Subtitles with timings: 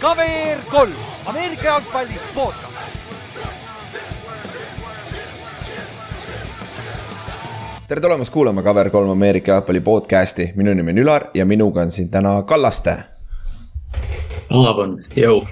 [0.00, 0.92] KVR kolm,
[1.26, 2.64] Ameerika jalgpalli podcast.
[7.88, 12.08] tere tulemast kuulama Cover3 Ameerika jalgpalli podcast'i, minu nimi on Ülar ja minuga on siin
[12.10, 12.96] täna Kallaste.
[14.50, 15.46] Olav on, jõu.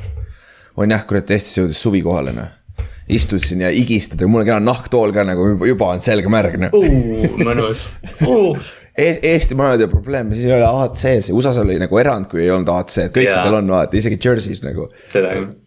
[0.76, 2.48] on jah, kurat Eestis jõudis suvi kohale noh.
[3.08, 6.58] istud siin ja igistad ja mul on kena nahktool ka nagu juba, on selga märg
[6.58, 6.74] noh
[7.46, 7.86] mõnus
[8.26, 8.58] uh.
[8.96, 13.10] Eesti majade probleem, siis ei ole ja USA-s oli nagu erand, kui ei olnud AC-d,
[13.12, 14.88] kõikidel on vaata, isegi Jersey's nagu.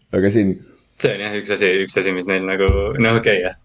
[0.10, 0.58] aga siin
[1.00, 2.68] see on jah üks asi, üks asi, mis neil nagu,
[3.00, 3.56] noh okei okay, jah.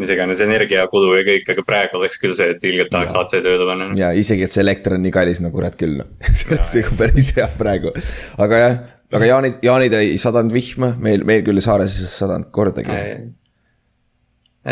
[0.00, 3.68] mis iganes energiakulu ja kõik, aga praegu oleks küll see, et ilgelt tahaks AC tööle
[3.68, 3.90] panna.
[3.98, 7.32] ja isegi, et see elekter on nii kallis, no kurat küll noh see nagu päris
[7.36, 7.94] hea praegu.
[8.42, 8.78] aga jah,
[9.14, 13.02] aga jaanid, jaanid ei sadanud vihma, meil, meil küll saares ei sadanud kordagi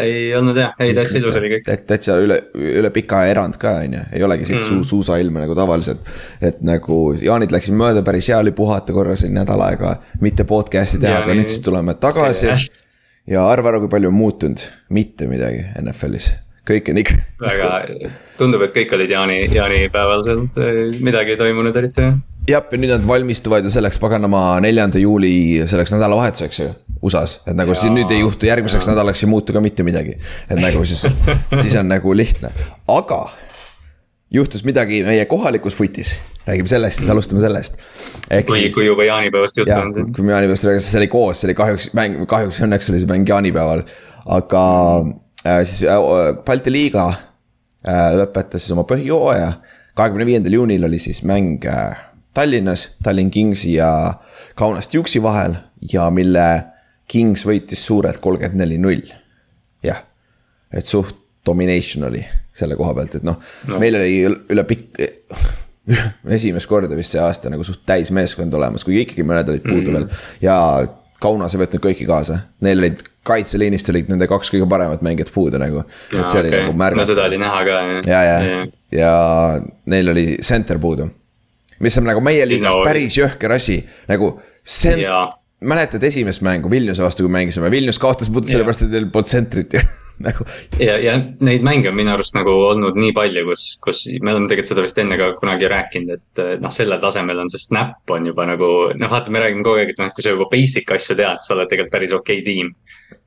[0.00, 1.68] ei olnud jah, ei täitsa ilus oli kõik.
[1.88, 4.82] täitsa üle, üle pika erand ka on ju, ei olegi siit mm.
[4.88, 6.02] suusailma nagu tavaliselt.
[6.42, 11.02] et nagu jaanid läksid mööda, päris hea oli puhata korra siin nädal aega, mitte podcast'i
[11.02, 12.51] teha, aga nüüd siis tuleme tagasi.
[13.30, 16.32] ja arva ära, kui palju on muutunud, mitte midagi NFL-is,
[16.68, 17.18] kõik on ikka.
[17.46, 17.73] väga,
[18.40, 20.46] tundub, et kõik olid jaani, jaanipäeval seal,
[21.04, 25.62] midagi ei toimunud eriti jah jah, ja nüüd nad valmistuvad ju selleks paganama neljanda juuli
[25.70, 26.73] selleks nädalavahetuseks ju
[27.04, 28.95] USA-s, et nagu ja, siis nüüd ei juhtu järgmiseks ja.
[28.95, 30.16] nädalaks ei muutu ka mitte midagi.
[30.48, 31.04] et nagu siis,
[31.62, 32.52] siis on nagu lihtne,
[32.88, 33.26] aga
[34.34, 36.14] juhtus midagi meie kohalikus foot'is,
[36.46, 37.76] räägime sellest, siis alustame sellest.
[38.48, 40.12] kui kui juba jaanipäevast juttu on.
[40.12, 43.12] kui me jaanipäevast räägime, see oli koos, see oli kahjuks mäng, kahjuks õnneks oli see
[43.12, 43.84] mäng jaanipäeval.
[44.38, 44.64] aga
[45.45, 49.52] äh, siis äh, Balti liiga äh, lõpetas siis oma põhijooaja.
[49.95, 53.90] kahekümne viiendal juunil oli siis mäng äh, Tallinnas, Tallinn Kingsi ja
[54.54, 55.54] Kaunas Duke'i vahel
[55.93, 56.46] ja mille
[57.09, 59.13] Kings võitis suurelt kolmkümmend neli, null.
[59.85, 60.01] jah,
[60.73, 65.00] et suht domination oli selle koha pealt, et noh no., meil oli üle pikk
[66.38, 69.97] esimest korda vist see aasta nagu suht täismeeskond olemas, kuigi ikkagi mõned olid puudu mm
[69.97, 70.12] -hmm.
[70.41, 75.03] veel ja Kaunas ei võtnud kõiki kaasa, neil olid kaitseliinist olid nende kaks kõige paremat
[75.04, 75.84] mängijat puudu nagu.
[76.12, 76.41] et see okay.
[76.41, 77.00] oli nagu märgatav.
[77.00, 77.78] no seda oli näha ka.
[78.10, 78.66] ja, ja, ja,
[78.98, 79.12] ja
[79.87, 81.08] neil oli center puudu.
[81.80, 83.80] Mis on nagu meie liigas päris jõhker asi,
[84.10, 85.02] nagu sent-,
[85.64, 89.76] mäletad esimest mängu Vilniuse vastu, kui mängisime, Vilnius kaotas puhtalt sellepärast, et neil polnud tsentrit
[89.78, 89.82] ja
[90.26, 90.46] nagu.
[90.78, 94.50] ja, ja neid mänge on minu arust nagu olnud nii palju, kus, kus me oleme
[94.50, 98.28] tegelikult seda vist enne ka kunagi rääkinud, et noh, sellel tasemel on see snap on
[98.30, 100.94] juba nagu noh, vaata, me räägime kogu aeg, et noh, et kui sa juba basic
[100.98, 102.74] asju tead, sa oled tegelikult päris okei okay tiim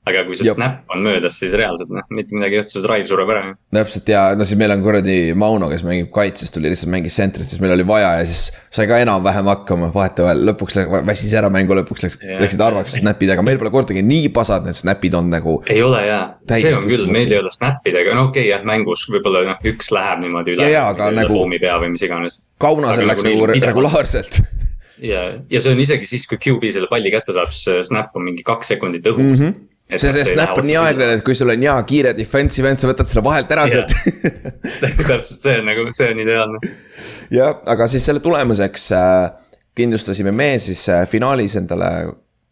[0.07, 3.09] aga kui see snap on möödas, siis reaalselt noh, mitte midagi ei juhtu, see drive
[3.09, 3.43] sureb ära.
[3.75, 7.49] täpselt ja no siis meil on kuradi Mauno, kes mängib kaitses, tuli lihtsalt mängis centrit,
[7.49, 11.77] siis meil oli vaja ja siis sai ka enam-vähem hakkama vahetevahel, lõpuks väsis ära mängu,
[11.77, 15.57] lõpuks läks, läksid harvaks snap'id, aga meil pole kordagi nii pasad need snap'id on nagu.
[15.71, 16.21] ei ole jaa,
[16.53, 19.91] see on küll, meil ei ole snap'idega, no okei okay, jah, mängus võib-olla noh, üks
[19.95, 20.69] läheb niimoodi üle.
[20.69, 21.43] ja, ja, aga nagu.
[21.57, 22.39] pea või mis iganes.
[22.61, 24.41] Kaunasel läks nagu, nagu regulaarselt
[25.11, 28.25] ja, ja see on isegi siis, kui QB selle palli kätte saab, siis snap on
[28.27, 29.41] mingi kaks sekundit õhus mm.
[29.41, 32.81] -hmm see, see snap on nii aeglane, et kui sul on hea kiire defensive end,
[32.81, 33.93] sa võtad selle vahelt ära sealt
[34.81, 36.71] täpselt, see on nagu, see on ideaalne.
[37.33, 39.11] jah, aga siis selle tulemuseks äh,
[39.77, 41.91] kindlustasime me siis äh, finaalis endale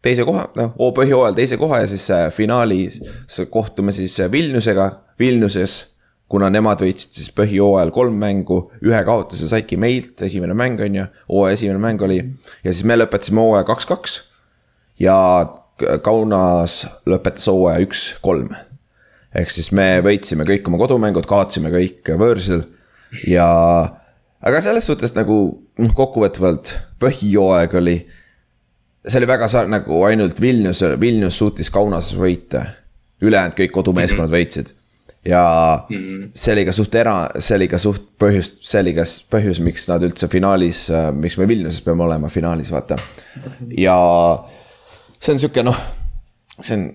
[0.06, 3.00] teise koha, noh, O-põhjooajal teise koha ja siis äh, finaalis
[3.50, 5.76] kohtume siis Vilniusega, Vilniuses.
[6.26, 11.04] kuna nemad võitsid siis põhjooajal kolm mängu, ühe kaotuse saidki meilt, esimene mäng on ju,
[11.28, 12.16] hooaja esimene mäng oli.
[12.64, 14.16] ja siis me lõpetasime hooaja kaks-kaks
[14.98, 15.14] ja
[16.02, 18.54] Kaunas lõpetas hooaja üks-kolm.
[19.36, 22.62] ehk siis me võitsime kõik oma kodumängud, kaotasime kõik võõrsil
[23.28, 23.48] ja.
[24.40, 25.36] aga selles suhtes nagu
[25.78, 27.98] noh, kokkuvõtvalt põhijooaeg oli.
[29.06, 32.64] see oli väga sarnane nagu ainult Vilnius, Vilnius suutis Kaunases võita.
[33.20, 34.48] ülejäänud kõik kodumeeskonnad mm -hmm.
[34.48, 34.74] võitsid
[35.26, 36.28] ja mm -hmm.
[36.34, 39.88] see oli ka suht era, see oli ka suht põhjus, see oli ka põhjus, miks
[39.88, 42.96] nad üldse finaalis, miks me Vilniuses peame olema finaalis, vaata.
[43.78, 43.96] ja
[45.20, 45.78] see on sihuke noh,
[46.60, 46.90] see on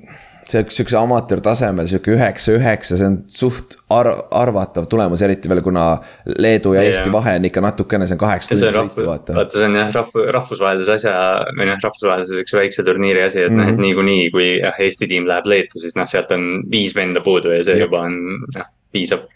[0.51, 5.85] see sihukese amatöörtasemel sihuke üheksa, üheksa, see on suht ar-, arvatav tulemus, eriti veel kuna
[6.25, 7.13] Leedu ja Eesti yeah.
[7.15, 9.37] vahe on ikka natukene, see on kaheksa tundi sõitu, vaata.
[9.37, 11.13] vaata, see on jah, rahv-, rahvusvahelise asja
[11.57, 13.61] või noh, rahvusvahelise sihukese väikse turniiri asi, et mm.
[13.61, 13.85] noh, et mhm.
[13.87, 17.63] niikuinii, kui jah, Eesti tiim läheb Leetu, siis noh, sealt on viis venda puudu ja
[17.63, 17.87] see Jep.
[17.87, 18.19] juba on,
[18.57, 19.29] noh, piisab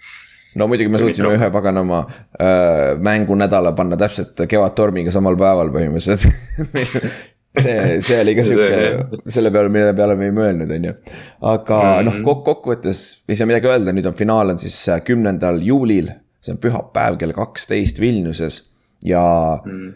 [0.56, 2.02] no muidugi me suutsime ühe paganama
[2.40, 6.28] äh, mängunädala panna täpselt Kevadtormiga samal päeval põhimõtteliselt
[7.63, 10.94] see, see oli ka sihuke, selle peale, mille peale me ei mõelnud, on ju.
[11.42, 12.06] aga mm -hmm.
[12.10, 16.12] noh, kok-, kokkuvõttes ei saa midagi öelda, nüüd on finaal on siis äh, kümnendal juulil.
[16.42, 18.63] see on pühapäev kell kaksteist Vilniuses
[19.02, 19.24] ja
[19.66, 19.94] mm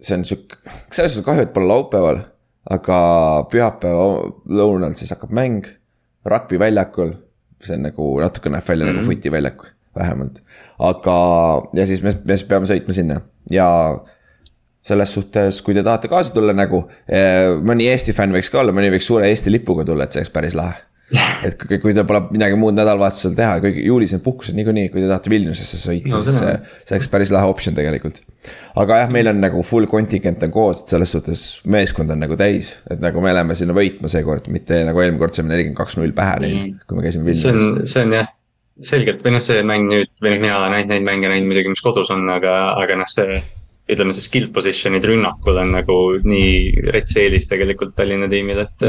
[0.00, 0.58] see on sihuke,
[0.92, 2.24] selles suhtes kahju, et pole laupäeval.
[2.66, 2.96] aga
[3.46, 4.06] pühapäeva
[4.50, 5.68] lõunal siis hakkab mäng,
[6.26, 7.14] rugby väljakul.
[7.62, 8.96] see on nagu natuke näeb välja mm -hmm.
[8.96, 9.14] nagu mhm.
[9.14, 9.62] footi väljak
[9.94, 10.42] vähemalt.
[10.78, 11.16] aga,
[11.74, 13.68] ja siis me, me peame sõitma sinna ja
[14.86, 16.84] selles suhtes, kui te tahate kaasa tulla nagu,
[17.66, 20.34] mõni Eesti fänn võiks ka olla, mõni võiks suure Eesti lipuga tulla, et see oleks
[20.34, 20.86] päris lahe
[21.46, 25.02] et kui, kui teil pole midagi muud nädalavahetusel teha, kõik juulis on puhkused niikuinii, kui
[25.02, 28.18] te tahate Vilniusesse sõita no,, siis see, see oleks päris lahe optsioon tegelikult.
[28.82, 32.38] aga jah, meil on nagu full kontingent on koos, et selles suhtes meeskond on nagu
[32.38, 35.98] täis, et nagu me läheme sinna võitma seekord, mitte nagu eelmine kord saime nelikümmend kaks
[36.00, 37.46] null pähe neil mm., kui me käisime Vilniuses.
[37.46, 38.32] see on, see on jah,
[38.90, 41.76] selgelt või noh, see mäng nüüd või noh, mina olen näinud neid mänge näinud muidugi,
[41.76, 43.38] mis kodus on, aga, aga noh, see
[43.86, 45.96] ütleme, see skill position'id rünnakul on nagu
[46.26, 48.86] nii rets eelis tegelikult Tallinna tiimil, et.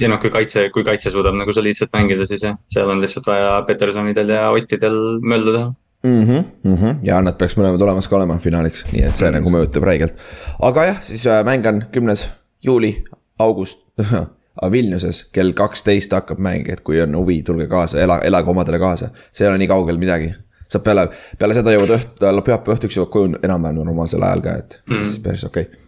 [0.00, 3.28] ja noh, kui kaitse, kui kaitse suudab nagu soliidselt mängida, siis jah, seal on lihtsalt
[3.30, 5.68] vaja Petersonidel ja Ottidel möllu teha
[6.06, 6.24] mm.
[6.24, 6.96] -hmm, mm -hmm.
[7.02, 10.14] ja nad peaks mõlemad olemas ka olema finaaliks, nii et see nagu mõjutab räigelt.
[10.62, 12.28] aga jah, siis äh, mäng on kümnes
[12.64, 13.04] juuli,
[13.38, 13.78] august
[14.72, 19.10] Vilniuses kell kaksteist hakkab mäng, et kui on huvi, tulge kaasa, ela, elage omadele kaasa,
[19.32, 20.32] see ei ole nii kaugel midagi
[20.68, 21.08] saab peale,
[21.38, 25.04] peale seda jõuad õht-, pühapäeva õhtuks jõuad koju enam-vähem normaalsel ajal ka, et mm.
[25.04, 25.84] siis päris okei okay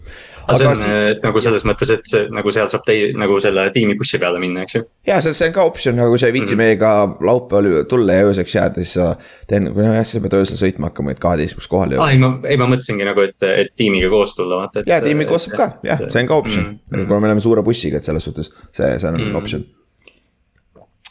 [0.49, 0.93] aga see on siis...
[1.13, 4.65] et nagu selles mõttes, et see nagu seal saab tei-, nagu selle tiimibussi peale minna,
[4.65, 4.83] eks ju.
[5.09, 6.65] ja see, see on ka optsioon, aga kui sa ei viitsi mm -hmm.
[6.65, 9.09] meiega laupäeval tulla ja ööseks jääda, siis sa.
[9.47, 12.05] teen, kui jah, siis sa pead öösel sõitma hakkama, et kaheteistkümneks kohale jõuda.
[12.05, 14.87] aa ei, ma, ei ma mõtlesingi nagu, et, et tiimiga koos tulla, vaata.
[14.87, 17.09] ja tiimiga koos saab ka, jah, see on ka optsioon mm, -hmm.
[17.09, 19.37] kuna me oleme suure bussiga, et selles suhtes see, see on mm -hmm.
[19.43, 19.67] optsioon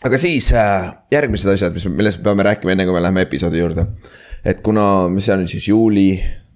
[0.05, 3.61] aga siis äh, järgmised asjad, mis, millest me peame rääkima, enne kui me läheme episoodi
[3.61, 3.87] juurde.
[4.47, 6.09] Et kuna, mis see on siis juuli,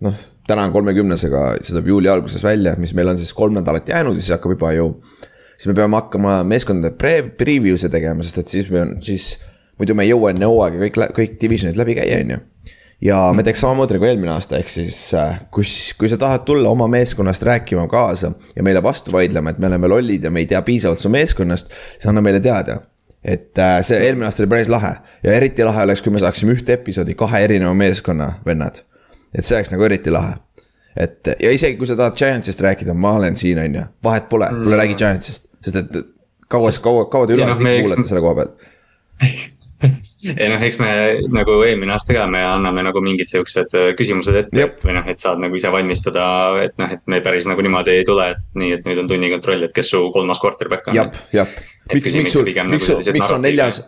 [0.06, 0.18] noh,
[0.48, 3.90] täna on kolmekümnes, aga see tuleb juuli alguses välja, mis meil on siis kolm nädalat
[3.90, 4.92] jäänud ja siis hakkab juba ju.
[5.58, 9.36] siis me peame hakkama meeskondade pre-, preview'e tegema, sest et siis me on, siis
[9.78, 12.40] muidu me ei jõua enne hooaega kõik, kõik divisionid läbi käia, on ju.
[13.02, 16.70] Ja me teeks samamoodi nagu eelmine aasta, ehk siis äh, kus, kui sa tahad tulla
[16.70, 20.50] oma meeskonnast rääkima kaasa ja meile vastu vaidlema, et me oleme lollid ja me ei
[20.50, 22.78] tea piisavalt su meeskonnast, siis anna meile teada
[23.24, 26.56] et äh, see eelmine aasta oli päris lahe ja eriti lahe oleks, kui me saaksime
[26.58, 28.82] ühte episoodi kahe erineva meeskonna vennad.
[29.38, 30.36] et see oleks nagu eriti lahe.
[30.96, 34.50] et ja isegi kui sa tahad Giantsist rääkida, ma olen siin, on ju, vahet pole,
[34.64, 36.04] tule räägi Giantsist, sest et
[36.48, 38.70] kaua, kaua, kaua te üleval no, kuulate selle koha pealt
[40.38, 40.90] ei noh, eks me
[41.34, 44.80] nagu eelmine aasta ka, me anname nagu mingid siuksed äh, küsimused ette Jep.
[44.86, 46.26] või noh, et saad nagu ise valmistada,
[46.66, 49.66] et noh, et me päris nagu niimoodi ei tule, et nii, et nüüd on tunnikontroll,
[49.66, 50.98] et kes su kolmas quarterback on.
[50.98, 51.56] jah, jah,
[51.94, 53.82] miks, miks sul, miks, nagu miks on neljas,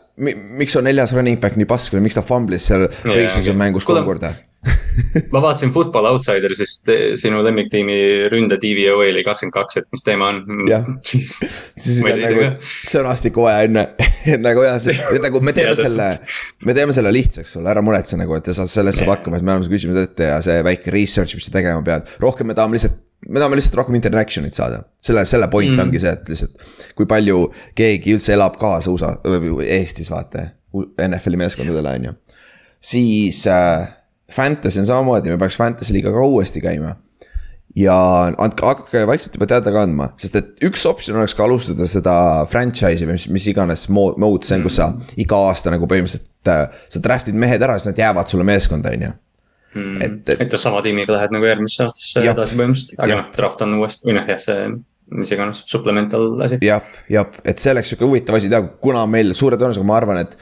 [0.62, 4.06] miks on neljas running back nii pask või miks ta fumblis seal pre-season mängus kolm
[4.08, 4.36] korda?
[5.34, 6.90] ma vaatasin Football Outsidersist
[7.20, 7.96] sinu lemmiktiimi
[8.32, 10.66] ründe DVOA oli kakskümmend kaks, et mis teema on.
[10.70, 12.46] jah, siis on nagu
[12.90, 13.86] sõnastikku vaja enne,
[14.36, 14.90] et nagu jah,
[15.24, 16.10] nagu me teeme selle,
[16.64, 19.56] me teeme selle lihtsaks sulle, ära muretse nagu, et sa sellest saab hakkama, et me
[19.56, 22.80] anname su küsimused ette ja see väike research, mis sa tegema pead, rohkem me tahame
[22.80, 25.86] lihtsalt me tahame lihtsalt rohkem interaction'it saada, selle, selle point mm.
[25.86, 27.48] ongi see, et lihtsalt kui palju
[27.78, 29.16] keegi üldse elab kaasa USA,
[29.64, 30.52] Eestis vaata.
[30.74, 32.12] NFL-i meeskondadele on ju,
[32.82, 33.84] siis äh,
[34.34, 36.96] Fantasy on samamoodi, me peaks Fantasy liiga ka uuesti käima.
[37.78, 37.94] ja
[38.38, 42.16] andke, hakake vaikselt juba teada ka andma, sest et üks optsioon oleks ka alustada seda
[42.50, 46.68] franchise'i või mis, mis iganes mode see on, kus sa iga aasta nagu põhimõtteliselt äh,.
[46.90, 49.14] sa draft'id mehed ära, siis nad jäävad sulle meeskonda, on ju
[49.74, 50.02] Hmm.
[50.06, 50.42] et, et.
[50.46, 52.34] et sama tiimiga lähed nagu järgmisse aastasse ja.
[52.36, 54.58] edasi põhimõtteliselt, aga noh, draft on uuesti või noh, jah, see
[55.14, 56.60] mis iganes, supplemental asi.
[56.64, 60.22] jah, jah, et see oleks sihuke huvitav asi teha, kuna meil suure tõenäosusega ma arvan,
[60.24, 60.38] et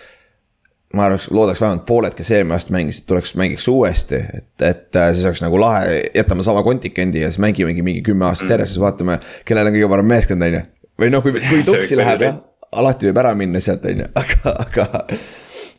[0.95, 5.11] ma arvaks, loodaks vähemalt pooled, kes eelmine aasta mängisid, tuleks, mängiks uuesti, et, et äh,
[5.15, 8.55] siis oleks nagu lahe, jätame sama kontikendi ja siis mängimegi mingi kümme aastat mm.
[8.57, 10.63] järjest, siis vaatame, kellel on kõige parem meeskond, on ju.
[11.01, 12.41] või noh, kui, kui tuksi läheb jah,
[12.83, 15.05] alati võib ära minna sealt, on ju, aga, aga.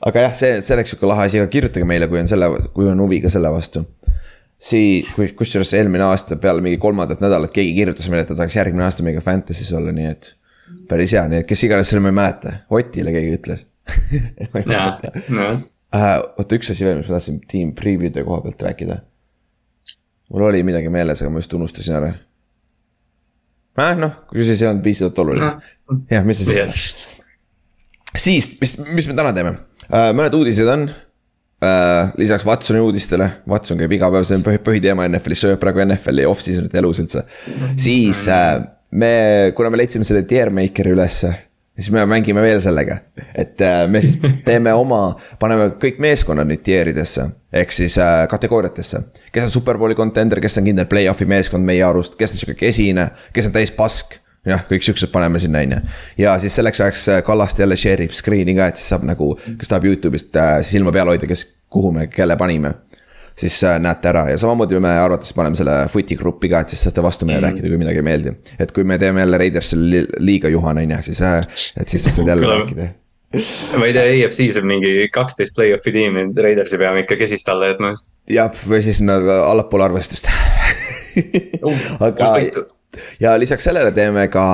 [0.08, 2.88] Aga jah, see, see oleks sihuke lahe asi, aga kirjutage meile, kui on selle, kui
[2.90, 3.84] on huvi ka selle vastu.
[4.62, 8.86] Sii-, kusjuures eelmine aasta peale mingi kolmandat nädalat keegi kirjutas meile, et ta tahaks järgmine
[8.86, 10.34] aasta meiega Fantasy's olla, nii et.
[10.88, 13.66] päris hea, nii et kes iganes selle ma ei mäleta, Otile keegi ütles
[15.92, 18.94] Äh, oota, üks asi veel, mis ma tahtsin tiim preview'de koha pealt rääkida.
[20.32, 22.14] mul oli midagi meeles, aga ma just unustasin ära.
[23.76, 25.50] äh, noh, kui siis ei olnud piisavalt oluline.
[26.08, 27.20] jah, mis see siis.
[28.16, 29.52] siis, mis, mis me täna teeme
[29.92, 32.12] mõned uudised on uh,.
[32.18, 36.26] lisaks Watsoni uudistele, Watson käib iga päev, see on põhi, põhiteema NFL-is, sööb praegu NFL-i
[36.30, 37.24] off-season'it elus üldse.
[37.76, 39.14] siis uh, me,
[39.56, 41.32] kuna me leidsime selle tier maker'i ülesse
[41.76, 42.98] siis me mängime veel sellega,
[43.34, 44.18] et äh, me siis
[44.48, 47.28] teeme oma, paneme kõik meeskonnad nüüd tieridesse.
[47.52, 49.00] ehk siis äh, kategooriatesse,
[49.32, 53.10] kes on superbowli contender, kes on kindel play-off'i meeskond meie arust, kes on sihuke kesine,
[53.32, 55.82] kes on täis pask jah, kõik siuksed paneme sinna, on ju.
[56.24, 59.34] ja siis selleks ajaks äh, Kallaste jälle share ib screen'i ka, et siis saab nagu,
[59.58, 62.74] kes tahab Youtube'ist silma peal hoida, kes, kuhu me kelle panime
[63.38, 66.82] siis äh, näete ära ja samamoodi me arvates paneme selle footi gruppi ka, et siis
[66.86, 67.46] saate vastu meile mm.
[67.48, 68.34] rääkida, kui midagi ei meeldi.
[68.60, 71.40] et kui me teeme jälle Raidersile liiga Juhan, on ju, siis, äh,
[71.80, 72.90] et siis sa saad jälle rääkida.
[73.78, 77.94] ma ei tea, EFC-s on mingi kaksteist play-off'i tiimi, Raidersi peame ikka kesist alla jätma
[78.30, 80.28] jah, või siis nad allapoole arvestust
[82.00, 82.34] aga
[83.20, 84.46] ja lisaks sellele teeme ka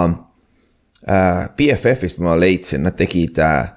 [1.09, 3.71] äh, BFF-ist ma leidsin, nad tegid äh,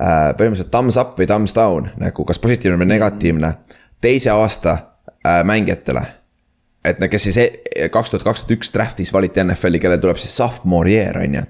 [0.00, 3.54] äh, põhimõtteliselt thumbs up või thumbs down nagu kas positiivne või negatiivne
[4.00, 4.76] teise aasta
[5.26, 6.06] äh, mängijatele.
[6.84, 10.36] et no kes siis e-, kaks tuhat kakskümmend üks draft'is valiti NFL-i, kellel tuleb siis
[10.36, 11.44] sophomore year on ju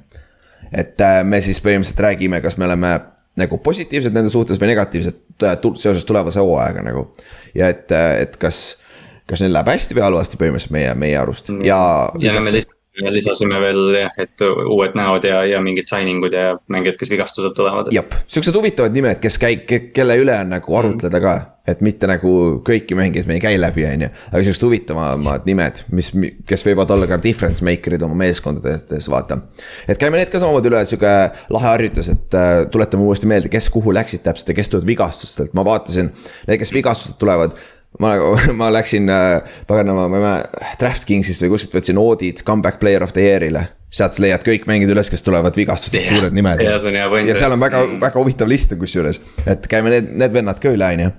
[0.72, 2.92] et äh, me siis põhimõtteliselt räägime, kas me oleme
[3.40, 7.06] nagu positiivsed nende suhtes või negatiivsed äh, seoses tulevase hooajaga nagu.
[7.54, 8.81] ja et, et kas,
[9.30, 11.66] kas neil läheb hästi või halvasti põhimõtteliselt meie, meie arust Mm.
[11.66, 11.80] ja.
[12.20, 16.34] ja no me lihtsalt lisasime veel jah, et uued näod ja, ja mingid signing ud
[16.36, 17.88] ja mängijad, kes vigastused tulevad.
[17.94, 19.64] jah, siuksed huvitavad nimed, kes käib,
[19.96, 21.34] kelle üle on nagu arutleda ka.
[21.68, 22.30] et mitte nagu
[22.66, 24.12] kõiki mängijaid me ei käi läbi, on ju.
[24.28, 26.12] aga siuksed huvitavamad nimed, mis,
[26.48, 29.40] kes võivad olla ka difference maker'id oma meeskondades, vaata.
[29.88, 31.12] et käime need ka samamoodi üle, sihuke
[31.56, 35.54] lahe harjutus, et äh, tuletame uuesti meelde, kes kuhu läksid täpselt ja kes tulevad vigastustelt,
[35.56, 36.12] ma vaatasin.
[36.48, 37.56] Need, kes vigastustelt tulevad
[38.00, 38.14] ma,
[38.60, 43.14] ma läksin äh, paganama, ma ei mäleta, DraftKingsist või kuskilt võtsin audit comeback player of
[43.16, 43.68] the year'ile.
[43.92, 46.62] sealt sa leiad kõik mängid üles, kes tulevad vigastustelt, suured nimed.
[46.64, 50.72] ja seal on väga, väga huvitav list on kusjuures, et käime need, need vennad ka
[50.72, 51.10] üle, on ju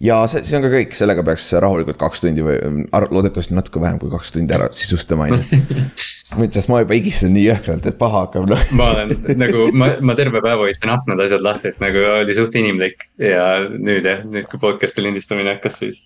[0.00, 3.98] ja see, see on ka kõik, sellega peaks rahulikult kaks tundi või loodetavasti natuke vähem
[4.02, 6.50] kui kaks tundi ära sisustama, on ju.
[6.54, 8.58] sest ma juba higistasin nii jõhkralt, et paha hakkab no..
[8.78, 12.54] ma olen nagu, ma, ma terve päeva hoidsin aknad asjad lahti, et nagu oli suht
[12.60, 16.04] inimlik ja nüüd jah, nüüd kui podcast'i lindistamine hakkas, siis.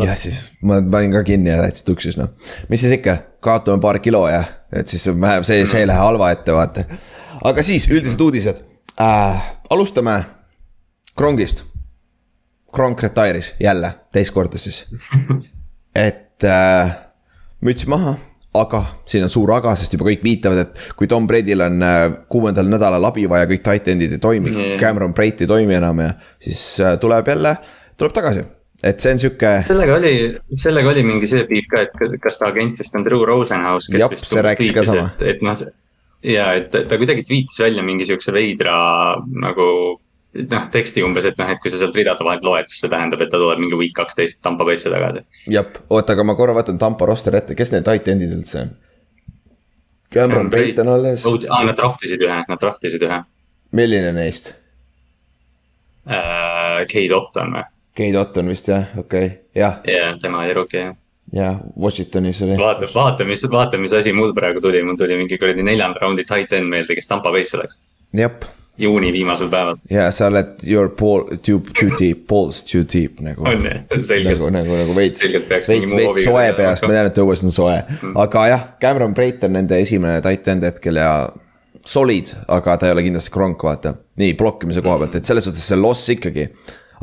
[0.00, 2.32] jah, siis ma panin ka kinni ja täitsa tuksis noh,
[2.72, 6.32] mis siis ikka, kaotame paar kilo ja, et siis vähem see, see ei lähe halva
[6.32, 6.88] ette, vaata.
[7.44, 8.64] aga siis üldised uudised
[8.96, 10.22] äh,, alustame
[11.16, 11.66] Krongist
[12.76, 14.84] Kronk retire'is jälle, teist korda siis.
[16.06, 16.96] et äh,
[17.64, 18.16] müts maha,
[18.56, 22.02] aga siin on suur aga, sest juba kõik viitavad, et kui Tom Brady'l on äh,
[22.32, 26.04] kuuendal nädalal abi vaja, kõik tight end'id ei toimi mm., Cameron Brate ei toimi enam
[26.04, 27.56] ja siis äh, tuleb jälle,
[27.96, 28.44] tuleb tagasi
[28.84, 29.52] et see on sihuke.
[29.66, 30.12] sellega oli,
[30.64, 34.02] sellega oli mingi see piif ka, et kas ta agent vist on Drew Rosenhaus, kes
[34.02, 35.10] Jop, vist see rääkis ka sama.
[35.16, 35.62] et, et noh,
[36.26, 38.76] ja et ta kuidagi tweetis välja mingi siukse veidra
[39.42, 39.68] nagu
[40.44, 43.22] noh, teksti umbes, et noh, et kui sa sealt ridade vahelt loed, siis see tähendab,
[43.24, 45.24] et ta tuleb mingi week kaksteist Tampa Bay'sse tagasi.
[45.52, 48.74] jah, oota, aga ma korra võtan Tampa roster ette, kes need tight end'id üldse on?
[50.14, 51.24] Cameron Brate on alles.
[51.26, 53.22] aa, nad draftisid ühe, nad draftisid ühe.
[53.76, 54.52] milline neist
[56.06, 56.84] uh,?
[56.86, 57.64] Kate Otton või?
[57.96, 59.82] Kate Otton vist jah, okei okay., jah.
[59.88, 60.94] jah, tema oli rookie jah
[61.32, 62.56] jah, Washingtonis oli.
[62.58, 66.24] vaata, vaata, mis, vaata, mis asi mul praegu tuli, mul tuli mingi kuradi neljanda raundi
[66.24, 67.80] tight end meelde, kes Tampa Bay'sse läks.
[68.14, 68.46] jep.
[68.78, 69.78] Juuni viimasel päeval.
[69.90, 73.44] ja sa oled your ball too, too deep, balls too deep nagu.
[73.48, 74.38] on jah, selgelt.
[74.38, 78.14] nagu, nagu, nagu veits, veits, veits, soe peast, ma tean, et õues on soe mm.,
[78.26, 81.10] aga jah, Cameron Brate on nende esimene tight end hetkel ja
[81.86, 83.94] solid, aga ta ei ole kindlasti kronk, vaata.
[84.20, 86.50] nii, blokkimise koha pealt, et selles suhtes see loss ikkagi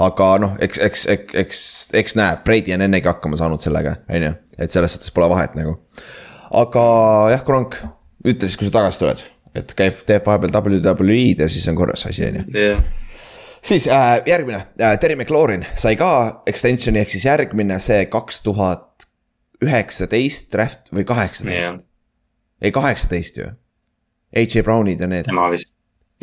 [0.01, 1.59] aga noh, eks, eks, eks, eks,
[2.01, 5.57] eks näeb, Brady on ennegi hakkama saanud sellega, on ju, et selles suhtes pole vahet
[5.57, 5.77] nagu.
[6.53, 6.83] aga
[7.33, 7.77] jah, Kronk,
[8.25, 9.23] ütle siis, kui sa tagasi tuled,
[9.55, 12.77] et käib, teeb vahepeal WWE-d ja siis on korras asi, on ju.
[13.61, 19.07] siis äh, järgmine äh,, Terry McLaurin sai ka extension'i ehk siis järgmine, see kaks tuhat
[19.63, 21.83] üheksateist draft või kaheksateist.
[22.61, 23.51] ei, kaheksateist ju.
[24.35, 25.27] AJ Brownid ja need.
[25.29, 25.72] tema vist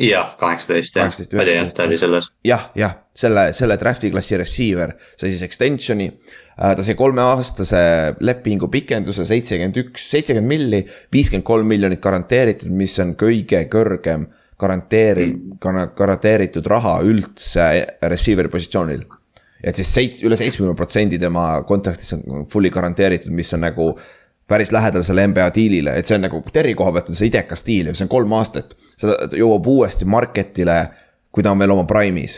[0.01, 2.29] jah, kaheksateist jah, ta oli selles.
[2.47, 6.09] jah, jah, selle, selle draft'i klassi receiver sai siis extension'i.
[6.57, 7.81] ta sai kolmeaastase
[8.21, 14.27] lepingu pikenduse seitsekümmend üks, seitsekümmend milli, viiskümmend kolm miljonit garanteeritud, mis on kõige kõrgem
[14.61, 19.05] garanteeri- mm., garanteeritud raha üldse receiver'i positsioonil.
[19.63, 23.91] et siis seits-, üle seitsmekümne protsendi tema contract'is on fully garanteeritud, mis on nagu
[24.51, 27.65] päris lähedal selle NBA diilile, et see on nagu Terri koha pealt on see idekas
[27.67, 28.75] diil ja see on kolm aastat.
[28.99, 30.77] see jõuab uuesti market'ile,
[31.31, 32.37] kui ta on veel oma prime'is.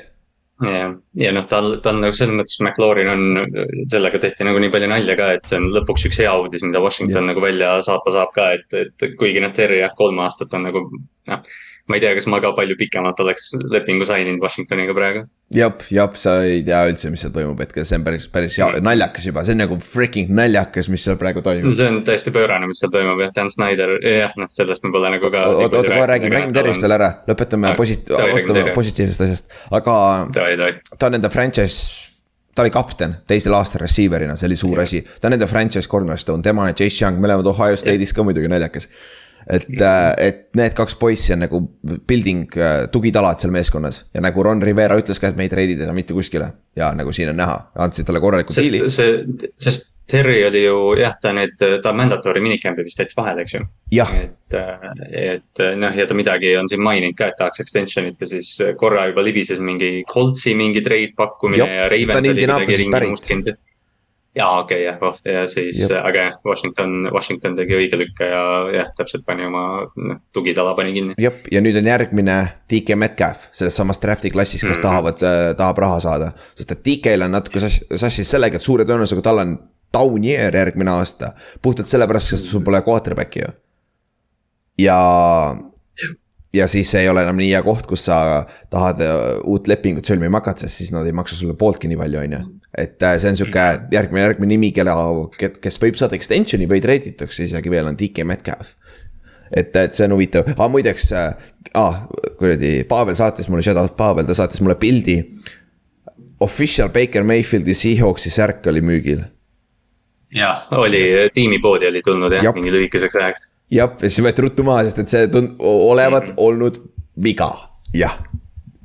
[0.63, 0.87] ja,
[1.19, 3.23] ja noh, tal, ta on nagu selles mõttes, McLaurin on,
[3.91, 6.81] sellega tehti nagu nii palju nalja ka, et see on lõpuks üks hea uudis, mida
[6.83, 7.29] Washington ja.
[7.33, 10.87] nagu välja saata saab ka, et, et kuigi noh, Terri jah, kolm aastat on nagu
[10.93, 11.53] noh
[11.89, 15.25] ma ei tea, kas ma ka palju pikemalt oleks lepingu saininud Washingtoniga praegu.
[15.53, 18.69] jep, jep, sa ei tea üldse, mis seal toimub hetkel, see on päris, päris ja,
[18.83, 21.75] naljakas juba, see on nagu freaking naljakas, mis seal praegu toimub.
[21.75, 25.11] see on täiesti pöörane, mis seal toimub jah, Dan Snyder, jah, noh, sellest me pole
[25.11, 25.41] nagu ka.
[25.49, 29.97] oota, oota, kohe räägime, räägime Tervist veel ära, lõpetame posit-, alustame positiivsest asjast, aga.
[30.31, 32.11] ta on enda franchise
[32.53, 36.45] ta oli kapten teisel aastal receiver'ina, see oli suur asi, ta on nende franchise cornerstone,
[36.45, 38.87] tema ja Chase Young, mõlemad Ohio State'is ka muidugi naljakas
[39.49, 39.69] et,
[40.17, 41.61] et need kaks poissi on nagu
[42.07, 42.57] building
[42.91, 46.13] tugitalad seal meeskonnas ja nagu Ron Rivera ütles ka, et me ei treidi teda mitte
[46.13, 46.51] kuskile.
[46.75, 48.85] ja nagu siin on näha, andsid talle korraliku diili.
[48.89, 49.23] see,
[49.61, 53.61] sest Terry oli ju jah, ta need, ta mandatory minicamp'i vist jättis vahele, eks ju.
[53.95, 54.57] et,
[55.09, 59.07] et noh, ja ta midagi on siin maininud ka, et tahaks extension'it ja siis korra
[59.09, 63.53] juba libises mingi Coltsi mingi trade pakkumine Jop, ja Ravens oli kuidagi ringi mustkind.
[64.35, 68.87] Jaa, okei okay, jah, ja siis, aga jah, Washington, Washington tegi õige lükke ja jah,
[68.97, 69.63] täpselt pani oma
[69.95, 71.13] noh, tugitala pani kinni.
[71.21, 72.37] jep, ja nüüd on järgmine
[72.71, 74.83] DK Metcalf sellest samast draft'i klassist, kes Mhm.
[74.87, 76.31] tahavad äh,, tahab raha saada.
[76.55, 79.53] sest et DK-l on natuke sass- sassis sellega, et suure tõenäosusega tal on
[79.93, 81.33] down year järgmine aasta.
[81.61, 83.51] puhtalt sellepärast, sest sul pole quarterback'i ju.
[84.79, 84.97] ja,
[86.53, 89.15] ja siis see ei ole enam nii hea koht, kus sa tahad äh,
[89.49, 92.43] uut lepingut sõlmima hakata, sest siis nad ei maksa sulle pooltki nii palju, on ju.
[92.77, 94.93] Et äh, see on sihuke järgmine, järgmine nimi, kelle,
[95.61, 98.73] kes võib saada extension'i või treiditakse isegi veel, on DK Metcalf
[99.55, 101.91] et, et see on huvitav, aa muideks äh,, aa
[102.39, 105.19] kuradi, Pavel saatis mulle, shout out Pavel, ta saatis mulle pildi.
[106.43, 109.21] Official Baker Mayfieldi Seahawksi särk oli müügil.
[110.33, 113.43] jaa, oli, tiimipoodi oli tulnud jah mingi lühikeseks ajaks.
[113.71, 116.47] jah, ja siis võeti ruttu maha, sest et see tund- olevat mm -hmm.
[116.47, 116.79] olnud
[117.23, 117.51] viga,
[117.93, 118.17] jah.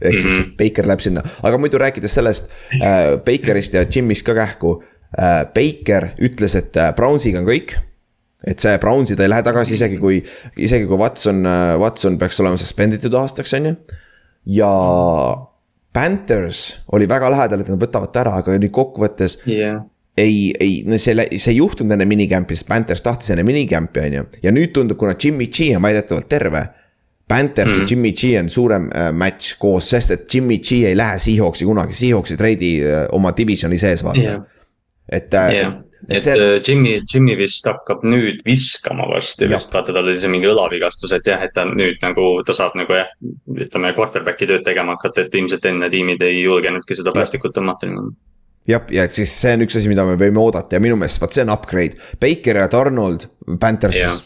[0.02, 0.56] Ehk siis mm -hmm.
[0.58, 2.50] Baker läheb sinna, aga muidu rääkides sellest
[2.82, 4.82] äh, Bakerist ja Jimist ka kähku
[5.18, 5.46] äh,.
[5.54, 7.78] Baker ütles, et äh, Brownsiga on kõik
[8.46, 10.22] et see Brownsi, ta ei lähe tagasi isegi kui,
[10.56, 11.42] isegi kui Watson,
[11.78, 13.74] Watson peaks olema suspenditud aastaks, on ju.
[14.46, 14.72] ja
[15.92, 19.80] Panthers oli väga lähedal, et nad võtavad ta ära, aga nüüd kokkuvõttes jah,
[20.18, 24.18] ei, ei, no see, see ei juhtunud enne minicamp'i, sest Panthers tahtis enne minicamp'i, on
[24.18, 24.26] ju.
[24.42, 26.66] ja nüüd tundub, kuna Jimmy G on väidetavalt terve.
[27.28, 27.80] Panthers mm.
[27.80, 31.66] ja Jimmy G on suurem äh, match koos, sest et Jimmy G ei lähe Seahawksi
[31.68, 34.40] kunagi, Seahawksi treidi äh, oma divisioni sees vaata jah,
[35.12, 35.74] et äh, jah.
[35.74, 36.60] et et see- see...
[36.68, 41.26] Jimmy, Jimmy vist hakkab nüüd viskama varsti vist, vaata tal oli see mingi õlavigastus, et
[41.28, 43.10] jah, et ta nüüd nagu, ta saab nagu jah.
[43.58, 48.16] ütleme quarterback'i tööd tegema hakata, et ilmselt enne tiimid ei julgenudki seda päästikut tõmmata niimoodi.
[48.72, 51.20] jah, ja et siis see on üks asi, mida me võime oodata ja minu meelest
[51.20, 51.98] vot see on upgrade.
[52.20, 53.28] Baker ja Donald,
[53.60, 54.18] Panthers Jah.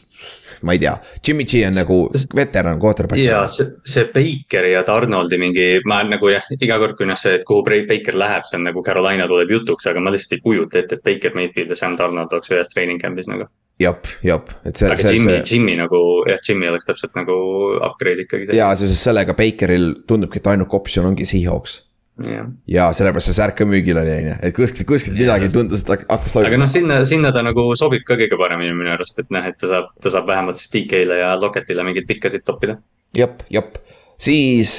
[0.63, 0.95] Ma ei tea,
[1.27, 1.99] Jimmy G on nagu
[2.37, 3.21] veteran quarterback.
[3.21, 7.37] ja see, see Bakeri ja Donaldi mingi, ma nagu jah, iga kord, kui noh, see,
[7.41, 10.81] et kuhu Baker läheb, see on nagu Carolina tuleb jutuks, aga ma lihtsalt ei kujuta
[10.83, 13.49] ette, et Baker Mayfield ja Sam Donald oleks ühes treening camp'is nagu.
[13.83, 17.39] jep, jep, et see, aga see, Jimmy see, Jimmy nagu, jah, Jimmy oleks täpselt nagu
[17.83, 18.53] upgrade ikkagi.
[18.57, 21.81] ja seoses sellega Bakeril tundubki, et ainuke optsioon ongi Seahawks.
[22.21, 25.85] Jah ja sellepärast see särk ka müügil oli, on ju, et kuskilt, kuskilt midagi tundus,
[25.85, 26.63] et hakkas aga toimuma.
[26.65, 29.71] noh, sinna, sinna ta nagu sobib ka kõige paremini minu arust, et noh, et ta
[29.71, 32.77] saab, ta saab vähemalt siis DK-le ja Locketile mingeid pikkasid toppida.
[33.17, 33.81] jep, jep,
[34.21, 34.73] siis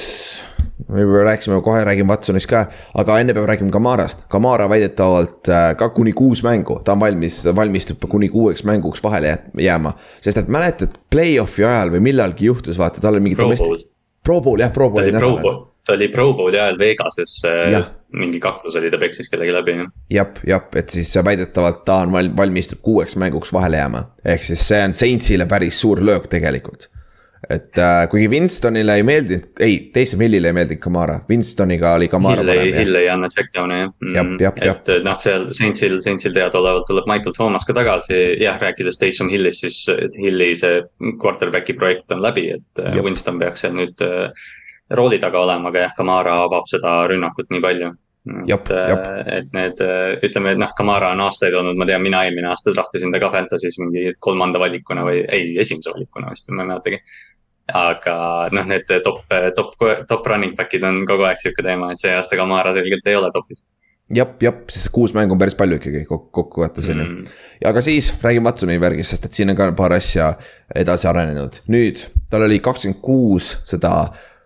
[0.88, 4.26] juba rääkisime, kohe räägime Watsonist ka, aga enne peame rääkima Kamarast.
[4.28, 9.38] Kamara väidetavalt äh, ka kuni kuus mängu, ta on valmis, valmistub kuni kuueks mänguks vahele
[9.58, 9.94] jääma.
[10.20, 13.78] sest et mäletad, play-off'i ajal või millalgi juhtus, vaata, tal oli mingi Pro Bowl,
[14.24, 15.73] Pro Bowl jah, Pro Bowli nädalal.
[15.84, 17.90] Ta oli Pro Bowli ajal Vegases Jah.
[18.16, 19.90] mingi kaklus oli, ta peksis kellegi läbi jah.
[20.10, 24.06] jep, jep, et siis väidetavalt ta on val-, valmistub kuueks mänguks vahele jääma.
[24.24, 26.88] ehk siis see on Saintsile päris suur löök tegelikult.
[27.50, 32.40] et äh, kuigi Winstonile ei meeldinud, ei, Taysom Hillile ei meeldinud Kamara, Winstoniga oli Kamara
[32.40, 32.78] Hill parem.
[32.78, 34.88] Hill ei anna checkdown'e jah mm, Jep, jep, jep.
[34.88, 39.60] et noh, seal Saintsil, Saintsil teadaolevalt tuleb Michael Thomas ka tagasi, jah, rääkides Taysom Hillist,
[39.66, 40.80] siis et Hilli see
[41.20, 43.04] quarterback'i projekt on läbi, et Jep.
[43.04, 44.30] Winston peaks seal nüüd äh,
[44.90, 47.92] rooli taga olema, aga jah, Kamara avab seda rünnakut nii palju.
[48.24, 52.48] Et, et need, äh, ütleme, et noh, Kamara on aastaid olnud, ma tean, mina eelmine
[52.48, 56.72] aasta trahvisin ta ka Fantasy's mingi kolmanda valikuna või ei, esimese valikuna vist, ma ei
[56.72, 57.02] mäletagi.
[57.72, 58.14] aga
[58.52, 59.22] noh, need top,
[59.56, 59.76] top,
[60.08, 63.30] top running back'id on kogu aeg sihuke teema, et see aasta Kamara selgelt ei ole
[63.32, 63.64] topis
[64.12, 67.06] jep, jep, sest kuus mängu on päris palju ikkagi kokku, kokkuvõttes on ju.
[67.06, 67.38] mm.
[67.70, 70.34] aga siis räägime Watsoni värgist, sest et siin on ka paar asja
[70.76, 71.62] edasi arenenud.
[71.72, 73.94] nüüd, tal oli kakskümmend kuus seda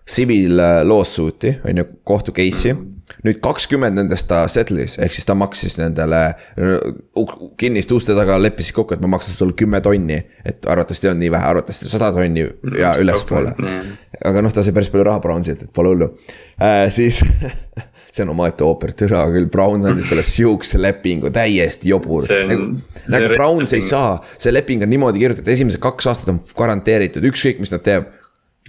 [0.09, 2.77] civil äh, lawsuit'i, on ju, kohtu case'i.
[3.25, 8.77] nüüd kakskümmend nendest ta settle'is, ehk siis ta maksis nendele äh, kinniste uste taga leppisid
[8.77, 10.19] kokku, et ma maksan sulle kümme tonni.
[10.45, 12.45] et arvatavasti ei olnud nii vähe, arvatavasti sada tonni
[12.79, 13.55] ja ülespoole.
[14.25, 16.11] aga noh, ta sai päris palju raha Brownsilt, et pole hullu
[16.61, 17.23] äh,, siis
[18.19, 22.27] see on omaette ooper, türa küll, Browns andis talle sihukese lepingu, täiesti jobur.
[22.49, 22.69] Nagu,
[23.13, 27.61] nagu Browns ei saa, see leping on niimoodi kirjutatud, esimesed kaks aastat on garanteeritud, ükskõik,
[27.63, 28.15] mis nad teeb.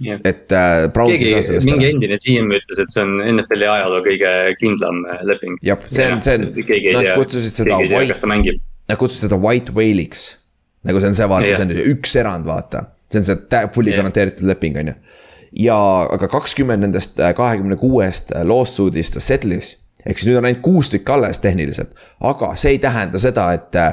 [0.00, 3.66] Et äh, Browns ei saa keegi, sellest mingi endine GM ütles, et see on NFL-i
[3.68, 5.58] ajaloo kõige kindlam äh, leping.
[5.66, 8.60] Jah, see on- see on- keegi nad kutsusid seda keegi white-.
[8.88, 10.22] Nad kutsusid seda white whale'iks.
[10.88, 12.86] nagu see on see, vaata, see on üks erand, vaata.
[13.12, 13.36] see on see
[13.74, 14.00] fully Jah.
[14.00, 14.94] garanteeritud leping, on ju.
[15.66, 15.76] ja,
[16.14, 19.74] aga kakskümmend nendest äh, kahekümne kuuest lawsuit'ist ta settle'is.
[20.06, 21.92] ehk siis nüüd on ainult kuus tükki alles tehniliselt.
[22.20, 23.92] aga see ei tähenda seda, et äh,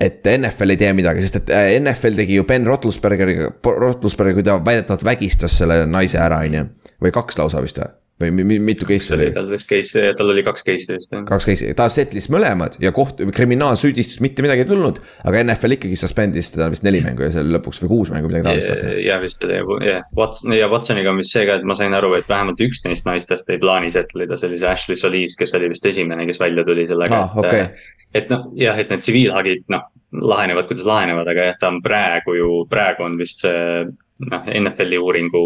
[0.00, 4.46] et NFL ei tee midagi, sest et äh, NFL tegi ju Ben Roethlisbergeriga, Roethlisbergi, kui
[4.46, 6.64] ta väidetavalt vägistas selle naise ära, on ju.
[7.04, 8.03] või kaks lausa vist või?
[8.20, 9.26] Või mi- mi- mitu case'i oli?
[9.34, 11.24] tal vist case, tal oli kaks case'i vist jah.
[11.26, 15.00] kaks case'i, ta settle'is mõlemad ja koht-, kriminaalsüüdistust mitte midagi ei tulnud.
[15.26, 18.46] aga NFL ikkagi suspend'is teda vist neli mängu ja seal lõpuks või kuus mängu midagi
[18.46, 18.86] taolist.
[19.02, 22.14] jah, vist oli jah, Watson ja Watsoniga on vist see ka, et ma sain aru,
[22.18, 25.56] et vähemalt üks neist naistest ei plaani settle ida, see oli see Ashley Solis, kes
[25.58, 27.36] oli vist esimene, kes välja tuli sellega ah,.
[27.42, 27.66] Okay.
[28.14, 32.38] et noh, jah, et need tsiviilhagid noh, lahenevad, kuidas lahenevad, aga jah, ta on praegu
[32.38, 33.82] ju, praegu on vist see
[34.22, 35.44] noh, NFL-i uuringu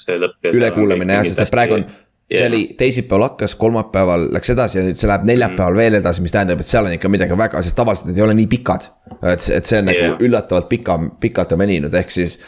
[0.00, 0.50] see lõpp.
[0.54, 1.86] ülekuulamine jah, sest et praegu on
[2.32, 2.48] see yeah.
[2.48, 5.80] oli teisipäeval hakkas, kolmapäeval läks edasi ja nüüd see läheb neljapäeval mm.
[5.82, 8.36] veel edasi, mis tähendab, et seal on ikka midagi väga, sest tavaliselt need ei ole
[8.38, 8.88] nii pikad.
[9.20, 10.06] et, et see on yeah.
[10.08, 12.38] nagu üllatavalt pika, pikalt on veninud, ehk siis.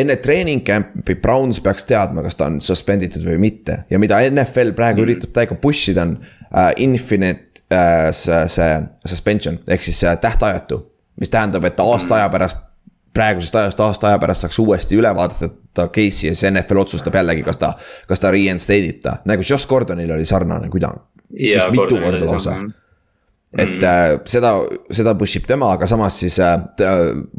[0.00, 4.20] enne treening camp'i Browns peaks teadma, kas ta on suspend itud või mitte ja mida
[4.30, 5.08] NFL praegu mm.
[5.08, 8.70] üritab täiega push ida, on uh, infinite uh, see, see
[9.04, 10.86] suspension ehk siis uh, tähtajatu.
[11.20, 12.16] mis tähendab, et aasta mm.
[12.16, 12.69] aja pärast
[13.14, 17.42] praegusest ajast aasta aja pärast saaks uuesti üle vaadata case'i ja siis NFL otsustab jällegi,
[17.46, 17.72] kas ta,
[18.08, 21.02] kas ta reinstate ib ta, nagu Josh Gordonil oli sarnane kuidagi.
[21.74, 22.56] mitu korda lausa.
[23.58, 23.84] et mm.
[23.84, 24.54] äh, seda,
[24.94, 26.58] seda push ib tema, aga samas siis äh,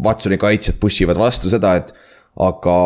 [0.04, 1.94] Watsoni kaitsjad push ivad vastu seda, et
[2.40, 2.80] aga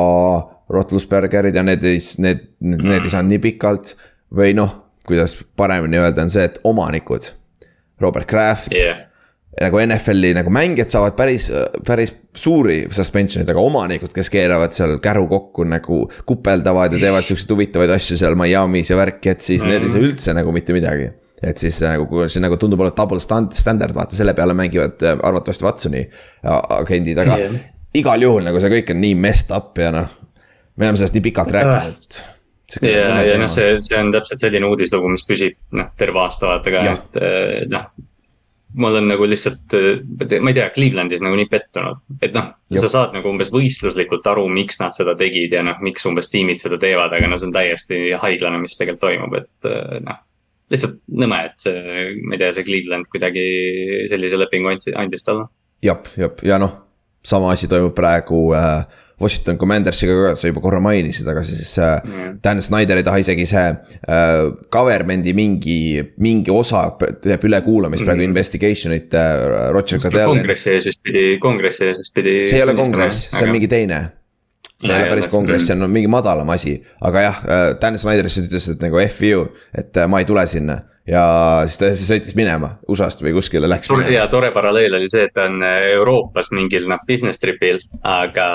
[0.69, 2.93] Rotlusbergerid ja need ei, need, need mm.
[2.99, 3.95] ei saanud nii pikalt.
[4.35, 4.71] või noh,
[5.05, 7.29] kuidas paremini öelda, on see, et omanikud,
[8.01, 9.05] Robert Kraft yeah
[9.61, 11.47] nagu NFL-i nagu mängijad saavad päris,
[11.87, 17.53] päris suuri suspension'id, aga omanikud, kes keeravad seal käru kokku nagu kupeldavad ja teevad siukseid
[17.55, 19.71] huvitavaid asju seal Miami's ja värki, et siis mm -hmm.
[19.71, 21.11] need ei saa üldse nagu mitte midagi.
[21.43, 25.03] et siis nagu, kui see nagu tundub olevat double stand, standard, vaata selle peale mängivad
[25.03, 26.09] äh, arvatavasti Watsoni
[26.69, 27.53] agendid, aga yeah.
[27.93, 30.07] igal juhul nagu see kõik on nii messed up ja noh.
[30.75, 34.65] me oleme sellest nii pikalt rääkinud, et ja, ja noh, see, see on täpselt selline
[34.65, 37.91] uudislugu, mis püsib noh, terve aasta vaata ka, et äh, noh
[38.75, 42.91] ma olen nagu lihtsalt, äh, ma ei tea, Clevelandis nagu nii pettunud, et noh, sa
[42.91, 46.79] saad nagu umbes võistluslikult aru, miks nad seda tegid ja noh, miks umbes tiimid seda
[46.81, 50.21] teevad, aga no see on täiesti haiglane, mis tegelikult toimub, et äh, noh.
[50.73, 53.45] lihtsalt nõme, et see, ma ei tea, see Cleveland kuidagi
[54.11, 55.47] sellise lepingu andis, andis talle.
[55.85, 56.75] jah, jah, ja noh,
[57.25, 61.93] sama asi toimub praegu äh Washington Commandersiga ka, sa juba korra mainisid, aga siis äh,
[62.03, 62.33] mm.
[62.43, 65.79] Dan Snyder ei taha isegi see äh, government'i mingi,
[66.23, 68.09] mingi osa teeb ülekuulamist mm.
[68.09, 70.33] praegu investigation'it äh, Roger Goodell.
[70.33, 72.37] kongressi ees vist pidi, kongressi ees vist pidi.
[72.49, 73.55] see ei ole kongress, see on aga...
[73.55, 74.01] mingi teine
[74.75, 78.27] see ei ole päris kongress, see on mingi madalam asi, aga jah, äh, Dan Snyder
[78.27, 81.23] siis ütles, et nagu F you, et äh, ma ei tule sinna ja
[81.69, 85.35] siis ta siis sõitis minema USA-st või kuskile läks ja tore paralleel oli see, et
[85.35, 87.77] ta on äh, Euroopas mingil noh business trip'il,
[88.09, 88.47] aga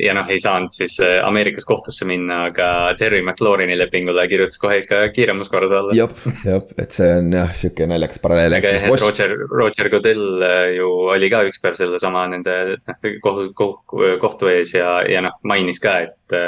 [0.00, 4.80] ja noh, ei saanud siis äh, Ameerikas kohtusse minna, aga Terry McLaureni lepingule kirjutas kohe
[4.82, 5.96] ikka kiiremas korda alla.
[5.96, 6.16] jep,
[6.46, 8.56] jep, et see on jah, sihuke naljakas paralleel.
[8.56, 12.78] aga jah, et Roger, Roger Goodell äh, ju oli ka üks päev sellesama nende
[13.20, 16.38] kohtu, kohtu, kohtu ees ja, ja noh, mainis ka, et,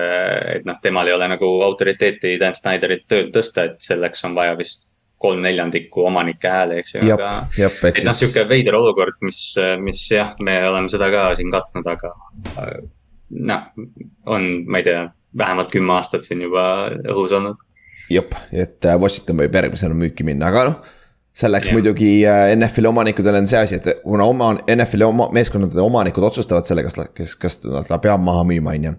[0.56, 4.56] et noh, temal ei ole nagu autoriteeti Dan Snyderit töölt tõsta, et selleks on vaja
[4.56, 4.88] vist
[5.20, 7.30] kolm neljandikku omanike hääli, eks ju, aga.
[7.60, 9.40] et noh, sihuke veider olukord, mis,
[9.84, 12.14] mis jah, me oleme seda ka siin katnud, aga
[13.50, 13.66] noh,
[14.26, 15.02] on, ma ei tea,
[15.36, 16.64] vähemalt kümme aastat siin juba
[17.12, 17.60] õhus olnud.
[18.10, 20.96] jep, et äh, Washington võib järgmisena müüki minna, aga noh
[21.40, 21.76] selleks yeah.
[21.76, 26.66] muidugi äh, NFL-i omanikudel on see asi, et kuna oma NFL-i oma meeskondade omanikud otsustavad
[26.66, 28.94] selle, kas, kes, kas nad peab maha müüma, on ju.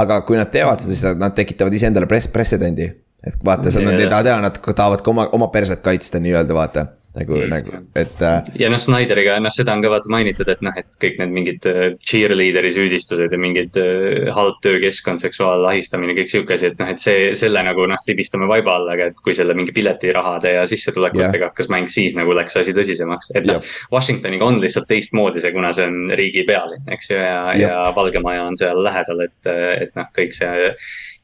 [0.00, 2.88] aga kui nad teevad seda, siis nad tekitavad iseendale press, pretsedendi
[3.26, 6.86] et vaata, nad ei taha teha, nad tahavad ka oma, oma perset kaitsta nii-öelda, vaata
[7.14, 8.42] nagu mm., nagu, et äh....
[8.58, 11.68] ja noh, Snyderiga, noh, seda on ka vaata mainitud, et noh, et kõik need mingid
[11.70, 17.02] äh, cheerleader'i süüdistused ja mingid äh, halb töökeskkond, seksuaalahistamine, kõik sihuke asi, et noh, et
[17.02, 21.38] see, selle nagu noh, libistame vaiba alla, aga et kui selle mingi piletirahade ja sissetulekutega
[21.38, 21.48] yeah.
[21.52, 23.30] hakkas mäng, siis nagu läks asi tõsisemaks.
[23.38, 27.20] et noh yeah., Washingtoniga on lihtsalt teistmoodi see, kuna see on riigi pealinn, eks ju,
[27.22, 29.52] ja yeah., ja Valge Maja on seal lähedal, et,
[29.86, 30.72] et noh, kõik see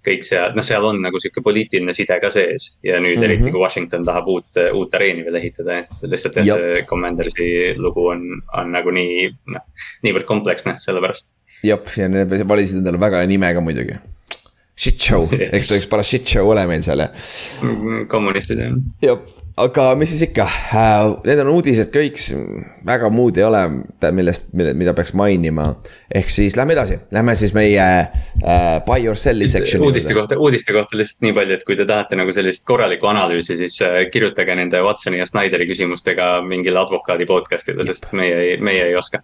[0.07, 3.25] kõik seal, noh, seal on nagu sihuke poliitiline side ka sees ja nüüd mm -hmm.
[3.25, 8.07] eriti kui Washington tahab uut, uut areeni veel ehitada, et lihtsalt jah, see Commandersi lugu
[8.15, 8.25] on,
[8.57, 9.67] on nagu nii, noh,
[10.07, 11.31] niivõrd kompleksne, sellepärast.
[11.63, 13.99] jep, ja need valisid endale väga hea nime ka muidugi.
[14.81, 17.13] Shit show eks ta üks paras shit show ole meil seal jah.
[17.61, 18.81] Mm, kommunistid jah.
[19.05, 19.29] jep
[19.61, 22.19] aga mis siis ikka, äh, need on uudised kõik,
[22.87, 23.63] väga muud ei ole,
[24.17, 25.75] millest, mida peaks mainima.
[26.15, 29.87] ehk siis lähme edasi, lähme siis meie äh, buy or sell'i section'i.
[29.87, 33.57] uudiste kohta, uudiste kohta lihtsalt nii palju, et kui te tahate nagu sellist korralikku analüüsi,
[33.61, 38.97] siis äh, kirjutage nende Watsoni ja Snyderi küsimustega mingile advokaadi podcast'ile, sest meie, meie ei
[38.99, 39.23] oska.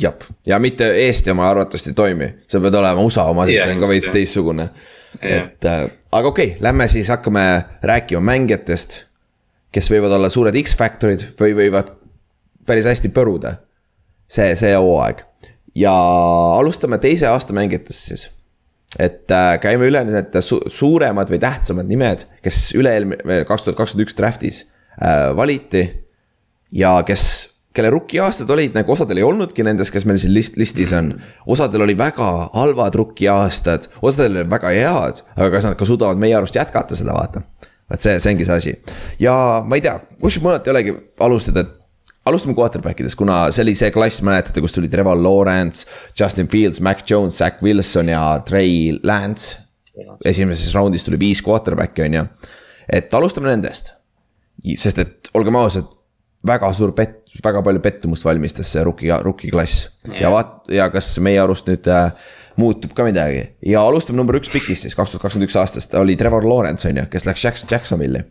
[0.00, 3.76] jah, ja mitte Eesti oma arvatavasti ei toimi, sa pead olema USA oma, siis see
[3.76, 4.70] on ka veits teistsugune.
[5.20, 7.46] Et äh, aga okei okay,, lähme siis hakkame
[7.82, 9.00] rääkima mängijatest
[9.72, 11.92] kes võivad olla suured X-faktorid või võivad
[12.66, 13.56] päris hästi põruda.
[14.30, 15.24] see, see hooaeg
[15.74, 15.94] ja
[16.58, 18.28] alustame teise aasta mängijatest siis.
[18.98, 24.08] et äh, käime üle need su suuremad või tähtsamad nimed, kes üle-eelmine, kaks tuhat kakskümmend
[24.08, 24.64] üks draft'is
[24.98, 25.86] äh, valiti.
[26.72, 27.24] ja kes,
[27.80, 31.14] kelle rukkiaastad olid nagu osadel ei olnudki nendes, kes meil siin list, listis on.
[31.48, 36.36] osadel oli väga halvad rukkiaastad, osadel olid väga head, aga kas nad ka suudavad meie
[36.36, 37.42] arust jätkata seda, vaata.
[37.90, 38.74] vot see, see ongi see asi
[39.22, 41.76] ja ma ei tea, kuskilt mujalt ei olegi alustada, et
[42.28, 45.86] alustame quarterback idest, kuna see oli see klass, mäletate, kus tuli Trevor Lawrence,
[46.18, 49.56] Justin Fields, Mac Jones, Zack Wilson ja Trey Lance.
[50.24, 52.26] esimeses raundis tuli viis quarterback'i, on ju.
[52.92, 53.94] et alustame nendest.
[54.76, 55.88] sest et olgem ausad,
[56.46, 59.88] väga suur pet-, väga palju pettumust valmistas see rookie, rookie klass.
[60.08, 62.10] ja vaat-, ja kas meie arust nüüd äh,
[62.60, 63.46] muutub ka midagi?
[63.66, 65.94] Ja alustame number üks pikist siis kaks tuhat kakskümmend üks aastast.
[65.98, 68.24] Oli Trevor Lawrence on ju, kes läks Jackson, Jacksonville'i.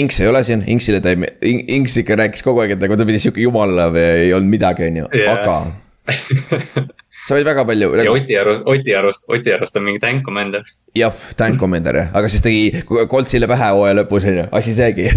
[0.00, 3.06] Inks ei ole siin, Inksile ta ei, Inks ikka rääkis kogu aeg, et nagu ta
[3.08, 5.56] pidi sihuke jumala või ei olnud midagi, on ju, aga
[7.26, 10.64] sa võid väga palju ja Oti arust, Oti arust, Oti arust on mingi tank commander.
[10.96, 15.08] jah, tank commander jah, aga siis tegi Coltsile pähe hooaja lõpus on ju, asi seegi.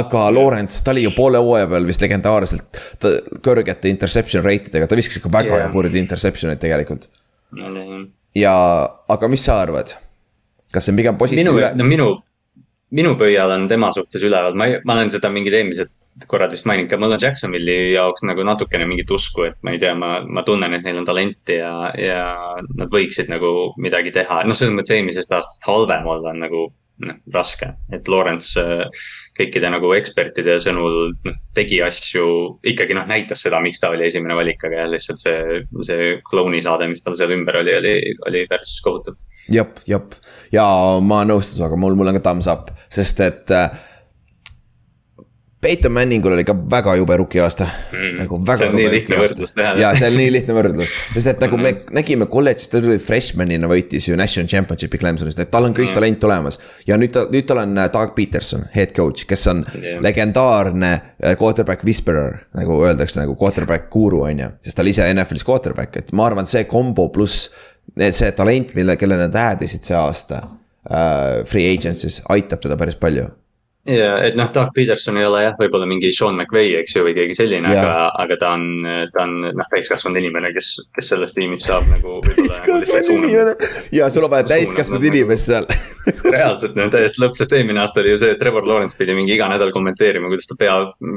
[0.00, 4.90] aga Lawrence, ta oli ju poole hooaja peal vist legendaarselt ta, kõrgete interception rate idega,
[4.90, 5.66] ta viskas ikka väga yeah.
[5.66, 7.08] jaburid interception eid tegelikult
[8.34, 8.54] ja,
[9.16, 9.96] aga mis sa arvad?
[10.74, 11.52] kas see on pigem positiivne?
[11.54, 12.08] minu, no minu
[12.94, 15.90] minu pöial on tema suhtes üleval, ma, ma olen seda mingid eelmised
[16.30, 19.80] korrad vist maininud ka, mul on Jacksonville'i jaoks nagu natukene mingit usku, et ma ei
[19.82, 22.22] tea, ma, ma tunnen, et neil on talenti ja, ja
[22.78, 24.44] nad võiksid nagu midagi teha.
[24.46, 26.64] noh, selles mõttes eelmisest aastast halvem olla on nagu
[27.02, 28.62] noh, raske, et Lawrence
[29.38, 32.26] kõikide nagu ekspertide sõnul noh, tegi asju,
[32.70, 36.88] ikkagi noh, näitas seda, miks ta oli esimene valik, aga jah, lihtsalt see, see klounisaade,
[36.90, 37.96] mis tal seal ümber oli, oli,
[38.28, 39.18] oli päris kohutav.
[39.52, 40.14] Jep, jep.
[40.54, 40.64] Ja
[41.04, 43.74] ma nõustun sinuga, mul, mul on ka thumbs up, sest et äh,
[45.64, 48.18] Peyton Manningul oli ka väga jube rookie aasta mm,.
[48.20, 48.58] nagu väga.
[48.60, 49.72] see on nii lihtne võrdlus teha.
[49.80, 51.94] ja see on nii lihtne võrdlus, sest et nagu me mm.
[51.96, 55.98] nägime kolledžis, ta tuli freshman'ina võitis ju national championship'i Clemsonist, et tal on kõik mm.
[55.98, 56.58] talent olemas.
[56.88, 60.02] ja nüüd ta, nüüd tal on äh, Doug Peterson, head coach, kes on yeah.
[60.04, 62.42] legendaarne äh, quarterback whisperer.
[62.58, 66.28] nagu öeldakse nagu quarterback guru on ju, sest ta oli ise NFL-is quarterback, et ma
[66.28, 67.48] arvan, see kombo pluss
[67.94, 72.96] see talent, mille, kelle nad add isid see aasta uh, free agency's aitab teda päris
[73.00, 73.30] palju
[73.88, 77.16] ja et noh, Doug Peterson ei ole jah, võib-olla mingi Sean McVay, eks ju, või
[77.16, 78.66] keegi selline, aga, aga ta on,
[79.12, 82.20] ta on noh, täiskasvanud inimene, kes, kes selles tiimis saab nagu.
[82.28, 83.56] täiskasvanud inimene
[83.94, 85.68] ja sul on vaja täiskasvanud inimest seal
[86.34, 89.34] reaalselt no täiesti lõpp, sest eelmine aasta oli ju see, et Trevor Lawrence pidi mingi
[89.36, 90.74] iga nädal kommenteerima, kuidas ta pea,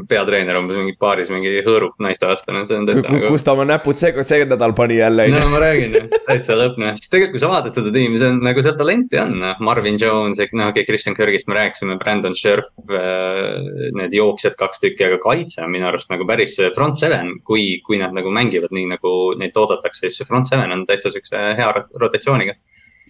[0.10, 3.32] peatreener umbes mingi baaris mingi hõõrub naistevastane, see on täitsa nagu.
[3.34, 5.28] kus ta oma näpud see, see nädal pani jälle.
[5.34, 8.42] no ma räägin täitsa lõpp noh, sest tegelikult kui sa vaatad seda tiimi, see on
[8.46, 12.36] nagu seal talenti on, noh, Marvin Jones, noh okei okay,, Christian Kirgist me rääkisime, Brandon
[12.36, 17.38] Scherf, äh, need jooksjad kaks tükki, aga kaitse on minu arust nagu päris front seven,
[17.48, 21.12] kui, kui nad nagu mängivad nii nagu neid oodatakse, siis see front seven on täitsa
[21.14, 21.70] siukse hea
[22.02, 22.58] rotatsiooniga.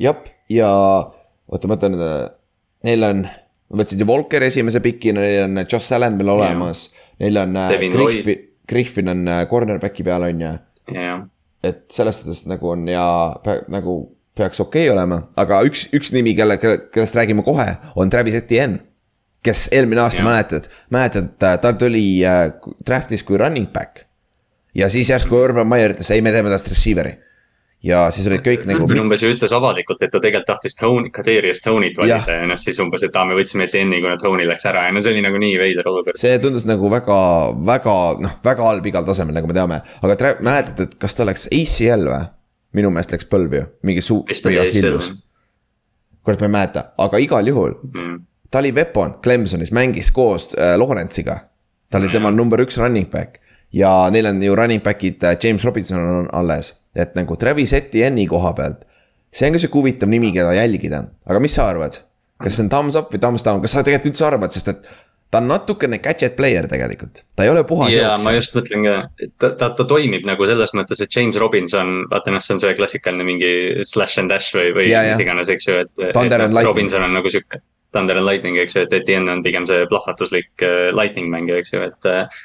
[0.01, 0.19] jah,
[0.53, 0.71] ja
[1.47, 1.97] oota, ma mõtlen,
[2.87, 6.87] neil on, ma võtsin ju Volkeri esimese pikina, neil on Josh Allan veel olemas.
[7.21, 10.53] Neil on äh, Griffin, Griffin on äh, cornerback'i peal, on ju.
[11.67, 13.07] et selles suhtes nagu on ja
[13.73, 13.97] nagu
[14.37, 18.83] peaks okei okay olema, aga üks, üks nimi, kelle, kellest räägime kohe, on Travis Etienne.
[19.43, 22.49] Kes eelmine aasta mäletad, mäletad, ta tuli äh,
[22.87, 24.05] draft'is kui running back.
[24.75, 27.15] ja siis järsku Urban Meyer ütles, ei, me teeme tast receiver'i
[27.83, 28.87] ja siis olid kõik nagu.
[28.89, 32.79] umbes ju ütles avalikult, et ta tegelikult tahtis Tony, Kadrius Tony't valida ja, noh, siis
[32.83, 35.41] umbes, et aa, me võtsime Etienne'i, kuna Tony läks ära ja no see oli nagu
[35.41, 36.17] nii veider olukord.
[36.19, 37.19] see tundus nagu väga,
[37.69, 41.47] väga noh, väga halb igal tasemel, nagu me teame, aga mäletate, et kas ta läks
[41.51, 42.25] ACL või?
[42.77, 44.23] minu meelest läks põlv ju, mingi suu
[46.27, 48.17] kurat, ma ei mäleta, aga igal juhul mm.
[48.51, 51.39] Ta oli Weapon Clemsonis, mängis koos äh, Lawrence'iga.
[51.89, 53.39] ta oli tema number üks running back
[53.73, 58.27] ja neil on ju running back'id, äh, James Robinson on alles et nagu Travis Etienne'i
[58.29, 58.85] koha pealt.
[59.33, 61.99] see on ka sihuke huvitav nimi, keda jälgida, aga mis sa arvad?
[62.41, 64.89] kas see on thumbs up või thumbs down, kas sa tegelikult üldse arvad, sest et
[65.31, 67.91] ta on natukene gadget player tegelikult, ta ei ole puhas.
[67.93, 71.37] ja ma just mõtlen ka, et ta, ta, ta toimib nagu selles mõttes, et James
[71.41, 73.51] Robinson, vaata noh, see on see klassikaline mingi
[73.85, 75.93] slash and dash või, või mis iganes, eks ju, et.
[76.09, 77.61] et no, Robinson on nagu sihuke,
[77.95, 81.73] Thunder and Lightning, eks ju, et Etienne on pigem see plahvatuslik uh, lightning mängija, eks
[81.73, 82.41] ju, et uh,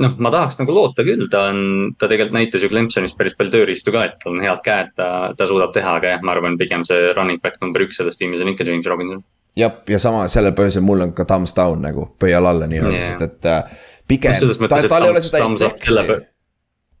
[0.00, 1.60] noh, ma tahaks nagu loota küll, ta on,
[2.00, 5.08] ta tegelikult näitas ju Clemsonis päris palju tööriistu ka, et tal on head käed, ta,
[5.36, 8.42] ta suudab teha, aga jah, ma arvan, pigem see running back number üks selles tiimis
[8.44, 9.22] on ikka James Robinson.
[9.58, 13.12] jah, ja sama sellel põhjusel mul on ka thumbs down nagu pöial alla nii-öelda yeah.,
[13.12, 14.68] sest et äh, pigem no,.
[14.68, 16.31] tal ta ei ole seda efekti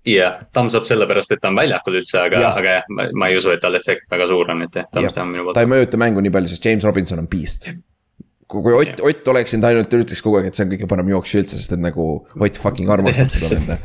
[0.08, 3.52] jah, thumbs up sellepärast, et ta on väljakul üldse, aga, aga jah, ma, ei usu,
[3.54, 5.58] et tal efekt väga suur on, et jah, thumbs down minu poolt.
[5.58, 7.70] ta ei mõjuta mängu nii palju, sest James Robinson on beast
[8.52, 10.88] kui kui Ott, Ott oleks siin, ta ainult ütleks kogu aeg, et see on kõige
[10.90, 13.78] parem jooksja üldse, sest et nagu Ott fucking armastab seda venda.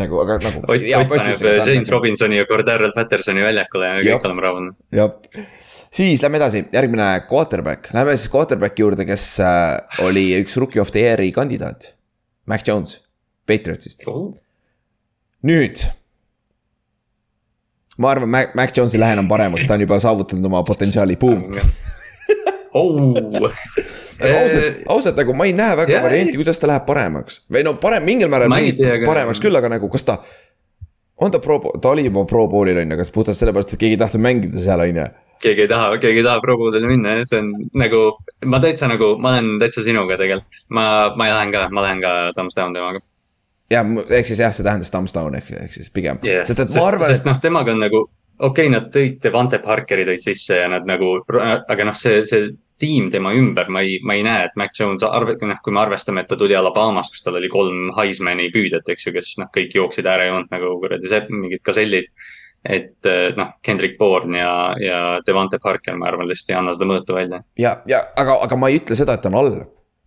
[0.00, 0.62] nagu, aga nagu.
[0.66, 4.68] Ott, Ott paneb James Robinsoni ja Cordarrelle Pattersoni väljakule ja kõik oleme rahul.
[4.94, 5.14] jah,
[5.94, 10.92] siis lähme edasi, järgmine quarterback, lähme siis quarterback'i juurde, kes äh, oli üks rookie of
[10.94, 11.94] the year'i kandidaat.
[12.50, 12.98] Mac Jones,
[13.46, 14.04] Patriotsist,
[15.46, 15.84] nüüd.
[17.98, 21.16] ma arvan, Mac, Mac Jones ei lähe enam paremaks, ta on juba saavutanud oma potentsiaali,
[21.20, 21.50] boom.
[22.74, 23.50] oh..
[24.20, 27.74] ausalt, ausalt nagu ma ei näe väga jaa, varianti, kuidas ta läheb paremaks või no
[27.82, 30.20] parem mingil määral tea paremaks küll, aga nagu kas ta.
[31.20, 33.98] on ta pro, ta oli juba pro poolil on ju, kas puhtalt sellepärast, et keegi
[33.98, 35.08] ei tahtnud mängida seal on ju.
[35.42, 38.00] keegi ei taha, keegi ei taha Pro Bowlile minna ja see on nagu,
[38.44, 40.64] ma täitsa nagu, ma olen täitsa sinuga tegelikult.
[40.68, 40.84] ma,
[41.16, 43.02] ma lähen ka, ma lähen ka thumbs down temaga
[43.70, 46.46] ja ehk siis jah, see tähendas thumbs down ehk, ehk siis pigem yeah..
[46.48, 48.02] sest et ma arvan, sest noh, temaga on nagu,
[48.38, 52.50] okei okay,, nad tõid Devante Parkeri tõid sisse ja nad nagu, aga noh, see, see
[52.80, 55.82] tiim tema ümber, ma ei, ma ei näe, et Mac Jones arve-, noh, kui me
[55.82, 59.50] arvestame, et ta tuli Alabamast, kus tal oli kolm Heismani püüdjat, eks ju, kes noh,
[59.54, 62.08] kõik jooksid äärejoont nagu kuradi see- mingid gasellid.
[62.60, 66.88] et eh, noh, Kendrick Bourne ja, ja Devante Parker, ma arvan, lihtsalt ei anna seda
[66.90, 69.62] mõõtu välja ja, ja aga, aga ma ei ütle seda, et ta on halb.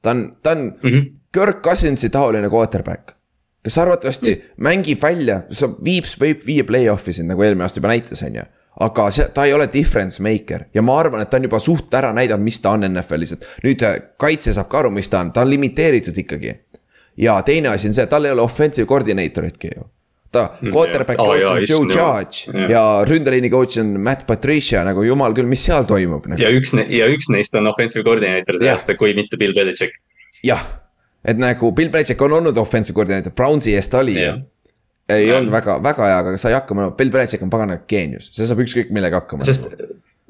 [0.06, 0.90] ta on, ta on mm.
[0.90, 1.08] -hmm.
[1.34, 3.16] Kirk Cousinsi taoline quarterback.
[3.64, 8.24] Kes arvatavasti mängib välja, sa viib, võib viia play-off'i sind nagu eelmine aasta juba näitas,
[8.28, 8.44] on ju.
[8.84, 11.94] aga see, ta ei ole difference maker ja ma arvan, et ta on juba suht
[11.94, 15.22] ära näidanud, mis ta on NFL-is, et nüüd äh, kaitse saab ka aru, mis ta
[15.24, 16.56] on, ta on limiteeritud ikkagi.
[17.18, 19.88] ja teine asi on see, tal ei ole offensive coordinator'itki ju.
[20.34, 22.20] ta quarterback Aa, coach on Joe issand, jaa.
[22.20, 22.70] Judge Jah.
[22.72, 26.42] ja ründeliini coach on Matt Patricia nagu jumal küll, mis seal toimub nagu..
[26.42, 30.02] ja üks, ja üks neist on offensive coordinator see aasta, kui mitte Bill Belichik.
[30.44, 30.66] jah,
[31.26, 34.34] et nagu Bill Belichik on olnud offensive coordinator, Brownsi eest ta oli ju
[35.14, 38.62] ei olnud väga, väga hea, aga sai hakkama, Bill Belichik on pagana geenius, see saab
[38.64, 39.44] ükskõik millega hakkama.
[39.48, 39.68] sest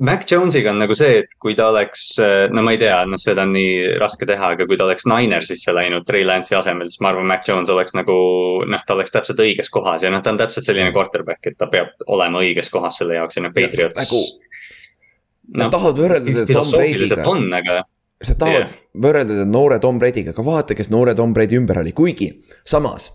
[0.03, 2.15] Mac Jones'iga on nagu see, et kui ta oleks,
[2.51, 5.71] no ma ei tea, noh, seda on nii raske teha, aga kui ta oleks Ninersisse
[5.77, 8.15] läinud Trey Lance'i asemel, siis ma arvan, Mac Jones oleks nagu
[8.65, 11.69] noh, ta oleks täpselt õiges kohas ja noh, ta on täpselt selline quarterback, et ta
[11.71, 14.01] peab olema õiges kohas selle jaoks ja noh, Patriots.
[14.01, 14.25] nagu-
[15.61, 17.81] Nad tahavad võrrelda teda Tom Brady'ga, on, aga
[18.23, 18.73] sa tahavad Jah.
[18.93, 22.29] Võrrelda teda noore Tom Brady'ga, aga vaata, kes noore Tom Brady ümber oli, kuigi
[22.65, 23.09] samas.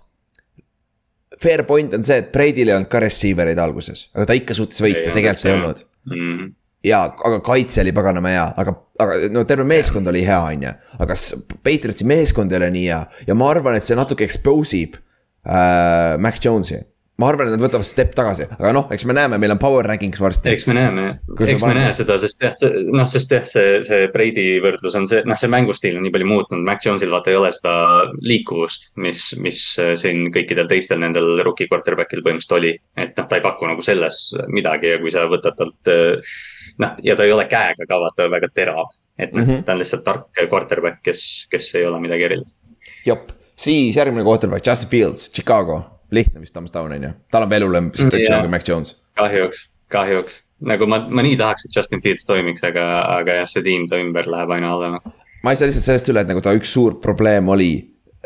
[1.38, 4.56] Fair point on see, et Brady'l ei olnud ka receiver eid alguses, aga ta ikka
[4.58, 6.48] suutis võita, tegelikult ei olnud mm,
[6.88, 10.72] ja, aga kaitse oli paganama hea, aga, aga no terve meeskond oli hea, on ju.
[11.04, 11.18] aga
[11.66, 16.16] Patriotsi meeskond ei ole nii hea ja ma arvan, et see natuke expose ib äh,
[16.22, 16.80] Mac Jones'i.
[17.18, 19.86] Ma arvan, et nad võtavad step tagasi, aga noh, eks me näeme, meil on power
[19.90, 20.52] rankings varsti.
[20.54, 21.06] eks me näeme,
[21.42, 25.08] eks me näe seda, sest jah, see noh, sest jah, see, see Brady võrdlus on
[25.10, 27.74] see, noh, see mängustiil on nii palju muutunud, Mac Jones'il vaata ei ole seda
[28.22, 32.72] liikuvust, mis, mis äh, siin kõikidel teistel nendel rookie quarterback'il põhimõtteliselt oli.
[32.94, 34.22] et noh, ta ei paku nagu selles
[34.54, 36.38] midagi ja kui sa võtad talt äh,
[36.86, 38.94] noh, ja ta ei ole käega ka vaata väga terav.
[39.18, 39.50] et noh mm.
[39.50, 39.66] -hmm.
[39.66, 42.62] ta on lihtsalt tark quarterback, kes, kes ei ole midagi erilist.
[43.06, 45.82] jep, siis järgmine quarterback, Justin Fields, Chicago,
[46.14, 48.44] lihtne vist thumbs down on ju, tal on veel hullem situatsioon Jaa.
[48.46, 48.96] kui Mac Jones.
[49.18, 50.42] kahjuks, kahjuks,
[50.72, 52.86] nagu ma, ma nii tahaks, et Justin Fields toimiks, aga,
[53.18, 55.14] aga jah, see tiim ta ümber läheb aina halvemaks.
[55.44, 57.72] ma ei saa lihtsalt sellest üle, et nagu ta üks suur probleem oli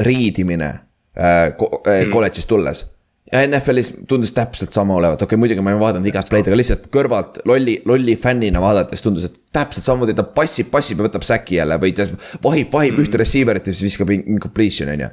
[0.00, 0.70] riidimine
[1.18, 2.84] äh, ko- äh, kolledžist tulles.
[3.32, 6.58] ja NFL-is tundus täpselt sama olevat, okei okay,, muidugi ma ei vaadanud igat play'd, aga
[6.58, 11.26] lihtsalt kõrvalt lolli, lolli fännina vaadates tundus, et täpselt samamoodi ta passib, passib ja võtab
[11.26, 12.06] säki jälle või ta
[12.44, 13.04] vahib, vahib mm.
[13.04, 15.10] ühte receiver'it ja siis viskab incompletion on ju.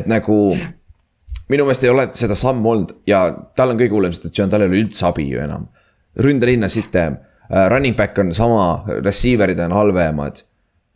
[0.00, 0.38] et nagu
[1.48, 3.22] minu meelest ei ole seda sammu olnud ja
[3.56, 5.68] tal on kõige hullem situatsioon, tal ei ole üldse abi ju enam.
[6.18, 7.16] ründelinna sitem,
[7.70, 10.42] running back on sama, receiver'id on halvemad.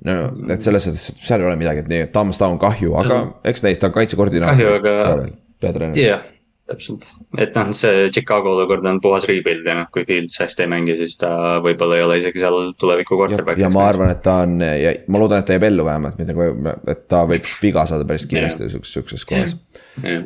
[0.05, 0.17] no
[0.51, 3.85] et selles suhtes, seal ei ole midagi, et nii, thumbs down kahju, aga eks neist
[3.87, 4.81] on kaitsekoordinaator.
[4.83, 5.29] Kahju, aga-
[5.63, 6.25] peatreener jah,
[6.73, 7.07] täpselt,
[7.41, 10.97] et noh, see Chicago olukord on puhas rebuild ja noh, kui Fields hästi ei mängi,
[11.01, 11.31] siis ta
[11.65, 13.61] võib-olla ei ole isegi seal tuleviku quarterback.
[13.63, 16.37] ja ma arvan, et ta on ja ma loodan, et ta jääb ellu vähemalt, mitte
[16.37, 16.49] kui,
[16.93, 19.57] et ta võib viga saada päris kiiresti sihukeses, sihukeses kohas.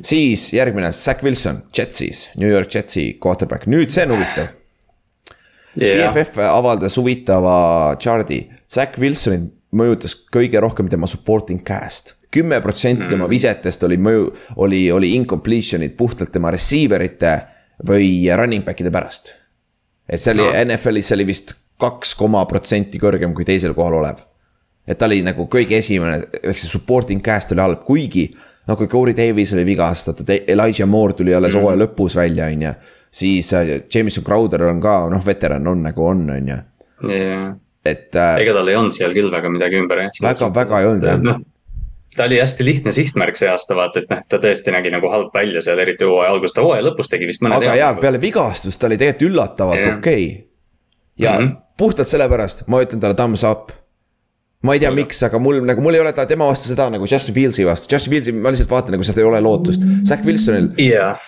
[0.06, 4.54] siis järgmine, Zack Wilson, Jetsis, New York Jetsi quarterback, nüüd see on huvitav.
[5.76, 7.58] jah, BFF avaldas huvitava
[8.00, 12.15] chart'i, Zack Wilsonit mõjutas kõige rohkem tema supporting cast.
[12.30, 17.34] Kümme protsenti tema visetest oli mõju, oli, oli incompletion'id puhtalt tema receiver ite
[17.88, 19.34] või running back'ide pärast.
[20.08, 20.52] et see oli No.
[20.64, 24.16] NFL-is, see oli vist kaks koma protsenti kõrgem kui teisel kohal olev.
[24.88, 28.28] et ta oli nagu kõige esimene, ehk see supporting cast oli halb, kuigi
[28.68, 31.62] no kui Corey Davis oli vigastatud, Elijah Moore tuli alles Mhm.
[31.62, 32.72] hooaja lõpus välja, on ju.
[33.10, 36.56] siis äh, Jameson Crowder on ka noh, veteran on nagu on, on ju,
[37.84, 40.10] et äh, ega tal ei olnud seal küll väga midagi ümber jah.
[40.22, 41.40] väga, väga ei olnud jah.
[42.16, 45.34] Ta oli hästi lihtne sihtmärk see aasta, vaata, et noh, ta tõesti nägi nagu halb
[45.34, 48.80] välja seal, eriti hooaja alguses, ta hooaja lõpus tegi vist mõned aga jaa, peale vigastust
[48.80, 50.26] ta oli tegelikult üllatavalt okei okay..
[51.18, 51.46] ja mm.
[51.46, 51.56] -hmm.
[51.78, 53.72] puhtalt sellepärast ma ütlen talle thumbs up.
[54.62, 57.06] ma ei tea, miks, aga mul nagu, mul ei ole ta tema vastu seda nagu
[57.10, 59.82] Justin Fieldsi vastu, Justin Fields, ma lihtsalt vaatan nagu sealt ei ole lootust.
[60.08, 61.20] Zack Wilsonil yeah.,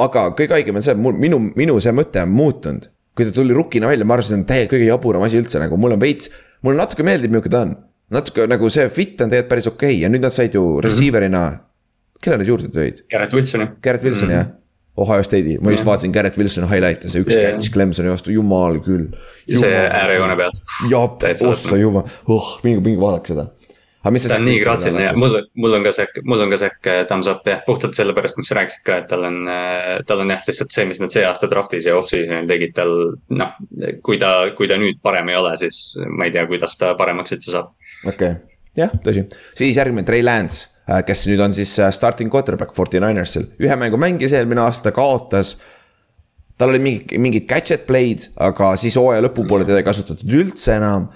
[0.00, 2.88] aga kõige haigem on see, mul, minu, minu see mõte on muutunud.
[3.16, 5.76] kui ta tuli rukina välja, ma arvasin, see on täiega kõige jaburam asi üldse nagu,
[5.76, 6.30] mul on veits,
[6.64, 7.74] mulle natuke meeldib, milline ta on.
[8.10, 9.98] Natuke nagu see fit on tegelikult päris okei okay.
[10.04, 12.22] ja nüüd nad said ju receiver'ina mm, -hmm.
[12.22, 13.04] kelle nad juurde tõid?
[13.10, 13.68] Garrett Wilsoni.
[13.82, 14.38] Garrett Wilson mm -hmm.
[14.38, 14.56] jah
[15.00, 17.54] Ohio State'i, ma just vaatasin Garrett Wilsoni highlight'e, see üks yeah.
[17.54, 19.08] catch Clemsoni vastu, jumal küll.
[19.46, 20.60] see äärejoone peal.
[20.90, 23.46] jap, ossa jumal, oh, minge, minge vaadake seda.
[24.00, 24.32] aga mis see.
[24.32, 27.00] ta on nii graatsiline ja mul, mul on ka see, mul on ka see äh,
[27.08, 30.34] thumbs up jah, puhtalt sellepärast, miks sa rääkisid ka, et tal on, äh, tal on
[30.34, 32.94] jah, lihtsalt see, mis nad see aasta draft'is ja off-season'il tegid, tal
[33.40, 33.56] noh.
[34.04, 37.36] kui ta, kui ta nüüd parem ei ole, siis ma ei tea, kuidas ta paremaks
[37.38, 37.72] üldse saab.
[38.04, 38.36] Okei okay.,
[38.78, 39.26] jah, tõsi,
[39.58, 43.74] siis järgmine Trey Lance Äh, kes nüüd on siis äh, starting quarterback Forty Ninersil, ühe
[43.78, 45.58] mängu mängis eelmine aasta, kaotas.
[46.58, 51.08] tal oli mingi, mingid gadget play'd, aga siis hooaja lõpupoole teda ei kasutatud üldse enam.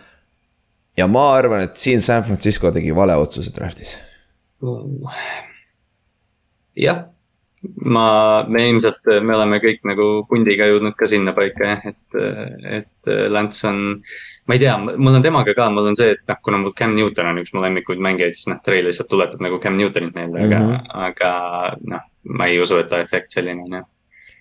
[0.96, 3.96] ja ma arvan, et siin San Francisco tegi vale otsuse draft'is.
[6.76, 7.04] jah,
[7.84, 8.06] ma,
[8.48, 12.18] me ilmselt, me oleme kõik nagu pundiga jõudnud ka sinnapaika jah, et,
[12.80, 13.80] et Lance on.
[14.48, 16.96] ma ei tea, mul on temaga ka, mul on see, et noh, kuna mul Cam
[16.96, 20.44] Newton on üks mu lemmikuid mängijaid, siis noh, Trey lihtsalt tuletab nagu Cam Newtonit meelde
[20.44, 20.88] mm, -hmm.
[20.94, 23.86] aga, aga noh, ma ei usu, et ta efekt selline on jah.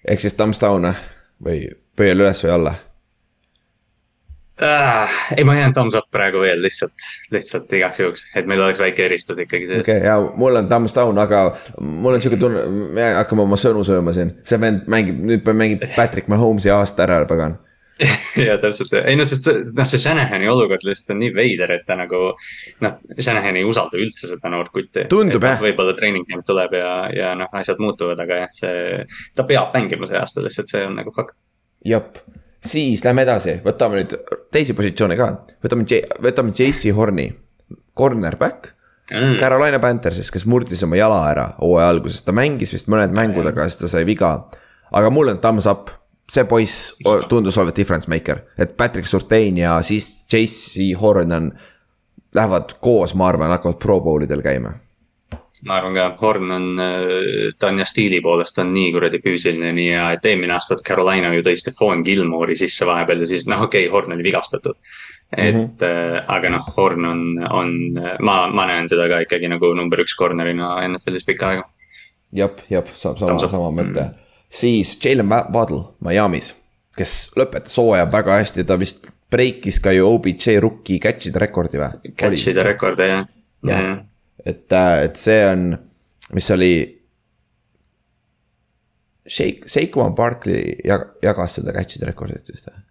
[0.07, 0.93] ehk siis thumbs down
[1.43, 2.75] või pöial üles või alla
[4.61, 5.09] äh,.
[5.37, 6.93] ei, ma jään thumbs up praegu veel lihtsalt,
[7.31, 9.65] lihtsalt igaks juhuks, et meil oleks väike eristus ikkagi.
[9.65, 11.43] okei okay,, ja mul on thumbs down, aga
[11.79, 14.35] mul on sihuke tunne, me hakkame oma sõnu sööma siin.
[14.45, 17.57] see vend mängib, nüüd mängib Patrick Mahomes'i aasta ära, pagan
[18.47, 21.97] ja täpselt, ei no sest noh, see Shanahani olukord lihtsalt on nii veider, et ta
[21.97, 22.21] nagu.
[22.83, 25.05] noh, Shanahan ei usalda üldse seda noort kutti.
[25.09, 25.61] tundub jah.
[25.61, 29.03] võib-olla treening camp tuleb ja, ja noh, asjad muutuvad, aga jah, see,
[29.37, 31.37] ta peab mängima see aasta lihtsalt, see on nagu fakt.
[31.85, 32.17] jep
[32.65, 34.13] siis lähme edasi, võtame nüüd
[34.53, 35.29] teisi positsioone ka,
[35.63, 37.27] võtame, võtame JC Horni,
[37.97, 38.71] cornerback.
[39.11, 39.35] Mm..
[39.37, 43.67] Carolina Panthersis, kes murdis oma jala ära hooaja alguses, ta mängis vist mõned mängud, aga
[43.67, 44.37] siis ta sai viga.
[44.93, 45.91] aga mul on thumbs up,
[46.31, 46.93] see poiss
[47.29, 51.53] tundus olevat difference maker, et Patrick Surtain ja siis JC Horn on.
[52.33, 54.71] Lähevad koos, ma arvan, hakkavad pro bowl idel käima
[55.67, 59.71] ma arvan ka, Horn on, äh, ta on jah stiili poolest on nii kuradi füüsiline,
[59.75, 63.63] nii hea, et eelmine aasta Carolina ju tõi Stefan Gilmore'i sisse vahepeal ja siis noh,
[63.67, 64.79] okei okay,, Horn oli vigastatud.
[65.37, 65.85] et mm -hmm.
[65.87, 67.71] äh, aga noh, Horn on, on,
[68.19, 71.63] ma, ma näen seda ka ikkagi nagu number üks corner'ina NFL-is pikka aega.
[72.33, 74.07] jah, jah, sama, sama, sama mõte mm.
[74.07, 74.13] -hmm.
[74.49, 76.55] siis Jalen Waddle Miami's,
[76.97, 82.13] kes lõpetas hooaja väga hästi, ta vist breikis ka ju OBJ rookie catch'ide rekordi või?
[82.19, 83.25] Catch'ide rekordi jah.
[83.63, 84.03] jah,
[84.45, 85.71] et, äh, et see on,
[86.33, 86.73] mis oli.
[89.23, 92.81] Shake, Seikuan Barkley jag-, jagas seda catch'ide rekordit vist või?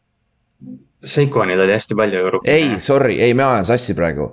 [1.05, 2.41] Seikuanil oli hästi palju ju.
[2.49, 4.31] ei, sorry, ei, ma ajan sassi praegu.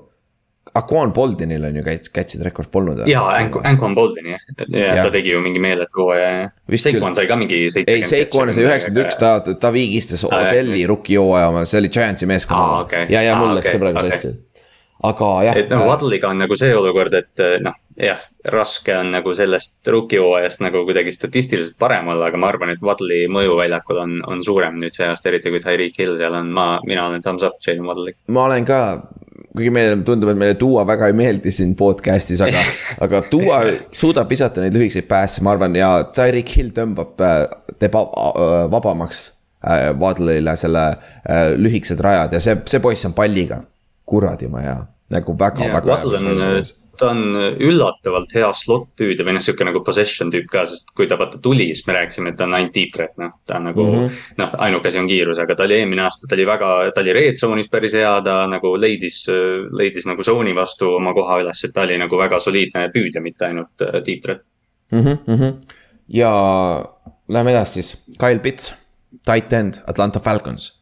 [0.80, 3.02] Aquan Boldinil on ju catch'ide rekord polnud.
[3.10, 3.34] jaa,
[3.66, 6.50] Aquan Boldini jah, ja ta tegi ju mingi meeletu hooaja ja.
[6.78, 11.66] Seikuan sai ka mingi ei, Seikuan sai üheksakümmend üks, ta, ta viigistas Odelli rookie hooaja,
[11.66, 12.86] see oli Giantsi meeskonna.
[13.10, 14.36] ja, ja mul läks see praegu sassi
[15.04, 15.58] aga jah.
[15.60, 18.20] et noh, Waddle'iga on nagu see olukord, et eh, noh, jah,
[18.52, 22.84] raske on nagu sellest rookie hooajast nagu kuidagi statistiliselt parem olla, aga ma arvan, et
[22.84, 26.52] Waddle'i mõju väljakul on, on suurem nüüd see aasta, eriti kui Tyreek Hill seal on,
[26.56, 28.20] ma, mina olen thumbs up Jalen Waddle'iga.
[28.36, 28.82] ma olen ka,
[29.56, 32.68] kuigi meile tundub, et meile Duo väga ei meeldi siin podcast'is, aga
[33.08, 33.64] aga Duo
[33.96, 37.42] suudab visata neid lühikeseid päässe, ma arvan, ja Tyreek Hill tõmbab, äh,
[37.80, 39.30] teeb vabamaks
[39.64, 43.64] äh, Waddle'ile selle äh, lühikesed rajad ja see, see poiss on palliga
[44.10, 44.78] kuradi ma hea,
[45.14, 46.62] nagu väga yeah,, väga hea.
[47.00, 47.22] ta on
[47.64, 51.38] üllatavalt hea slot püüdja või noh, sihuke nagu possession tüüp ka, sest kui ta vaata
[51.40, 53.38] tuli, siis me rääkisime, et ta on ainult deep threat, noh.
[53.48, 54.18] ta on nagu mm -hmm.
[54.42, 57.14] noh, ainuke asi on kiirus, aga ta oli eelmine aasta, ta oli väga, ta oli
[57.16, 59.22] red zone'is päris hea, ta nagu leidis,
[59.80, 63.46] leidis nagu zone'i vastu oma koha üles, et ta oli nagu väga soliidne püüdja, mitte
[63.46, 64.44] ainult äh, deep threat
[64.92, 65.54] mm -hmm.
[66.08, 66.34] ja
[67.30, 68.74] läheme edasi siis, Kyle Pitts,
[69.26, 70.80] tight end, Atlanta Falcons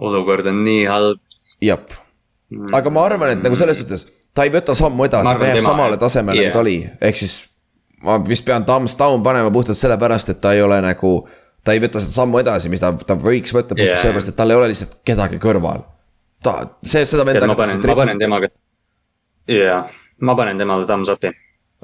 [0.00, 1.20] olukord on nii halb,
[1.66, 1.94] jep,
[2.76, 5.98] aga ma arvan, et nagu selles suhtes, ta ei võta sammu edasi, ta jääb samale
[6.00, 6.76] tasemele yeah., nagu ta oli,
[7.08, 7.38] ehk siis.
[8.04, 11.14] ma vist pean thumbs down panema puhtalt sellepärast, et ta ei ole nagu,
[11.64, 14.02] ta ei võta seda sammu edasi, mis ta, ta võiks võtta puhtalt yeah.
[14.02, 15.86] sellepärast, et tal ei ole lihtsalt kedagi kõrval.
[16.44, 17.48] ta, see, seda venda.
[17.48, 18.52] ma panen, ma panen temaga,
[19.50, 19.80] jaa,
[20.20, 21.32] ma panen temale thumbs up'i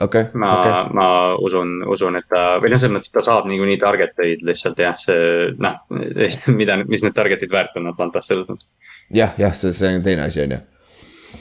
[0.01, 0.25] okay,.
[0.35, 1.07] ma okay., ma
[1.37, 4.81] usun, usun, et ta või noh, selles mõttes, et ta saab niikuinii target eid lihtsalt
[4.81, 5.81] jah, see noh,
[6.61, 8.71] mida, mis need target'id väärt on Atlantas selles mõttes.
[9.15, 10.61] Jah, jah, see, see on teine asi, on ju.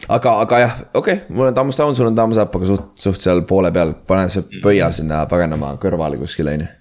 [0.08, 2.90] aga, aga jah, okei okay,, mul on thumbs down, sul on thumbs up, aga suht,
[3.00, 6.74] suht seal poole peal, pane see pöial sinna paganama kõrvale kuskile, on ju.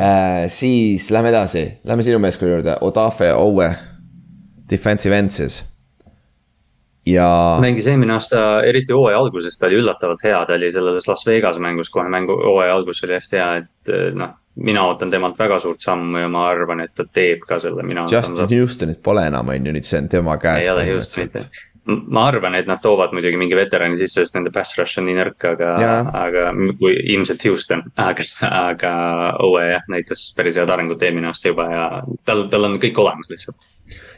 [0.00, 3.68] Äh, siis lähme edasi, lähme sinu meeskonna juurde, Odafe Owe,
[4.70, 5.60] defensive end siis
[7.06, 11.26] ja mängis eelmine aasta, eriti hooaja alguses, ta oli üllatavalt hea, ta oli selles Las
[11.26, 14.32] Vegas mängus kohe mängu, hooaja algus oli hästi hea, et noh.
[14.56, 18.06] Mina ootan temalt väga suurt sammu ja ma arvan, et ta teeb ka selle, mina.
[18.10, 21.62] Justin Houstonit pole enam, on ju, nüüd see on tema käes ei ole Houstonit.
[21.84, 25.18] ma arvan, et nad toovad muidugi mingi veterani sisse, sest nende pass rush on nii
[25.18, 26.44] nõrk, aga Jaa., aga
[26.78, 28.92] kui ilmselt Houston, aga, aga
[29.44, 31.86] Owe jah, näitas päris head arengut eelmine aasta juba ja
[32.24, 33.68] tal, tal on kõik olemas lihtsalt.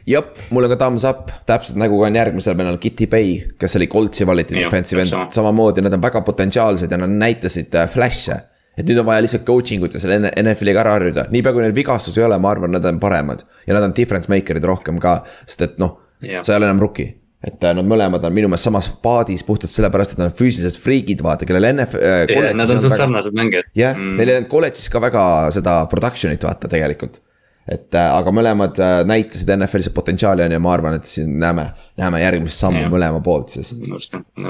[0.07, 3.81] jep, mul on ka thumbs up, täpselt nagu ka on järgmisel vennal Kitty Bay, kes
[3.81, 8.45] oli Coltsi valiti defensive end samamoodi nad on väga potentsiaalsed ja nad näitasid äh, flash'e.
[8.77, 11.77] Et nüüd on vaja lihtsalt coaching ut ja selle NFL-iga ära harjuda, niipea kui neil
[11.77, 13.47] vigastusi ei ole, ma arvan, nad on paremad.
[13.67, 16.45] ja nad on difference maker'id rohkem ka, sest et noh Jah.
[16.45, 17.15] sa ei ole enam rookie.
[17.47, 20.81] et äh, nad mõlemad on minu meelest samas paadis puhtalt sellepärast, et nad on füüsilised
[20.83, 22.53] friigid, vaata, kellel NFL äh,.
[22.57, 23.71] Nad on suht sarnased mängijad.
[23.77, 25.25] jah mm., neil ei olnud kolledžis ka väga
[25.57, 27.21] seda production'it vaata tegelikult.
[27.67, 32.21] et äh, aga mõlemad näitasid NFL-is potentsiaali on ju, ma arvan, et siin näeme, näeme
[32.23, 32.93] järgmist sammu Jah.
[32.93, 33.73] mõlema poolt siis.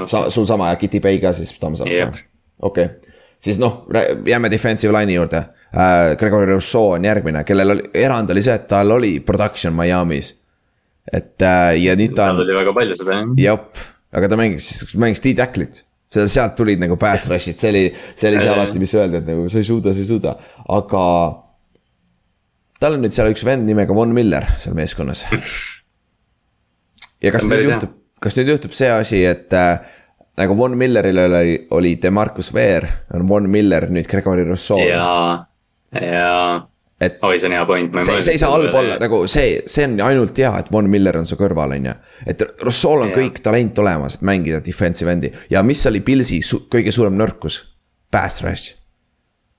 [0.05, 1.79] sul sama ja Kitty Bay ka siis Jep.
[1.79, 2.25] või?
[2.59, 3.85] okei okay., siis noh,
[4.25, 6.15] jääme defensive line'i juurde äh,.
[6.17, 10.33] Gregory Rousseau on järgmine, kellel oli, erand oli see, et tal oli production Miami's.
[11.13, 13.35] et äh, ja nüüd ta tal on, oli väga palju seda jah.
[13.43, 13.83] jep,
[14.17, 15.83] aga ta mängis, mängis D-tacklit.
[16.13, 17.83] seda, sealt tulid nagu pass rush'id, see oli,
[18.15, 18.55] see oli see Jaa.
[18.57, 20.35] alati, mis öeldi, et nagu sa ei suuda, sa ei suuda,
[20.79, 21.03] aga.
[22.81, 25.27] tal on nüüd seal üks vend nimega Von Miller seal meeskonnas.
[27.23, 29.77] ja kas nüüd juhtub, kas nüüd juhtub see asi, et äh,
[30.37, 34.79] nagu Von Milleril oli, oli Demarcus Ware, on Von Miller nüüd Gregory Rousseau.
[34.85, 35.45] ja,
[36.01, 36.67] ja,
[37.01, 37.99] et oi, see on hea point.
[38.01, 41.17] see, see ei saa halb olla, nagu see, see on ainult hea, et Von Miller
[41.19, 41.95] on su kõrval, on ju.
[42.33, 43.21] et Rossool on Jaa.
[43.21, 47.61] kõik talent olemas, et mängida defensive end'i ja mis oli Pilsi su kõige suurem nõrkus?
[48.11, 48.77] Pass rush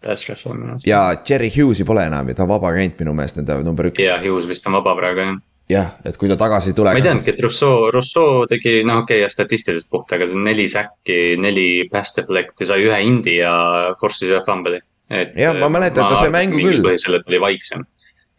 [0.01, 0.87] Pass rush on minu arust.
[0.87, 4.03] ja Cherry Hughes'i pole enam ja ta on vaba agent minu meelest nende number üks.
[4.03, 5.39] ja Hughes vist on vaba praegu jah.
[5.69, 6.93] jah, et kui ta tagasi ei tule.
[6.93, 11.39] ma ei teadnudki, et Rousseau, Rousseau tegi, noh okei okay,, statistiliselt puht, aga neli säkki,
[11.41, 13.53] neli pass deflect'i, sai ühe indi ja
[14.01, 14.83] force'is ühe fumble'i.
[15.09, 16.83] Jah, ma mäletan, et ta sai mängu küll.
[16.85, 17.85] põhjusel, et oli vaiksem.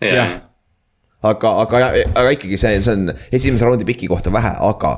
[0.06, 0.40] Jah.
[1.26, 4.94] aga, aga, aga ikkagi see, see on esimese raundi piki kohta vähe, aga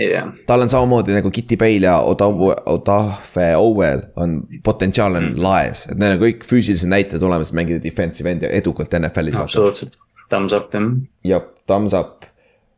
[0.00, 5.42] jah, tal on samamoodi nagu Kitty Bale ja Odav-, Odafe Owell on potentsiaal on mm.
[5.44, 9.36] laes, et neil on kõik füüsilised näitajad olemas, mängida defensive end'i edukalt NFL-is.
[9.44, 10.00] absoluutselt.
[10.34, 10.90] Thumbs up jah.
[11.24, 12.26] jah, thumbs up.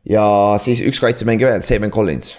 [0.07, 0.23] ja
[0.63, 2.37] siis üks kaitsemängija veel, Saban Collins.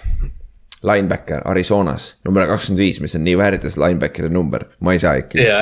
[0.79, 5.35] Linebacker Arizonas, number kakskümmend viis, mis on nii väärides linebackeri number, ma ei saa ikka.
[5.43, 5.57] ja,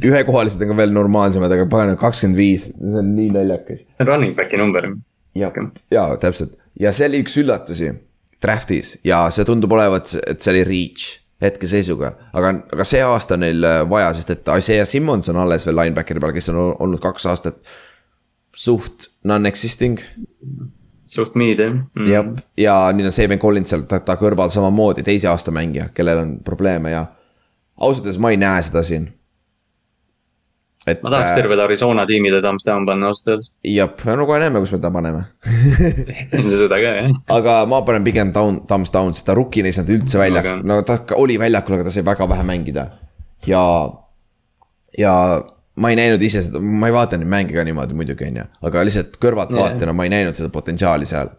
[0.00, 3.84] ühekohalised on ka veel normaalsemad, aga pagan kakskümmend viis, see on nii naljakas.
[4.00, 4.88] running back'i number.
[5.36, 5.52] ja,
[5.92, 7.90] ja täpselt ja see oli üks üllatusi
[8.40, 13.44] draft'is ja see tundub olevat, et see oli reach hetkeseisuga, aga, aga see aasta on
[13.44, 17.00] neil vaja, sest et Isaiah Simmons on alles veel linebackeri peal, kes on ol- olnud
[17.04, 17.60] kaks aastat
[18.56, 20.00] suht non-existing
[21.10, 22.10] suht mid jah mm..
[22.10, 26.22] jah, ja nüüd on Saban Collins seal ta, ta kõrval samamoodi teise aasta mängija, kellel
[26.22, 27.06] on probleeme ja
[27.80, 29.08] ausalt öeldes ma ei näe seda siin.
[30.86, 33.50] et ma tahaks tervele Arizona tiimile thumbs down panna ausalt öeldes.
[33.66, 35.24] jah, no kohe näeme, kus me ta paneme
[36.62, 37.14] seda ka jah.
[37.38, 40.60] aga ma panen pigem down, thumbs down, sest ta rookina ei saanud üldse välja Aga-,
[40.66, 42.86] no ta oli väljakul, aga ta sai väga vähe mängida.
[43.50, 43.64] ja,
[44.98, 45.14] ja
[45.80, 48.46] ma ei näinud ise seda, ma ei vaata neid mänge ka niimoodi muidugi, on ju,
[48.68, 51.32] aga lihtsalt kõrvaltvaatajana ma ei näinud seda potentsiaali seal.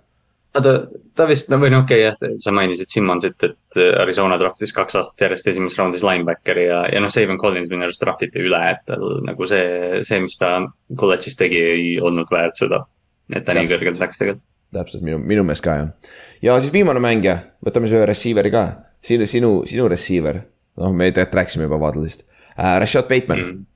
[0.52, 0.74] ta,
[1.16, 4.98] ta vist, no või noh, okei okay, jah, sa mainisid Simmonsit, et Arizona draftis kaks
[5.00, 8.82] aastat järjest esimeses raundis linebackeri ja, ja noh, Saban Collins minu arust draftiti üle, et
[8.89, 10.58] tal nagu see, see, mis ta
[11.00, 12.84] kolledžis tegi, ei olnud väärt seda.
[13.32, 13.78] et ta nii Täpselt.
[13.78, 14.48] kõrgelt läks tegelikult.
[14.76, 16.14] täpselt minu, minu meelest ka jah.
[16.42, 18.68] ja siis viimane mängija, võtame siis ühe receiver'i ka,
[19.06, 20.42] sinu, sinu, sinu receiver.
[20.82, 22.26] noh, me tegelikult rääkisime juba Waddle'ist
[22.58, 22.80] äh,.
[22.82, 23.68] Rashad Bateman mm.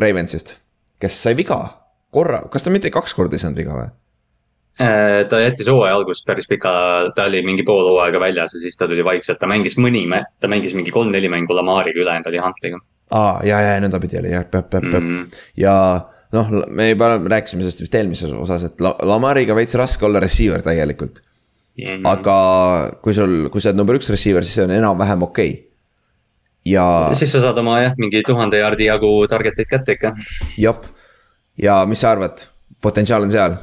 [0.00, 0.54] Ravensist,
[1.00, 1.58] kes sai viga
[2.14, 3.92] korra, kas ta mitte kaks korda ei saanud viga või?
[4.74, 6.72] Äh, ta jättis hooaja algust päris pika,
[7.14, 10.02] ta oli mingi pool hooaega väljas ja siis ta tuli vaikselt, ta mängis mõni,
[10.42, 12.80] ta mängis mingi kolm-neli mängu Lamariga, ülejäänud oli Huntliga
[13.12, 15.44] aa, ja, ja nõndapidi oli jah, peab, peab, peab mm..
[15.60, 15.74] ja
[16.34, 20.64] noh, me juba rääkisime sellest vist eelmises osas, et La- Lamariga veits raske olla receiver
[20.64, 21.22] tegelikult.
[21.74, 22.04] Mm.
[22.06, 22.34] aga
[23.02, 25.63] kui sul, kui sa oled number üks receiver, siis see on enam-vähem okei okay..
[26.68, 30.14] Ja siis sa saad oma jah, mingi tuhande jaardi jagu target'id kätte ikka.
[30.58, 30.88] jep,
[31.60, 32.48] ja mis sa arvad,
[32.82, 33.56] potentsiaal on seal?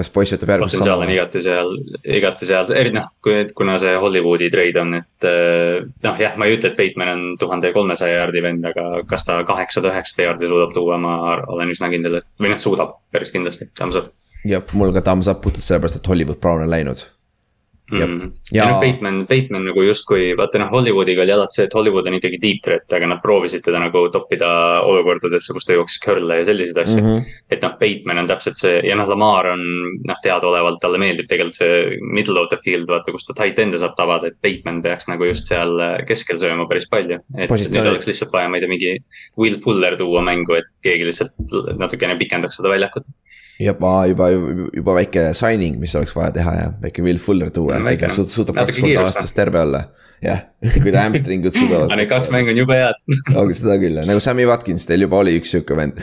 [0.00, 1.72] kas poiss võtab järgmise potentsiaal on igati seal,
[2.18, 6.46] igati seal, eri noh, kui, kuna see Hollywoodi treid on, et eh, noh, jah, ma
[6.46, 10.50] ei ütle, et Bateman on tuhande kolmesaja jaardi vend, aga kas ta kaheksasada, üheksasada jaardi
[10.50, 11.18] suudab tuua, ma
[11.50, 14.14] olen üsna kindel, et või noh, suudab päris kindlasti, up
[14.48, 17.04] jah, mul ka up puhtalt sellepärast, et Hollywood Brown on läinud.
[17.98, 18.32] mm..
[18.52, 22.08] Ja- ja noh, Bateman, Bateman nagu justkui vaata noh, Hollywoodiga oli alati see, et Hollywood
[22.10, 24.50] on ikkagi deep threat, aga nad proovisid teda nagu toppida
[24.86, 27.06] olukordadesse, kus ta jooksis curl'e ja selliseid asju mm.
[27.08, 27.38] -hmm.
[27.50, 29.64] et noh, Bateman on täpselt see ja noh, Lamar on
[30.06, 33.80] noh, teadaolevalt talle meeldib tegelikult see middle of the field, vaata, kus ta tight end'e
[33.80, 35.76] saab tabada, et Bateman peaks nagu just seal
[36.08, 37.20] keskel sööma päris palju.
[37.36, 38.92] et Positsiooni- nüüd oleks lihtsalt vaja, ma ei tea, mingi
[39.38, 43.06] Will Fuller tuua mängu, et keegi lihtsalt natukene pikendaks seda väljakut.
[43.60, 44.28] juba, juba,
[44.74, 48.24] juba väike signing, mis oleks vaja teha ja väike Will Fuller tuua Mm, väike, ja
[48.24, 49.82] suudab, kaks korda aastas terve olla.
[50.20, 50.42] jah,
[50.84, 51.92] kui ta hamstringud aga suudavad.
[51.96, 52.98] need kaks mängu on jube head.
[53.40, 56.00] Ongi seda küll, nagu Sammy Watkins, teil juba oli üks sihuke vend.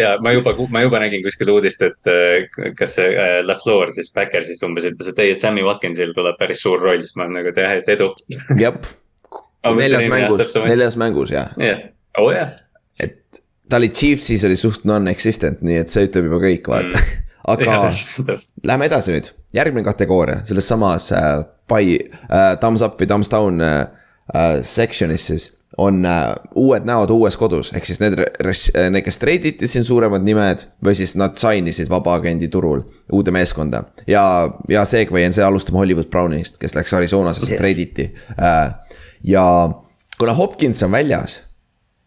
[0.00, 4.08] ja ma juba, ma juba nägin kuskil uudist, et äh, kas see äh, LaFleur siis
[4.16, 7.40] Backersist umbes ütles, et ei, et Sammy Watkinsil tuleb päris suur roll, siis ma olen
[7.42, 8.08] nagu, et jah, et edu.
[8.60, 8.80] jah,
[9.76, 11.84] neljas mängus, neljas mängus jah, jah,
[12.20, 12.63] oo jah, et
[13.68, 17.24] ta oli Chiefsis oli suht non-existent, nii et see ütleb juba kõik, vaata mm.
[17.54, 23.10] aga täpselt, lähme edasi nüüd, järgmine kategooria selles samas äh, by äh, thumbs up või
[23.10, 23.84] thumbs down äh,
[24.32, 25.50] äh, section'is siis
[25.80, 30.22] on äh, uued näod uues kodus, ehk siis need, need, kes trade iti siin suuremad
[30.24, 33.84] nimed või siis nad sign isid vabaagendi turul uude meeskonda.
[34.06, 34.24] ja,
[34.70, 38.70] ja Segway on see, alustame Hollywood Brownist, kes läks Arizonasse, trade iti äh,.
[39.24, 39.46] ja
[40.18, 41.40] kuna Hopkins on väljas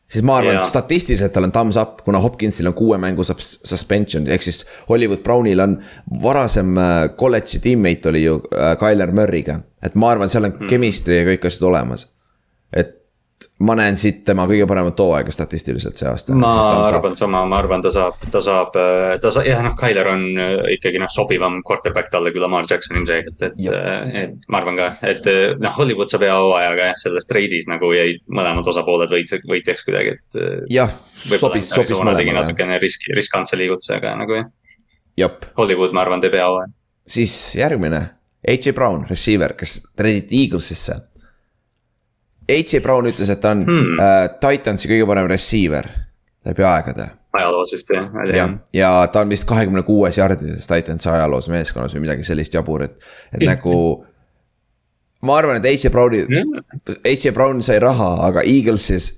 [0.07, 3.57] siis ma arvan, et statistiliselt tal on thumbs up, kuna Hopkinsil on kuue mängu sus-
[3.67, 5.77] suspension, ehk siis Hollywood Brownil on
[6.23, 9.59] varasem äh, kolledži teammate oli ju äh, Tyler Murry'ga.
[9.83, 10.67] et ma arvan, seal on Hmm.
[10.69, 12.07] chemistry ja kõik asjad olemas.
[12.73, 12.96] et
[13.61, 16.33] ma näen siit tema kõige paremat hooaega statistiliselt see aasta.
[16.37, 16.51] ma
[16.87, 18.73] arvan sama, ma arvan, ta saab, ta saab,
[19.21, 22.97] ta saab, jah, noh, Tyler on äh, ikkagi noh, sobivam quarterback talle kui Lamar Jackson
[22.97, 23.61] ilmselgelt, et,
[24.23, 27.91] et ma arvan ka, et äh, noh, Hollywood saab hea hooajaga jah, selles trade'is nagu
[27.93, 30.93] jäid mõlemad osapooled võitjaks, võitjaks kuidagi, et äh, jah,
[31.27, 32.39] sobis, sobis mõlemale.
[32.41, 34.53] natukene riski, riskantse liigutusega nagu jah.
[35.57, 36.71] Hollywood, ma arvan, teeb hea hooaja.
[37.09, 38.01] siis järgmine,
[38.47, 38.73] H.J.
[38.77, 41.01] Brown, receiver, kes treeniti Eaglesisse.
[42.49, 42.79] H.J.
[42.83, 43.79] Brown ütles, et ta on Hmm.
[43.83, 44.01] hmm.
[44.01, 45.89] äh, Titansi kõige parem receiver
[46.47, 50.67] läbi aegade ajaloos vist jah, oli jah jah., ja ta on vist kahekümne kuues jardides
[50.69, 52.97] Titansi ajaloos meeskonnas või midagi sellist jabur, et,
[53.33, 54.05] et nagu.
[55.21, 55.91] ma arvan, et H.J.
[55.93, 56.23] Browni,
[56.95, 57.33] H.J.
[57.35, 59.11] Brown sai raha, aga Eaglesis.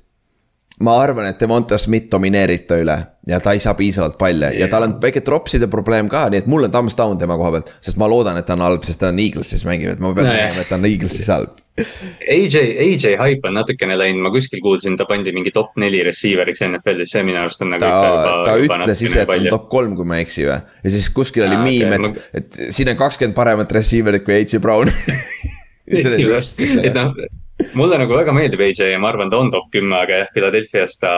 [0.85, 2.97] Ma arvan, et Devonta Smith domineerib ta üle
[3.29, 6.47] ja ta ei saa piisavalt palle ja tal on väike dropside probleem ka, nii et
[6.49, 7.73] mul on thumbs down tema koha pealt.
[7.81, 10.29] sest ma loodan, et ta on halb, sest ta on Eaglesis mängib, et ma pean
[10.29, 10.39] Nojah.
[10.39, 11.59] nägema, et ta on Eaglesis halb.
[11.79, 12.55] AJ,
[12.85, 17.13] AJ hype on natukene läinud, ma kuskil kuulsin, ta pandi mingi top neli receiver'iks NFL-is,
[17.15, 20.19] see minu arust on nagu ta, ta ütles ise, et on top kolm, kui ma
[20.19, 20.57] ei eksi või.
[20.83, 24.63] ja siis kuskil oli Aa, miim et, et siin on kakskümmend paremat receiver'it kui H.J.
[24.63, 24.91] Brown.
[25.89, 27.15] et noh,
[27.73, 30.97] mulle nagu väga meeldib AJ ja ma arvan, ta on top kümme, aga jah, Philadelphia's
[31.01, 31.11] ta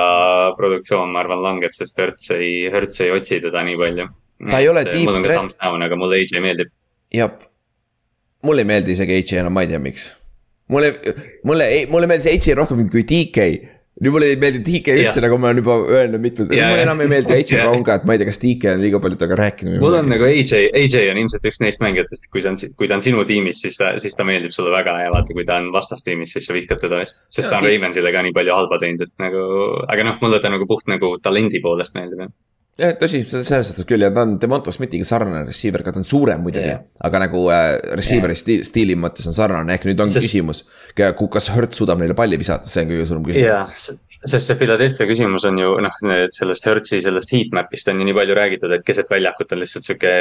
[0.58, 4.08] produktsioon, ma arvan, langeb, sest Hertz ei, Hertz ei otsi teda nii palju.
[4.50, 5.58] Ta ei ole deep on ka threat.
[5.88, 6.74] aga mulle AJ meeldib.
[7.14, 7.36] jah,
[8.44, 9.44] mulle ei meeldi isegi H.J.
[9.44, 10.10] enam, ma ei tea, miks.
[10.72, 10.96] mulle,
[11.44, 12.58] mulle, mulle meeldis H.J.
[12.58, 13.48] rohkem kui DK.
[14.02, 15.24] Nüüd mulle ei meeldi DK üldse, Jah.
[15.28, 17.56] nagu ma olen juba öelnud mitmed, Jah, mulle enam ei meeldi H.J.
[17.56, 17.68] Jah.
[17.68, 19.78] Brown ka, et ma ei tea, kas DK on liiga palju temaga rääkinud.
[19.84, 22.98] mul on nagu AJ, AJ on ilmselt üks neist mängijatest, kui see on, kui ta
[22.98, 25.72] on sinu tiimis, siis ta, siis ta meeldib sulle väga ja vaata, kui ta on
[25.76, 27.24] vastastiimis, siis sa vihkad teda vist.
[27.30, 29.44] sest ta on Ja, Ravensile ka nii palju halba teinud, et nagu,
[29.88, 32.34] aga noh, mulle ta nagu puht nagu talendi poolest meeldib jah.
[32.80, 36.08] jah, tõsi, selles suhtes küll ja ta on Devonta Smithiga sarnane receiver, aga ta on
[36.08, 36.86] suurem muidugi Jah.
[37.08, 40.64] aga nagu äh, receiver'i sti- stiili mõttes on sarnane, ehk nüüd on Sest- küsimus.
[40.96, 43.48] kas Hurt suudab neile palli visata, see on kõige suurem küsimus.
[43.48, 46.00] jah, sest see Philadelphia küsimus on ju noh,
[46.36, 50.14] sellest Hertzi, sellest heatmap'ist on ju nii palju räägitud, et keset väljakut on lihtsalt sihuke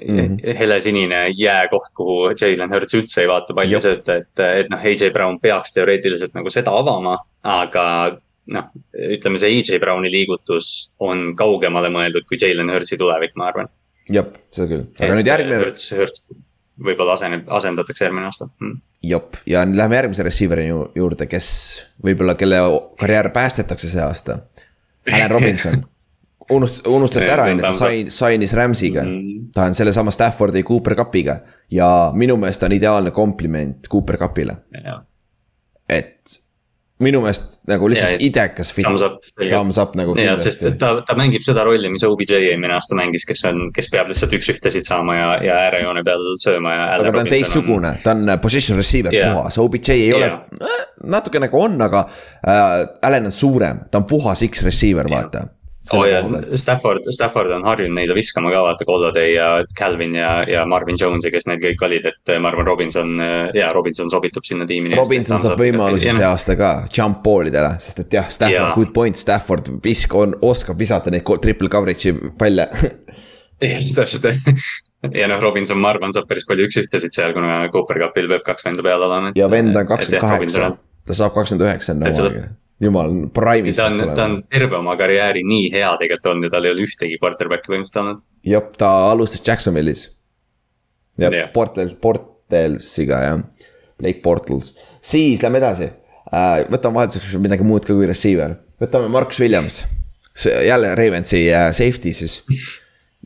[0.00, 0.18] mm.
[0.18, 0.56] -hmm.
[0.58, 3.86] helesinine jääkoht, kuhu Jalen Hurts üldse ei vaata palju Jop.
[3.86, 9.58] sööta, et, et noh, AJ Brown peaks teoreetiliselt nagu seda avama, aga noh, ütleme see
[9.60, 13.68] AJ Browni liigutus on kaugemale mõeldud kui Jalen Hurtsi tulevik, ma arvan.
[14.10, 16.24] jah, seda küll, aga nüüd järgmine, Hurts, Hurts
[16.82, 18.80] võib-olla aseneb, asendatakse järgmine aasta mm..
[19.06, 21.48] jop, ja lähme järgmise receiver'i ju- juurde, kes
[22.04, 22.58] võib-olla, kelle
[22.98, 24.38] karjäär päästetakse see aasta.
[25.06, 25.82] Allan Robinson,
[26.50, 29.48] unust-, unustati ära, on ju, ta sain, sainis Rams'iga Mm.
[29.54, 31.36] ta on sellesama Staffordi Cooper Cupiga
[31.70, 34.56] ja minu meelest on ideaalne kompliment Cooper Cupile,
[35.88, 36.38] et
[37.04, 39.94] minu meelest nagu lihtsalt Ja, idekas fit, Thumbs up.
[39.98, 43.64] nagu ja, sest ta, ta mängib seda rolli, mis OBJ eelmine aasta mängis, kes on,
[43.74, 46.86] kes peab lihtsalt üks-ühtesid saama ja, ja äärejoone peal sööma ja.
[46.98, 49.32] aga ta on teistsugune, ta on position receiver Jaa.
[49.32, 50.76] puhas, OBJ ei ole Jaa.,
[51.12, 55.46] natuke nagu on, aga äh, Allan on suurem, ta on puhas X receiver, vaata.
[56.08, 56.20] Ja
[56.58, 61.26] Stafford, Stafford on harjunud neile viskama ka vaata Golladay ja Calvin ja, ja Marvin Jones
[61.26, 63.14] ja kes need kõik olid, et äh, ma arvan, Robinson,
[63.56, 64.94] ja Robinson sobitub sinna tiimi.
[64.98, 69.18] Robinson saab võimaluse see aasta ka jump ball'idele, sest et jah, Stafford Jaa., good point,
[69.18, 72.68] Stafford visk-, on, oskab visata neid triple coverage'i palle.
[73.62, 74.30] jah, täpselt,
[75.20, 78.66] ja noh, Robinson, ma arvan, saab päris palju üks-ühtesid seal, kuna Cooper Cupil peab kaks
[78.66, 79.32] venda peal olema.
[79.38, 80.72] ja vend on kakskümmend kaheksa,
[81.08, 82.50] ta saab kakskümmend üheksa enne hooaega.
[82.82, 83.78] Jumal, prime'is.
[83.78, 86.86] ta on, ta on terve oma karjääri nii hea tegelikult olnud ja tal ei ole
[86.86, 88.22] ühtegi quarterback'i põhimõtteliselt olnud.
[88.48, 90.04] jah, ta alustas Jacksonvilis.
[91.20, 91.50] ja yeah.
[91.54, 93.40] Portals, Portalsiga jah,
[94.00, 96.62] Blake Portals, siis lähme edasi uh,.
[96.72, 99.84] võtame vahetuseks midagi muud ka kui receiver, võtame Marcus Williams
[100.66, 102.40] jälle Ravensi uh, safety siis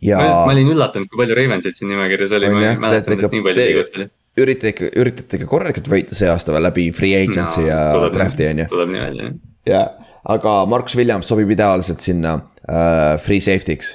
[0.02, 0.18] ja.
[0.18, 3.62] ma olin üllatunud, kui palju Ravensit siin nimekirjas oli, ma ei mäletanud, et nii palju
[3.62, 4.08] liigut oli.
[4.40, 8.68] Üritate üritate korralikult võita see aasta veel läbi free agency no, ja draft'i on ju.
[8.72, 9.38] tuleb nii välja, jah.
[9.72, 13.94] jah, aga Marcus Williams sobib ideaalselt sinna uh, free safety'ks,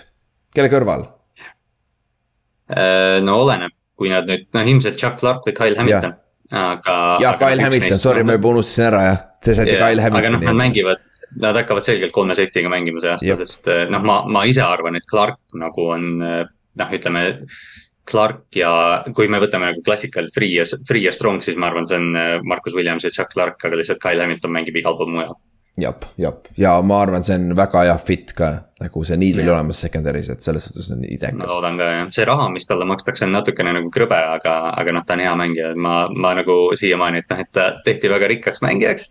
[0.55, 3.19] kelle kõrval uh,?
[3.25, 6.17] no oleneb, kui nad nüüd, noh ilmselt Chuck Clark või Kyle Hamilton,
[6.55, 6.97] aga.
[7.21, 10.25] jah, Kyle Hamilton, sorry, ma juba unustasin ära jah, te saite Kyle Hamiltoni.
[10.25, 11.07] aga noh, nad mängivad
[11.39, 14.97] nad hakkavad selgelt kolme safety'ga mängima see aasta, sest eh, noh, ma, ma ise arvan,
[14.99, 16.43] et Clark nagu on eh,
[16.81, 17.23] noh, ütleme.
[18.09, 18.71] Clark ja
[19.15, 22.11] kui me võtame nagu klassikal free ja, free ja strong, siis ma arvan, see on
[22.17, 25.37] eh, Marcus Williams ja Chuck Clark, aga lihtsalt Kyle Hamilton mängib igal pool mujal
[25.79, 28.49] jep, jep ja ma arvan, see on väga hea fit ka,
[28.81, 31.37] nagu see need oli olemas secondary's, et selles suhtes on idekas.
[31.39, 34.97] ma loodan ka jah, see raha, mis talle makstakse, on natukene nagu krõbe, aga, aga
[34.97, 38.11] noh, ta on hea mängija, et ma, ma nagu siiamaani, et noh, et ta tehti
[38.11, 39.07] väga rikkaks mängijaks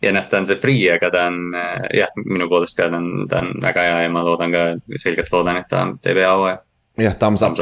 [0.00, 3.02] ja noh, ta on see free, aga ta on äh, jah, minu poolest ka ta
[3.02, 4.66] on, ta on väga hea ja ma loodan ka,
[5.02, 6.60] selgelt loodan, et ta teeb hea hooaja.
[7.04, 7.60] jah, thumbs up.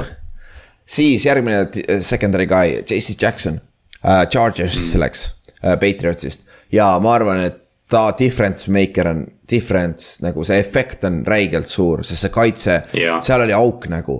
[0.88, 3.60] Siis järgmine secondary guy, JC Jackson.
[3.98, 5.02] Uh,, Chargers'isse mm.
[5.02, 5.24] läks
[5.64, 6.46] uh,, Patriotsist.
[6.72, 12.04] Ja ma arvan, et ta difference maker on, difference nagu see efekt on räigelt suur,
[12.04, 14.18] sest see kaitse, seal oli auk nagu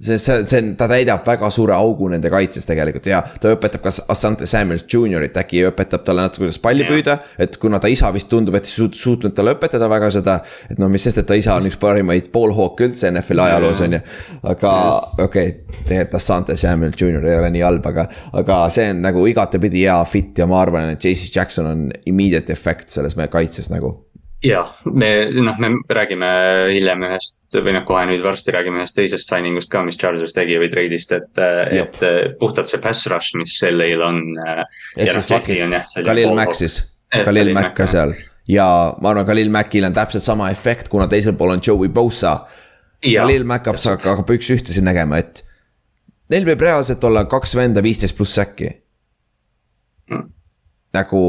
[0.00, 3.84] see, see, see on, ta täidab väga suure augu nende kaitses tegelikult ja ta õpetab
[3.84, 7.18] ka Asante Samuels Junior'it, äkki õpetab talle natuke, kuidas palli püüda.
[7.38, 10.38] et kuna ta isa vist tundub, et ei suut, suutnud talle õpetada väga seda,
[10.70, 13.98] et no mis sest, et ta isa on üks parimaid poolhooke üldse NFL-i ajaloos on
[13.98, 14.02] ju.
[14.54, 14.72] aga
[15.28, 18.08] okei okay,, tegelikult Asante Samuel Junior ei ole nii halb, aga,
[18.42, 22.52] aga see on nagu igatepidi hea fit ja ma arvan, et JC Jackson on immediate
[22.52, 23.94] effect selles meie kaitses nagu
[24.44, 26.28] jah, me noh, me räägime
[26.72, 30.34] hiljem ühest või noh, kohe nüüd varsti räägime ühest teisest signing ust ka, mis Charles
[30.36, 31.40] tegi või trade'ist, et,
[31.72, 32.04] et
[32.40, 34.20] puhtalt see pass rush, mis LA-l on.
[35.96, 36.80] Khalil Mack siis,
[37.14, 38.14] Khalil Mack ka seal.
[38.50, 38.66] Ja
[39.00, 42.36] ma arvan, Khalil Mackil on täpselt sama efekt, kuna teisel pool on Joey Bosa.
[43.04, 45.44] Khalil Mack hakkab, hakkab üks-ühte siin nägema, et
[46.32, 48.72] neil võib reaalselt olla kaks venda viisteist pluss säkki.
[50.12, 50.33] Mm
[50.94, 51.20] nagu,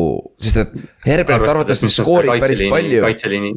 [0.42, 3.02] sest et Herbert arvatavasti skoorib päris palju.
[3.06, 3.54] kaitseliini,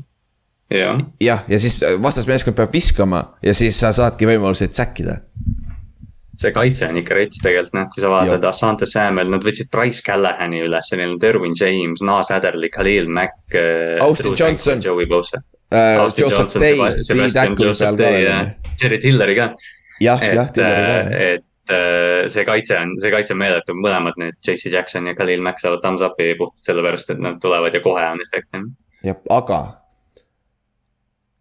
[0.74, 1.00] jah.
[1.22, 5.20] jah, ja siis vastasmeeskond peab viskama ja siis sa saadki võimaluseid säkkida.
[6.38, 10.04] see kaitse on ikka rets tegelikult noh, kui sa vaatad Asante Samuel, nad võtsid Price
[10.06, 13.40] Callahani üles, neil on Derwin James, Nas Adderley, Khalil Mack.
[13.50, 14.84] Äh, Austin Johnson.
[14.84, 15.42] Joey Bosa
[15.74, 16.12] uh,.
[16.16, 18.38] Joseph Day, Sebastian Joseph Day ja
[18.80, 19.50] Jared Hilleri ka.
[20.00, 21.18] jah, jah, Hilleri ka.
[21.18, 21.38] Äh,
[21.68, 25.42] et Äh, see kaitse on, see kaitse on meeletu, mõlemad need JC Jackson ja Khalil
[25.44, 28.56] Mack saavad thumbs up'i puhtalt sellepärast, et nad tulevad ja kohe on efekt.
[29.06, 29.60] jah, aga.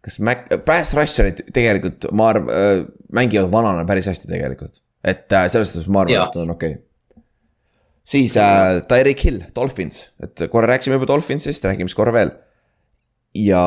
[0.04, 4.82] kas Mac, pass rusher'id tegelikult, ma arvan äh,, mängivad vanana päris hästi tegelikult.
[5.04, 7.24] et äh, selles suhtes ma arvan, et on okei okay.
[8.04, 12.34] siis äh, Tyreek Hill, Dolphins, et korra rääkisime juba Dolphinsist, räägime siis korra veel.
[13.34, 13.62] ja.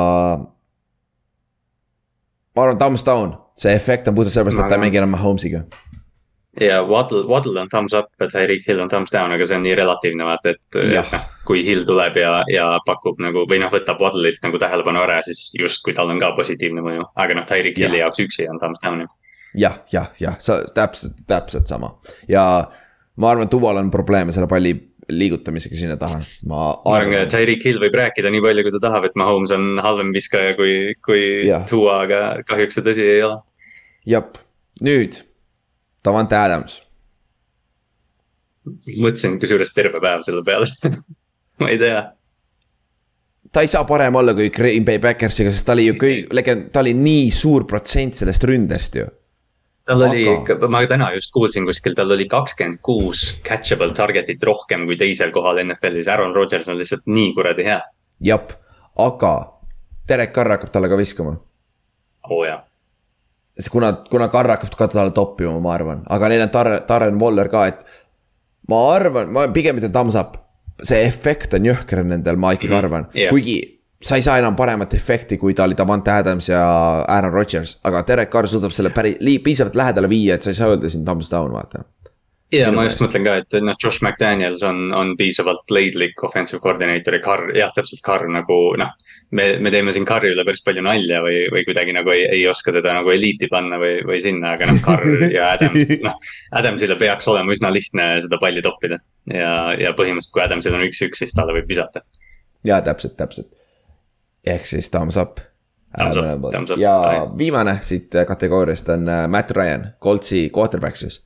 [2.56, 5.66] ma arvan, thumbs down, see efekt on puhtalt sellepärast, et ta ei mängi enam Mahomes'iga
[6.60, 9.76] ja Waddle, Waddle on thumbs up, Tyreek Hill on thumbs down, aga see on nii
[9.80, 11.16] relatiivne vaata, et noh,
[11.48, 15.50] kui Hill tuleb ja, ja pakub nagu või noh, võtab Waddle'ilt nagu tähelepanu ära, siis
[15.58, 19.06] justkui tal on ka positiivne mõju, aga noh, Tyreek Hilli jaoks üksi on thumbs down
[19.06, 19.10] ju.
[19.64, 21.96] jah, jah, jah, sa täpselt, täpselt sama.
[22.32, 22.46] Ja
[23.16, 24.76] ma arvan, et Duval on probleeme selle palli
[25.12, 26.84] liigutamisega sinna taha, ma arvan.
[26.84, 29.80] ma arvan, et Tyreek Hill võib rääkida nii palju, kui ta tahab, et Mahomes on
[29.84, 31.26] halvem viskaja kui, kui
[31.72, 33.40] Tua, aga kahjuks see tõsi ei ole.
[34.12, 34.40] jep,
[34.84, 35.24] nüüd
[36.06, 36.82] Davante Adams.
[39.02, 40.68] mõtlesin kusjuures terve päev selle peale
[41.62, 42.04] ma ei tea.
[43.52, 46.70] ta ei saa parem olla kui Green Bay Backersiga, sest ta oli ju kõik, legend,
[46.74, 49.08] ta oli nii suur protsent sellest ründest ju
[49.90, 54.86] tal oli aga..., ma täna just kuulsin kuskil, tal oli kakskümmend kuus catchable target'it rohkem
[54.90, 57.82] kui teisel kohal NFL-is, Aaron Rodgers on lihtsalt nii kuradi hea.
[58.22, 58.54] jep,
[58.98, 59.36] aga
[60.08, 61.40] Derek Carr hakkab talle ka viskama.
[62.30, 62.62] oo oh, jaa
[63.70, 67.52] kuna, kuna Karr hakkab ka talle toppima, ma arvan, aga neil on Tar-, Darren Waller
[67.52, 67.84] ka, et.
[68.70, 70.40] ma arvan, ma pigem ütlen thumbs up,
[70.82, 72.80] see efekt on jõhker nendel, ma ikkagi mhm.
[72.80, 73.60] arvan yeah., kuigi
[74.02, 76.62] sa ei saa enam paremat efekti, kui ta oli Davante Adams ja
[77.06, 80.72] Aaron Rodgers, aga Derek Carr suudab selle päris, piisavalt lähedale viia, et sa ei saa
[80.74, 81.84] öelda siin thumbs down, vaata.
[82.52, 87.16] Ja ma just mõtlen ka, et noh, Josh McDaniels on, on piisavalt leidlik offensive coordinator
[87.16, 88.92] ja Carr, jah, täpselt Carr nagu noh.
[89.38, 92.42] me, me teeme siin Carri üle päris palju nalja või, või kuidagi nagu ei, ei
[92.52, 96.34] oska teda nagu eliiti panna või, või sinna, aga noh, Carr ja Adams, noh.
[96.60, 99.00] Adamsile peaks olema üsna lihtne seda palli toppida
[99.32, 102.04] ja, ja põhimõtteliselt, kui Adamsil on üks-üks, siis talle võib visata.
[102.68, 103.56] ja täpselt, täpselt.
[104.48, 105.40] ehk siis thumbs up
[105.92, 111.18] Thumbs up, ja viimane siit kategooriast on äh, Matt Ryan, Coltsi quarterback siis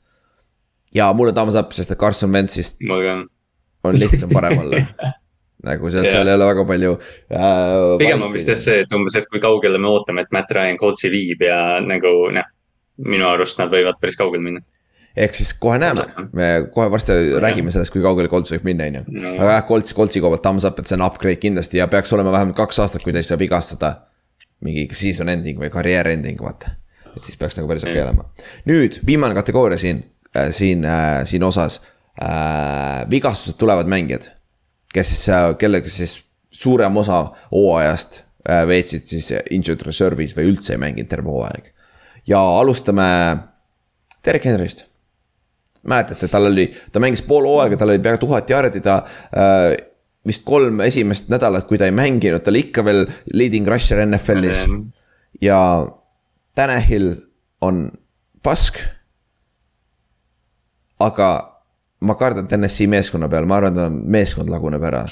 [0.95, 4.81] ja mulle thumbs up, sest et Carson Wentzist on lihtsam parem olla
[5.69, 7.97] nagu seal, seal ei ole väga palju äh,.
[8.01, 10.79] pigem on vist jah see, et umbes, et kui kaugele me ootame, et Matt Ryan
[10.81, 12.53] Coltsi viib ja nagu noh,
[13.05, 14.63] minu arust nad võivad päris kaugele minna
[15.15, 17.39] ehk siis kohe näeme, me kohe varsti ja.
[17.43, 19.21] räägime sellest, kui kaugele Colts võib minna, on ju.
[19.35, 22.11] aga jah, Colts, Coltsi koha pealt thumbs up, et see on upgrade kindlasti ja peaks
[22.15, 23.95] olema vähemalt kaks aastat, kui ta ei saa vigastada.
[24.65, 26.75] mingi season ending või karjäär ending, vaata.
[27.15, 28.27] et siis peaks nagu päris okei okay olema.
[28.67, 30.03] nüüd viimane kategooria siin
[30.51, 31.81] siin, äh, siin osas
[32.21, 33.09] äh,.
[33.09, 34.29] vigastused tulevad mängijad,
[34.93, 36.19] kes siis, äh, kellega siis
[36.49, 41.71] suurem osa hooajast äh, veetsid siis injured reserve'is või üldse ei mänginud terve hooaeg.
[42.27, 43.07] ja alustame
[44.25, 44.85] Derek Henry'st.
[45.85, 49.03] mäletate, tal oli, ta mängis pool hooaega, tal oli pea tuhat jaardi, ta
[49.37, 49.75] äh,
[50.25, 54.65] vist kolm esimest nädalat, kui ta ei mänginud, ta oli ikka veel leading rusher NFL-is.
[55.41, 55.59] ja
[56.55, 57.11] Tanahil
[57.61, 57.91] on
[58.43, 58.79] pask
[60.99, 61.29] aga
[62.05, 65.05] ma kardan TNS-i meeskonna peal, ma arvan, et meeskond laguneb ära.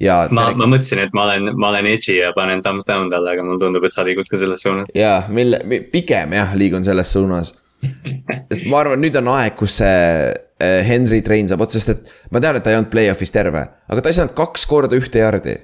[0.00, 0.20] ja.
[0.30, 3.44] ma ma mõtlesin, et ma olen, ma olen edgy ja panen thumbs down talle, aga
[3.46, 4.92] mulle tundub, et sa liigud ka selles suunas.
[4.94, 5.60] ja, mille,
[5.92, 11.22] pigem jah, liigun selles suunas sest ma arvan, nüüd on aeg, kus see äh, Henry
[11.24, 14.12] Train saab otsa, sest et ma tean, et ta ei olnud play-off'is terve, aga ta
[14.12, 15.56] ei saanud kaks korda ühte jardi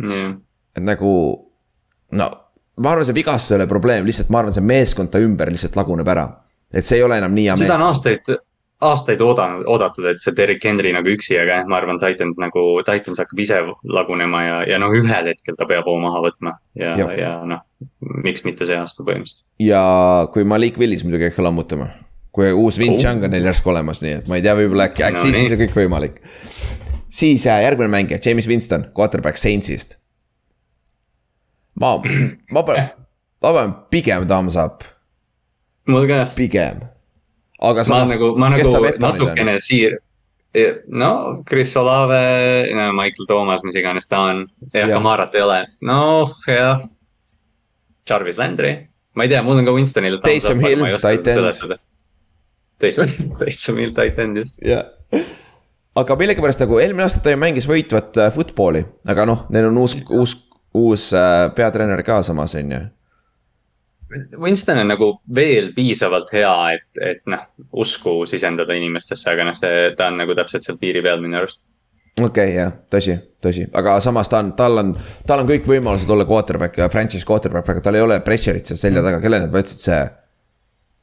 [0.00, 0.38] mm..
[0.78, 1.12] et nagu,
[2.16, 2.30] no
[2.80, 5.76] ma arvan, see vigastus ei ole probleem, lihtsalt ma arvan, see meeskond ta ümber lihtsalt
[5.76, 6.26] laguneb ära
[6.72, 7.66] et see ei ole enam nii hea mees.
[7.66, 8.32] seda on aastaid,
[8.82, 12.64] aastaid oodanud, oodatud, et see Derek Henry nagu üksi, aga jah, ma arvan, Titans nagu,
[12.86, 16.56] Titans hakkab ise lagunema ja, ja noh, ühel hetkel ta peab hoo maha võtma.
[16.78, 17.62] ja, ja, noh,
[18.24, 19.46] miks mitte see aasta põhimõtteliselt.
[19.62, 19.82] ja
[20.34, 21.90] kui Malik Willis muidugi hakka lammutama.
[22.34, 23.28] kui uus Vince Young oh.
[23.28, 25.62] on neil järsku olemas, nii et ma ei tea, võib-olla äkki, äkki no, siis on
[25.62, 26.22] kõik võimalik.
[27.22, 29.98] siis äh, järgmine mängija, James Winston, quarterback Saintsist.
[31.78, 31.94] ma,
[32.56, 32.90] ma panen,
[33.44, 34.82] ma panen pigem thumbs up
[35.88, 36.24] mul ka.
[36.36, 36.80] pigem.
[37.60, 38.08] aga samas.
[38.08, 40.00] ma nagu, ma nagu natukene siir-,
[40.86, 42.22] no Chris Olave,
[42.74, 44.96] no Michael Thomas, mis iganes ta on, jah ja.
[44.96, 46.82] Kamarat ei ole, noh jah.
[48.08, 48.74] Jarvis Landry,
[49.14, 50.18] ma ei tea, mul on ka Winstonil.
[50.24, 51.78] Taysom Hill, titan.
[52.82, 54.58] Taysom, Taysom Hill, titan just.
[54.58, 54.90] jah
[55.96, 59.80] aga millegipärast nagu eelmine aasta ta ju mängis võitvat äh, football'i, aga noh, neil on
[59.82, 60.34] uus, uus,
[60.76, 62.82] uus äh, peatreener ka samas, on ju
[64.40, 67.44] Winston on nagu veel piisavalt hea, et, et noh,
[67.84, 71.62] usku sisendada inimestesse, aga noh, see, ta on nagu täpselt seal piiri peal minu arust.
[72.18, 74.92] okei okay,, jah, tõsi, tõsi, aga samas ta on, tal on,
[75.28, 78.80] tal on kõik võimalused olla quarterback ja franchise quarterback, aga tal ei ole pressure'it seal
[78.80, 80.02] selja taga, kelle nad võtsid, see.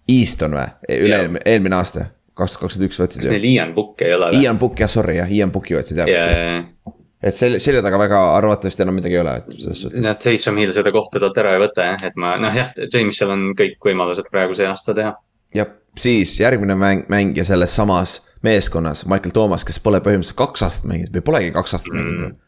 [0.10, 4.16] Easton või, üle-eelmine, eelmine aasta, kaks tuhat kakskümmend üks võtsid kas neil Ian Book ei
[4.16, 4.40] ole või?
[4.42, 6.10] Ian Book jah, sorry jah, Ian Booki võtsid jah.
[6.10, 10.04] Yeah et selle, selja taga väga arvatavasti enam midagi ei ole, et selles suhtes.
[10.04, 13.34] Nad Taysom Hill seda kohta talt ära ei võta jah, et ma noh, jah, James'il
[13.34, 15.16] on kõik võimalused praegu see aasta teha.
[15.56, 20.88] jah, siis järgmine mäng, mängija selles samas meeskonnas, Michael Thomas, kes pole põhimõtteliselt kaks aastat
[20.88, 22.40] mänginud või polegi kaks aastat mänginud mm,.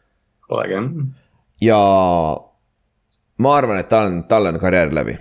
[0.48, 0.88] Polegi jah.
[1.68, 1.82] ja
[3.44, 5.18] ma arvan, et tal on, tal on karjäär läbi.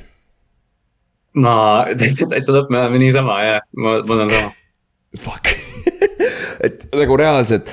[1.43, 1.55] ma
[1.99, 4.55] täitsa lõpp, me oleme niisama ja, mul on sama.
[5.19, 5.51] Fuck
[6.65, 7.67] et nagu reaalselt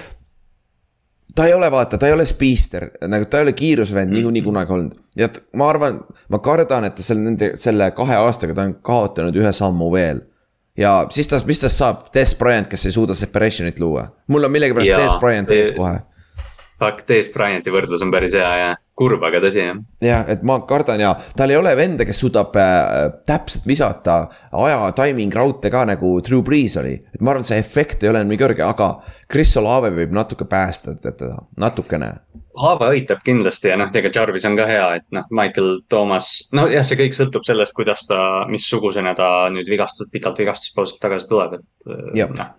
[1.38, 4.48] ta ei ole, vaata, ta ei ole spiister, nagu ta ei ole kiirusvend niikuinii mm.
[4.48, 4.96] kunagi olnud.
[5.16, 9.38] ja ma arvan, ma kardan, et ta selle, nende, selle kahe aastaga ta on kaotanud
[9.38, 10.24] ühe sammu veel.
[10.76, 14.08] ja siis ta, mis tast saab, Des Bryant, kes ei suuda separation'it luua.
[14.26, 16.00] mul on millegipärast Des Bryant ees kohe.
[16.78, 19.78] Fuck, Des Bryanti võrdlus on päris hea ja kurb, aga tõsi jah.
[20.04, 24.18] jah, et ma kardan ja tal ei ole venda, kes suudab äh, täpselt visata
[24.64, 26.96] aja timing raute ka nagu Drew Brees oli.
[27.14, 28.90] et ma arvan, see efekt ei ole nii kõrge, aga
[29.30, 32.12] Chris Olave võib natuke päästa teda, natukene.
[32.58, 36.86] Olave aitab kindlasti ja noh, tegelikult Jarvis on ka hea, et noh, Michael Thomas, nojah,
[36.86, 38.20] see kõik sõltub sellest, kuidas ta,
[38.50, 41.92] missugusena ta nüüd vigastus, pikalt vigastuspausilt tagasi tuleb, et
[42.34, 42.56] noh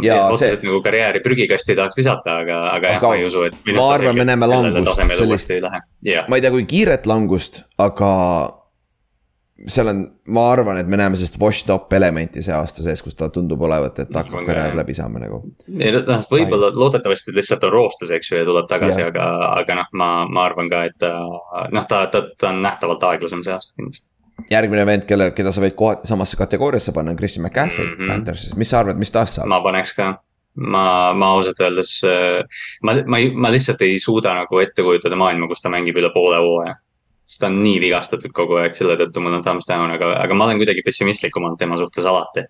[0.00, 0.70] ja otseselt see...
[0.70, 3.60] nagu karjääri prügikasti tahaks visata, aga, aga jah, ma ei usu, et.
[3.76, 5.54] ma arvan, me näeme langust, sellist,
[6.06, 6.26] yeah.
[6.28, 8.10] ma ei tea, kui kiiret langust, aga.
[9.68, 10.00] seal on,
[10.34, 13.60] ma arvan, et me näeme sellist washed up elementi see aasta sees, kus ta tundub
[13.62, 15.42] olevat, et hakkab karjääri läbi saama nagu.
[15.78, 19.28] ei noh, võib-olla loodetavasti lihtsalt on roostes, eks ju, ja tuleb tagasi, aga,
[19.60, 23.44] aga noh, ma, ma arvan ka, et ta noh, ta, ta, ta on nähtavalt aeglasem
[23.44, 24.08] see aasta kindlasti
[24.50, 27.96] järgmine vend, kelle, keda sa võid kohati samasse kategooriasse panna, on Christian McCaffrey mm.
[27.96, 28.12] -hmm.
[28.12, 29.48] Panthersis, mis sa arvad, mis tast saab?
[29.50, 30.12] ma paneks ka.
[30.56, 30.84] ma,
[31.16, 31.94] ma ausalt öeldes,
[32.82, 36.10] ma, ma ei, ma lihtsalt ei suuda nagu ette kujutada maailma, kus ta mängib üle
[36.14, 36.74] poole hooaja.
[37.24, 40.34] sest ta on nii vigastatud kogu aeg, selle tõttu mul on thumbs down, aga, aga
[40.34, 42.44] ma olen kuidagi pessimistlikum olnud tema suhtes alati.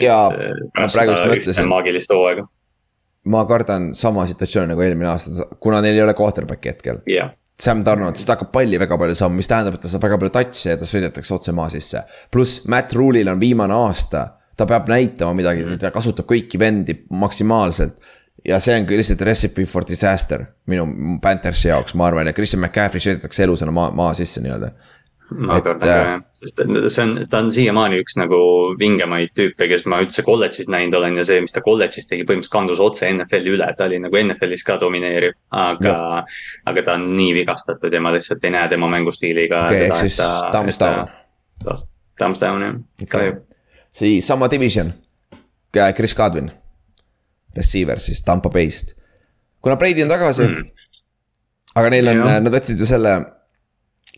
[0.00, 0.30] Jaa,
[0.78, 1.68] ma praegu just mõtlesin.
[1.68, 2.46] maagilist hooaega,
[3.24, 7.02] ma kardan sama situatsiooni nagu eelmine aasta, kuna neil ei ole quarterback'i hetkel.
[7.06, 7.34] jah.
[7.62, 10.16] Sam Donald, siis ta hakkab palli väga palju saama, mis tähendab, et ta saab väga
[10.18, 12.00] palju touch'e ja ta sõidetakse otse maa sisse.
[12.34, 14.24] pluss Matt Rule'il on viimane aasta,
[14.58, 18.00] ta peab näitama midagi, ta kasutab kõiki vendi maksimaalselt.
[18.44, 20.86] ja see on lihtsalt recipe for disaster minu
[21.22, 24.72] Panthersi jaoks, ma arvan, ja Christian McCaffrey sõidetakse elusana maa, maa sisse nii-öelda.
[25.30, 28.38] Ma Et, kardan ka äh, jah, sest see on, ta on siiamaani üks nagu
[28.80, 32.54] vingemaid tüüpe, kes ma üldse kolledžis näinud olen ja see, mis ta kolledžis tegi, põhimõtteliselt
[32.54, 35.36] kandus otse NFL-i üle, ta oli nagu NFL-is ka domineeriv.
[35.62, 35.94] aga,
[36.68, 39.66] aga ta on nii vigastatud ja ma lihtsalt ei näe tema mängustiiliga.
[39.68, 40.18] okei, ehk siis
[40.50, 41.08] thumbs down.
[42.18, 42.76] Thumbs down jah,
[43.08, 43.38] kahju.
[43.92, 44.92] siis sama division,
[45.96, 46.50] Chris Godwin,
[47.56, 48.96] receiver siis Tampa Bay'st.
[49.62, 50.70] kuna Brady on tagasi mm.,
[51.74, 52.42] aga neil on, Jah.
[52.42, 53.14] nad võtsid ju selle.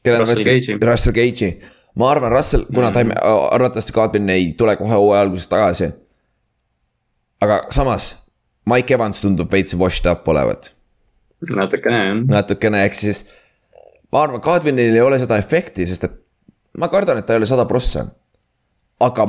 [0.05, 1.51] Kelle võtsid Gage'i., Russell Gage'i,
[2.01, 3.11] ma arvan, Russell, kuna ta ei,
[3.57, 5.91] arvatavasti Godwin ei tule kohe hooaja alguses tagasi.
[7.45, 8.15] aga samas,
[8.71, 10.75] Mike Evans tundub veits washed up olevat
[11.53, 12.21] natukene jah.
[12.29, 13.25] natukene, ehk siis
[14.13, 16.17] ma arvan, Godwinil ei ole seda efekti, sest et
[16.79, 18.07] ma kardan, et ta ei ole sada prossa.
[19.01, 19.27] aga,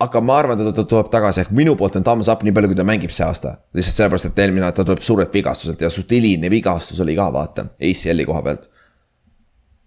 [0.00, 2.72] aga ma arvan, et ta tuleb tagasi, ehk minu poolt on thumbs up nii palju,
[2.72, 3.58] kui ta mängib see aasta.
[3.76, 7.30] lihtsalt sellepärast, et eelmine aasta ta tuleb suurelt vigastuselt ja suht hiline vigastus oli ka
[7.32, 8.70] vaata, ACL-i koha pealt.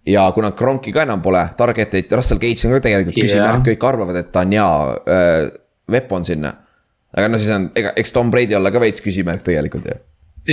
[0.08, 3.28] Ja kuna Kronki ka enam pole, target eid, Russell Gates on ka tegelikult Jah.
[3.28, 4.68] küsimärk, kõik arvavad, et ta on hea
[5.16, 5.40] äh,
[5.90, 6.54] weapon sinna.
[7.16, 9.98] aga no siis on, ega, eks Tom Brady olla ka veits küsimärk tegelikult ju.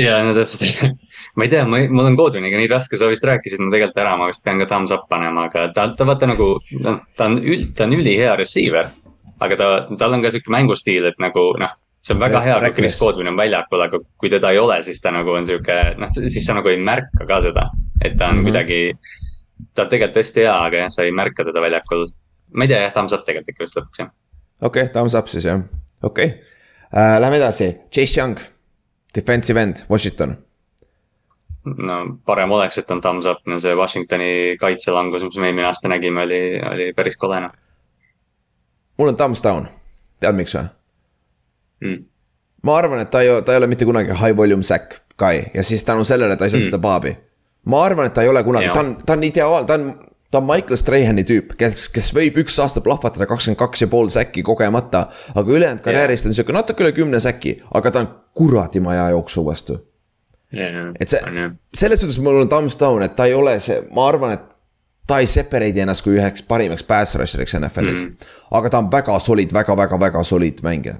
[0.01, 0.84] ja no täpselt,
[1.38, 4.18] ma ei tea, ma, mul on Godwiniga nii raske, sa vist rääkisid mu tegelikult ära,
[4.20, 7.39] ma vist pean ka thumbs up panema, aga ta, ta vaata nagu, noh, ta on
[7.43, 8.91] ül-, ta on ülihea receiver.
[9.43, 11.76] aga ta, tal on ka sihuke mängustiil, et nagu noh,
[12.06, 12.99] see on väga hea, kui Chris.
[13.01, 16.43] Godwin on väljakul, aga kui teda ei ole, siis ta nagu on sihuke, noh, siis
[16.45, 17.70] sa nagu ei märka ka seda.
[18.03, 18.39] et ta on mm.
[18.39, 18.43] -hmm.
[18.43, 18.97] kuidagi,
[19.74, 22.07] ta on tegelikult hästi hea, aga jah, sa ei märka teda väljakul.
[22.53, 24.11] ma ei tea jah, thumbs up tegelikult ikka vist lõpuks jah.
[24.61, 25.63] okei okay,, thumbs up siis jah,
[26.03, 26.39] okei okay.
[26.91, 27.20] uh,.
[27.20, 28.39] Lähme edasi, Chase Young,
[29.16, 30.38] defensive end, Washington.
[31.66, 35.89] no parem oleks, et on thumbs up, no see Washingtoni kaitselangus, mis me eelmine aasta
[35.89, 36.41] nägime, oli,
[36.72, 37.61] oli päris kole noh
[38.97, 39.68] mul on thumbs down,
[40.20, 40.66] tead miks või?
[41.84, 42.03] mm..
[42.63, 45.63] ma arvan, et ta ei, ta ei ole mitte kunagi high volume sack guy ja
[45.63, 46.70] siis tänu sellele ta ei saa mm.
[46.70, 47.16] seda paabi.
[47.66, 49.89] Ma arvan, et ta ei ole kunagi, ta on, ta on ideaal, ta on,
[50.32, 54.11] ta on Michael Strahani tüüp, kes, kes võib üks aasta plahvatada kakskümmend kaks ja pool
[54.13, 55.07] säkki kogemata.
[55.36, 59.45] aga ülejäänud karjäärist on sihuke natuke üle kümne säki, aga ta on kuradi maja jooksu
[59.45, 59.80] vastu
[60.99, 61.22] et see,
[61.76, 64.45] selles suhtes mul on thumbs down, et ta ei ole see, ma arvan, et
[65.07, 68.07] ta ei separate ennast kui üheks parimaks pass rusher'iks NFL-is mm.
[68.07, 68.38] -hmm.
[68.57, 70.95] aga ta on väga solid väga,, väga-väga-väga solid mängija.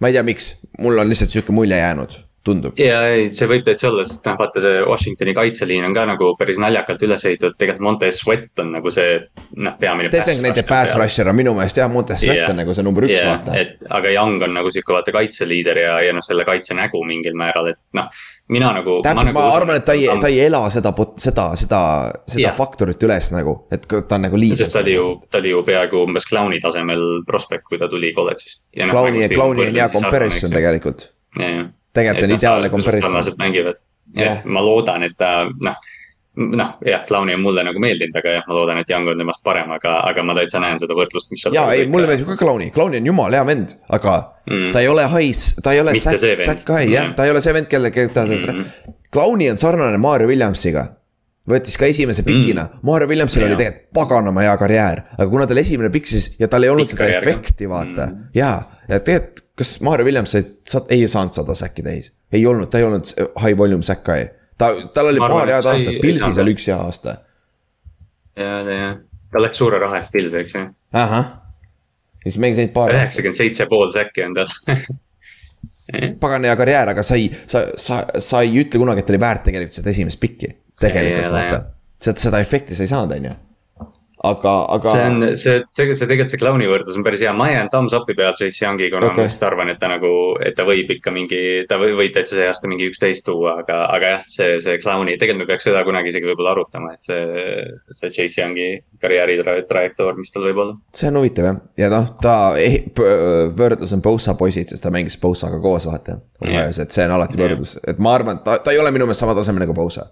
[0.00, 2.12] ma ei tea, miks, mul on lihtsalt sihuke mulje jäänud,
[2.46, 2.78] tundub.
[2.80, 6.32] ja ei, see võib täitsa olla, sest noh, vaata see Washingtoni kaitseliin on ka nagu
[6.38, 9.18] päris naljakalt üles ehitatud, tegelikult Montez Sweat on nagu see
[9.56, 10.10] noh, peamine.
[10.12, 13.58] Designate pass rusher on minu meelest jah, Montes Sweat on nagu see number üks, vaata.
[13.58, 17.36] et aga Young on nagu sihuke vaata kaitseliider ja, ja noh, selle kaitse nägu mingil
[17.38, 18.10] määral, et noh,
[18.52, 19.00] mina nagu.
[19.04, 21.82] täpselt, ma nagu arvan, et ta ei, ta ei ela seda, seda, seda,
[22.26, 22.58] seda Jah.
[22.58, 24.62] faktorit üles nagu, et ta on nagu liider.
[24.62, 28.12] sest ta oli ju, ta oli ju peaaegu umbes clown'i tasemel prospekt, kui ta tuli
[28.16, 28.62] kolledžist.
[28.76, 30.54] Clowni, Clowni on hea comparison.
[30.54, 31.10] tegelikult.
[31.36, 33.10] tegelikult tegelikult on ideaalne comparison.
[33.10, 33.80] sarnaselt mängivad,
[34.16, 34.42] Jah.
[34.44, 35.74] ma loodan, et ta noh,
[36.36, 39.42] noh jah, Clowni on mulle nagu meeldinud, aga jah, ma loodan, et Young on temast
[39.44, 41.44] parem, aga, aga ma täitsa näen seda võrdlust, mis.
[41.56, 44.16] ja ei, mulle meeldib ka Clowni, Clowni on jumala hea vend, aga
[44.46, 44.68] Mm.
[44.70, 46.38] ta ei ole hais, ta ei ole vend.
[46.44, 48.60] Zack Guy jah Mm., ta ei ole see vend, kelle, kelle ta Mm.,
[49.12, 50.84] Clowni on sarnane Mario Williamsiga.
[51.50, 53.48] võttis ka esimese pikina mm., Mario Williamsil Jaa.
[53.48, 56.86] oli tegelikult paganama hea karjäär, aga kuna tal esimene pikk siis ja tal ei olnud
[56.86, 58.24] Pikk seda efekti, vaata mm..
[58.34, 58.52] ja,
[58.88, 60.44] ja tegelikult, kas Mario Williams sai,
[60.92, 63.08] ei saanud sada säkki täis, ei olnud, ta ei olnud
[63.42, 64.28] high volume sack guy.
[64.58, 67.16] ta, tal oli paar head aastat, Pilsis ei oli üks hea aasta.
[68.36, 68.92] ja, ja,
[69.32, 70.68] ta läks suure raha eest pilvi, eks ju.
[70.92, 71.32] ahah,
[72.24, 74.54] siis mängis ainult paar üheksakümmend seitse pool säkki on tal.
[76.20, 79.44] pagan hea karjäär, aga sa ei, sa, sa, sa ei ütle kunagi, et oli väärt
[79.48, 80.52] tegelikult seda esimest pikki.
[80.82, 81.60] tegelikult Ei ole, vaata,
[82.02, 83.34] seda, seda efekti sa ei saanud, on ju.
[84.30, 87.48] aga, aga see on, see, see, see tegelikult see Clowni võrdlus on päris hea, ma
[87.50, 89.22] jään thumbs up'i peal Chase Youngi, kuna okay.
[89.22, 90.10] ma lihtsalt arvan, et ta nagu,
[90.44, 93.78] et ta võib ikka mingi, ta võib, võib täitsa see aasta mingi üksteist tuua, aga,
[93.94, 97.22] aga jah, see, see Clowni, tegelikult me peaks seda kunagi isegi võib-olla arutama, et see,
[98.00, 98.68] see Chase Youngi
[99.02, 100.76] karjääri tra trajektoor, mis tal võib olla.
[100.96, 102.78] see on huvitav jah, ja noh, ta eh,
[103.56, 106.20] võrdlus on Bosa poisid, sest ta mängis Bosaga koos, vaata.
[106.42, 109.06] Ohio's, et see on alati võrdlus, et ma arvan, et ta, ta ei ole minu
[109.08, 110.08] meelest sama tasemel nagu Bosa.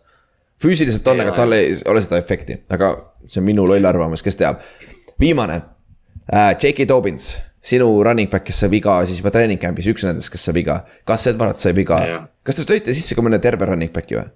[0.64, 2.94] Füüsiliselt on, aga tal ei ole seda efekti, aga
[3.26, 4.62] see on minu loll arvamus, kes teab.
[5.20, 5.60] viimane
[6.32, 6.88] äh,, J.K.
[6.88, 7.34] Dobbins,
[7.64, 10.80] sinu running back, kes sai viga siis juba treening camp'is, üks nendest, kes sai viga.
[11.08, 12.00] kas Edward sai viga?
[12.44, 14.26] kas te tõite sisse ka mõne terve running back'i või?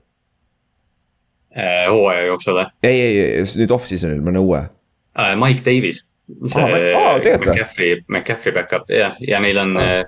[1.58, 2.68] Äh, hooaja jooksul või?
[2.86, 5.34] ei, ei, ei, nüüd off-season'il, mõne uue uh,.
[5.40, 6.04] Mike Davis.
[6.44, 10.04] see ah, ah, McCaffrey, McCaffrey back-up jah, ja neil on ah.,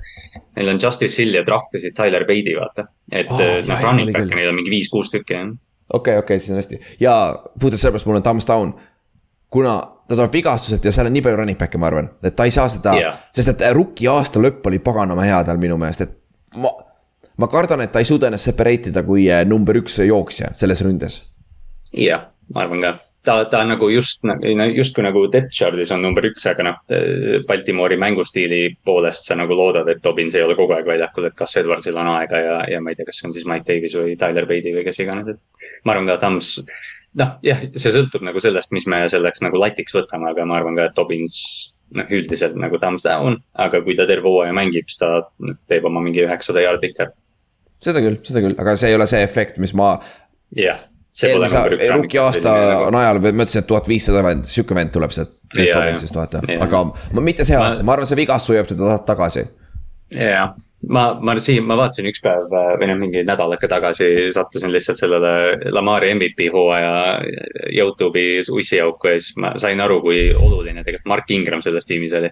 [0.58, 2.86] neil on Justice Hill ja draftisid Tyler Bate'i vaata.
[3.12, 5.50] et ah, noh, running back'e neil on mingi viis-kuus tükki jah.
[5.92, 7.14] Okei okay,, okei okay,, siis on hästi ja
[7.60, 8.74] puhtalt sellepärast mul on thumbs down
[9.50, 12.46] kuna ta tuleb vigastuselt ja seal on nii palju running back'e, ma arvan, et ta
[12.46, 16.06] ei saa seda yeah., sest et rookie aasta lõpp oli paganama hea tal minu meelest,
[16.06, 16.16] et
[16.62, 16.72] ma.
[17.38, 20.82] ma kardan, et ta ei suuda ennast separate ida kui eh, number üks jooksja selles
[20.86, 21.22] ründes.
[21.94, 24.24] jah, ma arvan ka ta, ta nagu just,
[24.74, 26.78] justkui nagu depth chart'is on number üks, aga noh.
[27.48, 31.56] Baltimoori mängustiili poolest sa nagu loodad, et Dobbins ei ole kogu aeg väljakul, et kas
[31.60, 34.16] Edwardsil on aega ja, ja ma ei tea, kas see on siis Mike Davis või
[34.20, 35.68] Tyler Beatty või kes iganes, et.
[35.84, 36.54] ma arvan ka, Tams,
[37.20, 40.78] noh jah, see sõltub nagu sellest, mis me selleks nagu latiks võtame, aga ma arvan
[40.78, 41.38] ka, et Dobbins
[41.96, 45.16] noh, üldiselt nagu thumbs down, aga kui ta terve hooaja mängib, siis ta
[45.70, 47.10] teeb oma mingi üheksasada jaardi ikka.
[47.82, 49.96] seda küll, seda küll, aga see ei ole see efekt, mis ma.
[50.56, 50.86] jah
[51.26, 52.54] eelmise rookie aasta
[52.94, 55.40] najal ma ütlesin, et tuhat viissada vend, sihuke vend tuleb sealt.
[56.60, 56.82] aga
[57.20, 59.46] mitte see aasta, ma arvan, see vigastus hoiab teda tagasi.
[60.14, 60.54] jah,
[60.88, 65.72] ma, ma siin, ma vaatasin üks päev või noh, mingi nädalake tagasi sattusin lihtsalt sellele
[65.74, 66.94] Lamari MVP hooaja
[67.74, 72.30] Youtube'i ussiauku ja siis ma sain aru, kui oluline tegelikult Mark Ingram selles tiimis oli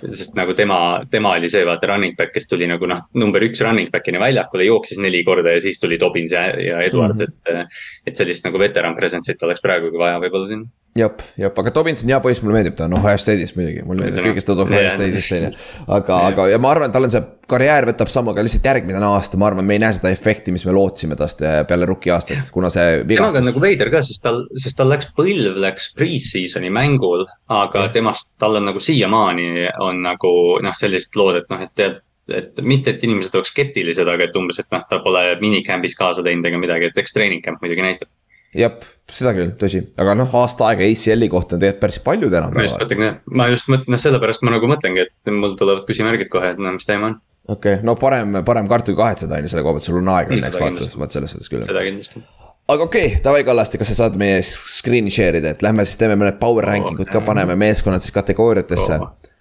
[0.00, 3.60] sest nagu tema, tema oli see vaata running back, kes tuli nagu noh, number üks
[3.64, 7.60] running back'ina väljakule, jooksis neli korda ja siis tuli Dobbins ja, ja Edwards mm, -hmm.
[7.60, 8.06] et.
[8.06, 10.64] et sellist nagu veteran presence'it oleks praegugi vaja võib-olla siin
[10.98, 14.06] jep, jep, aga Dobbins on hea poiss, mulle meeldib ta, noh Ohio State'ist muidugi, mulle
[14.06, 15.50] meeldib kõigest ta tuleb Ohio State'ist on ju.
[15.98, 19.02] aga, aga ja ma arvan, et tal on see karjäär võtab sammu, aga lihtsalt järgmine
[19.08, 22.12] aasta, ma arvan, me ei näe seda efekti, mis me lootsime tast eh, peale rookie
[22.14, 23.04] aastat, kuna see.
[23.08, 27.24] temaga on nagu veider ka, sest tal, sest tal läks põlv läks pre-season'i mängul,
[27.60, 30.34] aga temast, tal on nagu siiamaani on nagu
[30.64, 34.36] noh, sellised lood, et noh, et tead et mitte, et inimesed oleks skeptilised, aga et
[34.36, 37.84] umbes, et noh, ta pole minicamp'is kaasa teinud ega midagi, et eks treening camp muidugi
[37.84, 38.10] näitab
[38.56, 38.74] jah,
[39.12, 42.56] seda küll, tõsi, aga noh, aasta aega ACL-i kohta on tegelikult päris palju tänapäeval.
[42.56, 46.30] ma just mõtlengi, ma just mõtlen, noh sellepärast ma nagu mõtlengi, et mul tulevad küsimärgid
[46.32, 47.18] kohe, et no mis teema on.
[47.48, 50.12] okei okay., no parem, parem karta kui kahetseda on ju selle koha pealt, sul on
[50.14, 51.64] aega õnneks vaata, vaat selles suhtes küll.
[51.68, 52.24] seda kindlasti.
[52.68, 56.00] Aga okei okay,, davai Kallaste, kas sa saad meie screen'i share ida, et lähme siis
[56.00, 58.98] teeme mõned power ranking ud ka, paneme meeskonnad siis kategooriatesse.
[59.00, 59.34] Oh..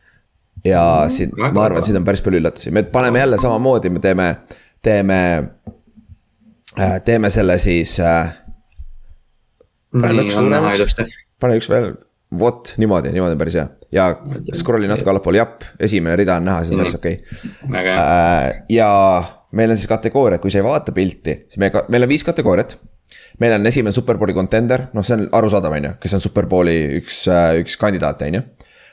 [0.67, 4.03] ja mm, siin, ma arvan, siin on päris palju üllatusi, me paneme jälle samamoodi, me
[4.03, 4.29] teeme,
[4.83, 5.19] teeme,
[7.05, 8.31] teeme selle siis äh,
[10.01, 10.99] pane üks suuremaks,
[11.41, 11.93] pane üks veel,
[12.39, 13.67] vot niimoodi, niimoodi on päris hea.
[13.95, 14.09] ja
[14.57, 17.19] scroll'i natuke allapoole, jah, esimene rida on näha, see on päris okei.
[17.69, 17.95] Okay..
[17.95, 18.89] Äh, ja
[19.55, 22.77] meil on siis kategooriad, kui sa ei vaata pilti, siis me, meil on viis kategooriat.
[23.39, 27.21] meil on esimene superbowli contender, noh, see on arusaadav, on ju, kes on superbowli üks,
[27.31, 28.43] äh, üks kandidaat, on ju.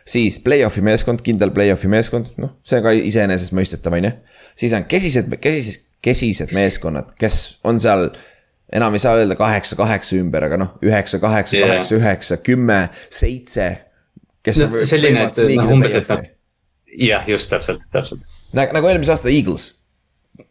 [0.07, 4.15] siis play-off'i meeskond, kindel play-off'i meeskond, noh, see on ka iseenesestmõistetav, on ju.
[4.63, 8.11] siis on kesised, kesised, kesised meeskonnad, kes on seal
[8.73, 13.69] enam ei saa öelda kaheksa, kaheksa ümber, aga noh, üheksa, kaheksa, kaheksa, üheksa, kümme, seitse.
[14.45, 16.29] kes no, selline, et noh, umbes, et nad,
[17.01, 18.25] jah, just täpselt, täpselt.
[18.55, 19.75] nagu eelmise aasta Eagles.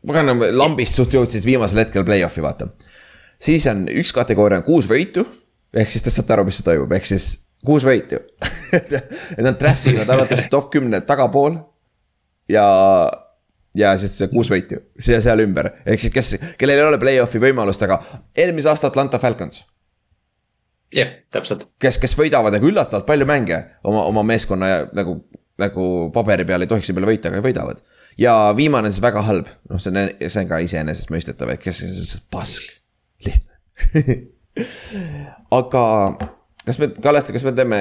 [0.08, 2.70] pagan, lambist suht jõudsid viimasel hetkel play-off'i, vaata.
[3.42, 5.26] siis on üks kategooria on kuus võitu.
[5.74, 7.34] ehk siis te saate aru, mis toimub, ehk siis
[7.66, 8.22] kuus võitu
[8.78, 11.58] et nad draft ivad arvatavasti top kümne tagapool.
[12.50, 12.66] ja
[13.78, 17.42] ja siis see kuus võitu, see seal ümber, ehk siis kes, kellel ei ole play-off'i
[17.42, 18.00] võimalust, aga
[18.38, 19.64] eelmise aasta Atlanta Falcons.
[20.94, 21.68] jah yeah,, täpselt.
[21.82, 25.18] kes, kes võidavad nagu üllatavalt palju mänge oma, oma meeskonna nagu,
[25.62, 27.82] nagu paberi peal ei tohiks selle peale võita, aga võidavad.
[28.18, 31.82] ja viimane on siis väga halb, noh, see on, see on ka iseenesestmõistetav, et kes,
[32.34, 32.70] pask,
[33.26, 34.22] lihtne
[35.60, 35.84] aga
[36.66, 37.80] kas me, Kallaste, kas me teeme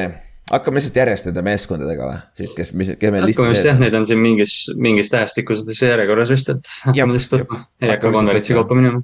[0.51, 3.67] hakkame lihtsalt järjest nende meeskondadega või, siit, kes, mis, kes meil listis ees.
[3.69, 8.13] jah, neid on siin mingis, mingis tähestikuses järjekorras vist, et hakkame lihtsalt võtma, ei hakka
[8.15, 9.03] konverentsi kaupa minema.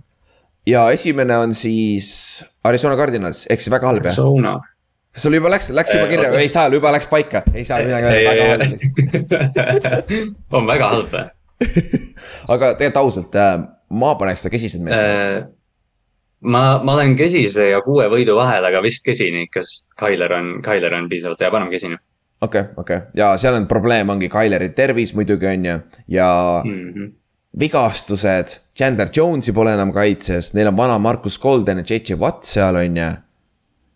[0.68, 2.10] ja esimene on siis
[2.66, 4.18] Arizona Cardinals, ehk siis väga halb jah?
[4.18, 4.56] Arizona.
[5.14, 8.32] sul juba läks, läks juba kirja, ei saa, juba läks paika, ei saa midagi öelda,
[8.32, 10.16] väga halb.
[10.58, 11.28] on väga halb või?
[12.54, 13.54] aga tegelikult ausalt, äh,
[13.98, 15.46] ma paneks seda kesised meeskonnad äh,
[16.40, 20.58] ma, ma olen kesise ja kuue võidu vahel, aga vist kesini ikka, sest Tyler on,
[20.62, 21.98] Tyler on piisavalt hea, paneme kesini.
[22.40, 23.10] okei okay,, okei okay.
[23.14, 25.78] ja seal on probleem ongi Tyleri tervis muidugi on ju
[26.08, 26.28] ja
[26.64, 26.92] mm.
[26.92, 27.14] -hmm
[27.58, 32.76] vigastused, Chandler Jones'i pole enam kaitses, neil on vana Markus Golden ja JJ Watt seal
[32.76, 33.08] on ju.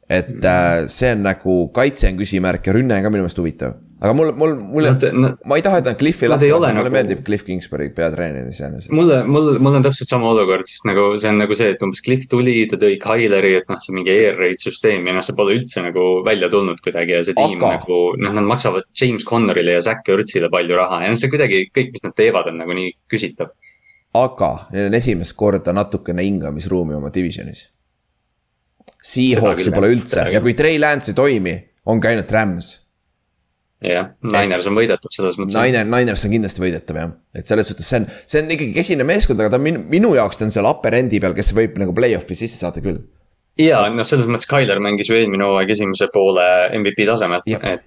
[0.08, 0.88] et mm -hmm.
[0.88, 3.72] see on nagu, kaitse on küsimärk ja rünne on ka minu meelest huvitav.
[4.02, 6.90] Aga mul, mul, mulle Nad- nad- ma ei taha, et nad Cliffi lahti lasevad, mulle
[6.90, 8.90] nagu- meeldib Cliff Kingsbury peatreener iseenesest.
[8.90, 12.02] mulle, mul, mul on täpselt sama olukord, sest nagu see on nagu see, et umbes
[12.02, 15.36] Cliff tuli, ta tõi Kyleri, et noh, see mingi air raid süsteem ja noh, see
[15.38, 19.22] pole üldse nagu välja tulnud kuidagi ja see tiim Aga- nagu noh, nad maksavad James
[19.24, 22.58] Connorile ja Zack Ertzile palju raha ja noh, see kuidagi kõik, mis nad teevad, on
[22.58, 23.54] nagu nii küsitav.
[24.14, 27.68] aga neil on esimest korda natukene hingamisruumi oma divisionis.
[29.02, 31.54] Seahawksi pole üldse ja kui Trey Lance ei toimi,
[31.86, 32.81] ongi ainult Rams.
[33.86, 35.56] jah, Niners on võidetud selles mõttes.
[35.56, 39.06] Niner, Niners on kindlasti võidetav jah, et selles suhtes see on, see on ikkagi kesine
[39.08, 41.76] meeskond, aga ta on minu, minu jaoks ta on seal upper end'i peal, kes võib
[41.82, 43.00] nagu play-off'i sisse saada küll.
[43.60, 46.46] ja noh, selles mõttes Tyler mängis ju eelmine hooaeg esimese poole
[46.78, 47.86] MVP tasemel, et,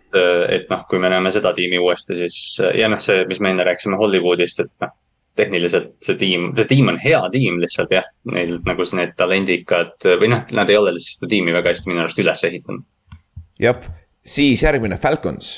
[0.58, 3.68] et noh, kui me näeme seda tiimi uuesti, siis ja noh, see, mis me enne
[3.68, 4.96] rääkisime Hollywoodist, et noh.
[5.36, 10.32] tehniliselt see tiim, see tiim on hea tiim lihtsalt jah, neil nagu need talendikad või
[10.32, 12.86] noh, nad ei ole lihtsalt seda tiimi väga hästi minu arust üles ehitanud.
[13.60, 13.80] jah,
[14.26, 15.58] siis järgmine Falcons,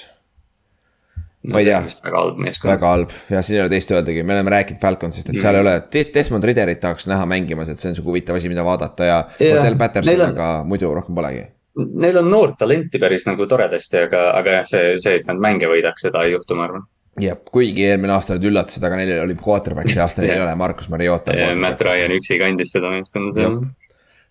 [1.48, 1.80] Ma ei tea.
[2.04, 2.72] väga halb meeskond.
[2.72, 5.62] väga halb ja siin ei ole teist öeldagi, me oleme rääkinud Falconsist, et seal ei
[5.62, 5.76] ole,
[6.16, 9.60] Desmond Ridderit tahaks näha mängimas, et see on sihuke huvitav asi, mida vaadata ja Jah,
[9.62, 11.46] Odell Patterson aga muidu rohkem polegi.
[11.78, 15.70] Neil on noort talenti päris nagu toredasti, aga, aga jah, see, see, et nad mänge
[15.70, 16.88] võidaks, seda ei juhtu, ma arvan.
[17.22, 20.48] jah, kuigi eelmine aasta nad üllatasid, aga neil oli quarterback, see aasta neil ei Jah.
[20.50, 21.38] ole, Markus Mariota.
[21.62, 23.60] Matt Ryan üksi kandis seda meeskonda Jah..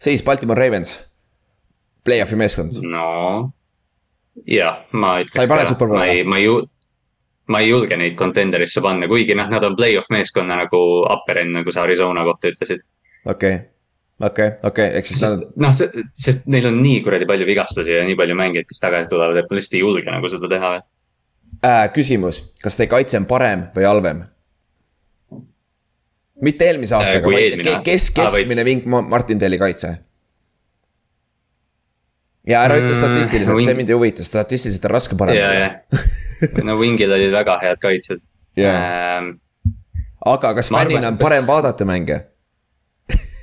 [0.02, 0.98] siis Baltimore Ravens,
[2.04, 3.52] play-off'i meeskond, no
[4.44, 5.38] jah, ma ütleks.
[5.38, 6.02] Sa ei pane Super Bowli?
[6.02, 6.64] ma ei, ma ei ju-,
[7.48, 10.81] ma ei julge neid contender'isse panna, kuigi noh, nad on play-off meeskonna nagu
[11.12, 12.81] upper end, nagu sa Arizona kohta ütlesid.
[13.27, 13.59] okei,
[14.20, 15.73] okei, okei, ehk siis nad noh,
[16.18, 19.51] sest neil on nii kuradi palju vigastusi ja nii palju mängijaid, kes tagasi tulevad, et
[19.51, 20.73] ma lihtsalt ei julge nagu seda teha.
[21.64, 24.24] äh,, küsimus, kas teie kaitse on parem või halvem?
[26.43, 29.94] mitte eelmise aastaga, kui vaid kes, Aa, vaid- keskmine vink Ma- Martin Telli kaitse.
[32.47, 35.52] ja ära ütle Mm, statistiliselt, see wing- mind ei huvita, statistiliselt on raske parem ja,
[35.52, 35.70] ja,
[36.66, 38.22] no Wingil olid väga head kaitsjad
[38.56, 38.72] Jaa.
[39.18, 39.36] ähm,.
[40.26, 42.22] aga kas Ma fännina on parem vaadata mänge?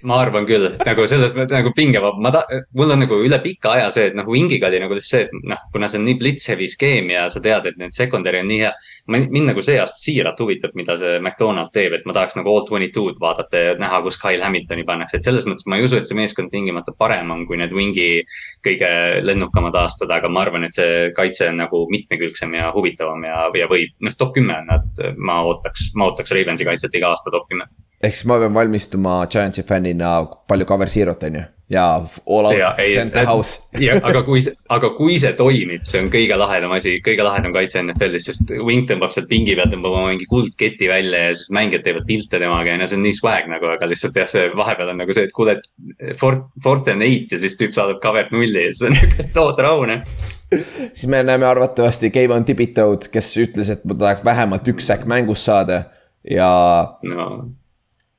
[0.03, 2.44] ma arvan küll, nagu selles mõttes nagu pingevaba, ma ta-,
[2.76, 5.61] mul on nagu üle pika aja see, et noh, Wingiga oli nagu see, et noh,
[5.72, 8.74] kuna see on nii blitz-heavy skeem ja sa tead, et need secondary on nii hea.
[9.12, 12.64] Mind nagu see aasta siiralt huvitab, mida see McDonald teeb, et ma tahaks nagu all
[12.68, 16.00] twenty two'd vaadata ja näha, kus Kyle Hamiltoni pannakse, et selles mõttes ma ei usu,
[16.00, 18.24] et see meeskond tingimata parem on, kui need Wingi
[18.64, 18.92] kõige
[19.28, 23.68] lennukamad aastad, aga ma arvan, et see kaitse on nagu mitmekülgsem ja huvitavam ja, ja
[23.72, 27.50] võib, noh, top kümme on nad, ma ootaks, ma ootaks Ravensi kaitset iga aasta top
[27.52, 27.68] kümme.
[28.04, 30.16] Ehk siis ma pean valmistuma Giantsi fännina
[30.48, 31.44] palju cover zero't on ju
[31.74, 31.84] ja
[32.28, 33.62] all out center et- house.
[34.10, 38.28] aga kui, aga kui see toimib, see on kõige lahedam asi, kõige lahedam kaitse NFL-is,
[38.30, 42.08] sest Wing tõmbab sealt pingi pealt, tõmbab oma mingi kuldketi välja ja siis mängijad teevad
[42.10, 45.02] pilte temaga ja no see on nii swag nagu, aga lihtsalt jah, see vahepeal on
[45.06, 48.86] nagu see, et kuule, et Fort, eight ja siis tüüp saadab cover nulli ja siis
[48.90, 50.00] on nagu, et oota rahune.
[50.92, 55.48] siis me näeme arvatavasti Kevin Tibitoed, kes ütles, et ma tahaks vähemalt üks säkk mängus
[55.48, 55.86] saada
[56.28, 56.52] ja
[57.08, 57.30] no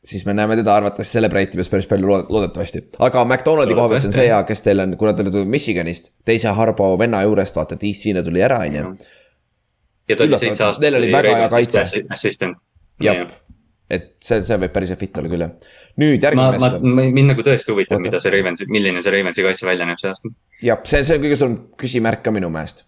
[0.04, 2.84] siis me näeme teda arvatavasti celebrate imas päris palju lood- loodetavasti.
[2.98, 6.52] aga McDonaldi koha pealt on see hea, kes teil on, kuna te olete Michiganist, teise
[6.58, 8.92] Harbo venna juurest, vaata DC-le tuli ära, on ju.
[10.08, 10.84] ja ta oli seitse aastat.
[10.86, 11.84] neil oli väga hea kaitse.
[12.18, 12.60] assistant.
[13.02, 13.24] jah,
[13.90, 15.54] et see, see võib päris fit olla küll jah.
[16.00, 17.14] nüüd ma järgmine, ma, meeskond.
[17.20, 20.34] mind nagu tõesti huvitab, mida see Ravens, milline see Ravensi kaitse välja näeb see aasta.
[20.62, 22.84] jah, see, see on kõige suurem küsimärk ka minu meelest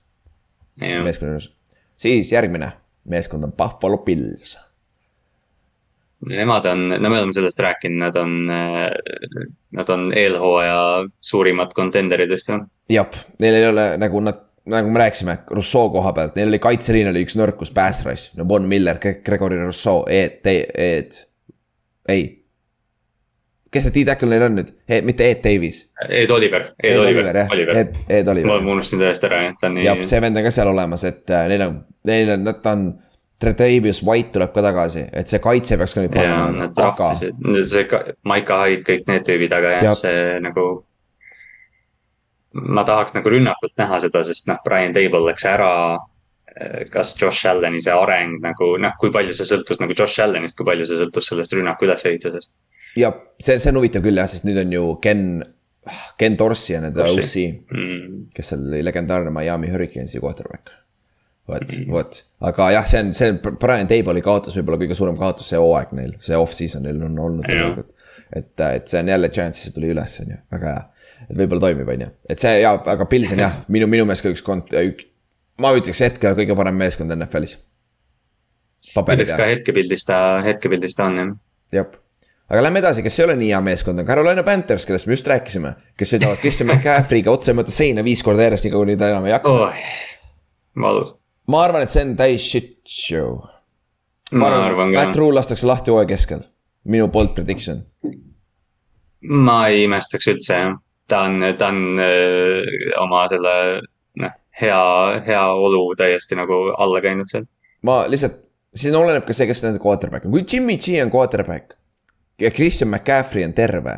[0.81, 1.51] meeskonna juures.
[1.97, 2.73] siis järgmine
[3.09, 4.57] meeskond on Buffalo Bills.
[6.25, 8.31] Nemad on, no me oleme sellest rääkinud, nad on,
[9.77, 10.79] nad on eelhooaja
[11.21, 12.63] suurimad contenderidest jah.
[12.91, 17.13] jah, neil ei ole nagu nad, nagu me rääkisime, Rousseau koha pealt, neil oli kaitseliin
[17.13, 21.21] oli üks nõrkus, pass rush, no Von Miller, Gregory Rousseau, Ed, Ed,
[22.09, 22.27] ei.
[23.71, 24.73] kes see D-tackle neil on nüüd,
[25.05, 25.83] mitte Ed Davis.
[26.09, 27.83] Ed Oliver, Ed Oliver, jah, Oliver.
[27.83, 28.57] Ed, Ed Oliver.
[28.57, 30.09] ma unustasin täiesti ära jah, ta on jah, nii.
[30.09, 32.89] see vend on ka seal olemas, et äh, neil on, neil on, ta on.
[33.39, 37.65] Tredavius White tuleb ka tagasi, et see kaitse peaks ka nüüd ja parem olema, aga
[37.69, 40.67] see ka- Maika Hyde, kõik need tüübid, aga jah Jah., see nagu.
[42.57, 45.73] ma tahaks nagu rünnakut näha seda, sest noh, Brian Table läks ära.
[46.91, 50.65] kas Josh Allan'i see areng nagu noh, kui palju see sõltus nagu Josh Allan'ist, kui
[50.65, 52.49] palju see sõltus sellest rünnaku ülesehitusest.
[52.97, 55.43] ja see, see on huvitav küll jah, sest nüüd on ju Ken,
[56.19, 57.05] Ken Dorsey on nende.
[57.05, 57.37] OC,
[57.71, 58.25] Mm.
[58.35, 60.71] kes oli legendaarne Miami Hurricanesi quarterback.
[61.49, 61.91] vot, Mhm.
[61.93, 65.59] vot, aga jah, see on, see on Brian Table'i kaotus võib-olla kõige suurem kaotus see
[65.63, 67.93] hooaeg neil, see off-season neil on olnud tegelikult.
[68.35, 70.83] et, et see on jälle chance'isse tuli üles, on ju, väga hea.
[71.31, 74.27] et võib-olla toimib, on ju, et see ja, aga Pils on jah, minu, minu meelest
[74.27, 75.07] ka üks kont-, ük-.
[75.63, 77.57] ma ütleks hetkel kõige parem meeskond NFL-is.
[78.97, 81.31] ütleks ka hetkepildis ta, hetkepildis ta on jah.
[81.81, 81.87] jah
[82.51, 85.27] aga lähme edasi, kes ei ole nii hea meeskond, on Carolina Panthers, kellest me just
[85.31, 85.73] rääkisime.
[85.99, 89.27] kes sõidavad Christian McCaffrey'ga otse mõttes seina viis korda järjest, nii kaua kuni ta enam
[89.27, 89.55] ei jaksa.
[89.55, 89.87] oh,
[90.83, 91.15] valus.
[91.53, 93.41] Ma arvan, et see on täis shit show.
[94.33, 96.47] ma arvan Matt ka, Rule lastakse lahti hooaja keskel.
[96.85, 97.85] minu bold prediction.
[99.21, 100.75] ma ei imestaks üldse jah.
[101.09, 102.65] ta on, ta on öö,
[103.03, 103.55] oma selle
[104.23, 104.83] noh, hea,
[105.27, 107.47] hea olu täiesti nagu alla käinud seal.
[107.87, 108.43] ma lihtsalt,
[108.75, 111.79] siin oleneb ka see, kes nende quarterback on, kui Jimmy G on quarterback
[112.41, 113.97] ja Christian McCaffrey on terve,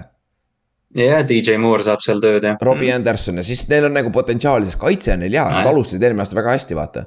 [0.97, 2.57] ja DJ Moore saab seal tööd jah.
[2.65, 3.01] Robbie mm.
[3.01, 5.73] Anderson ja siis neil on nagu potentsiaali, sest kaitse on neil hea, nad Jah.
[5.73, 7.05] alustasid eelmine aasta väga hästi, vaata.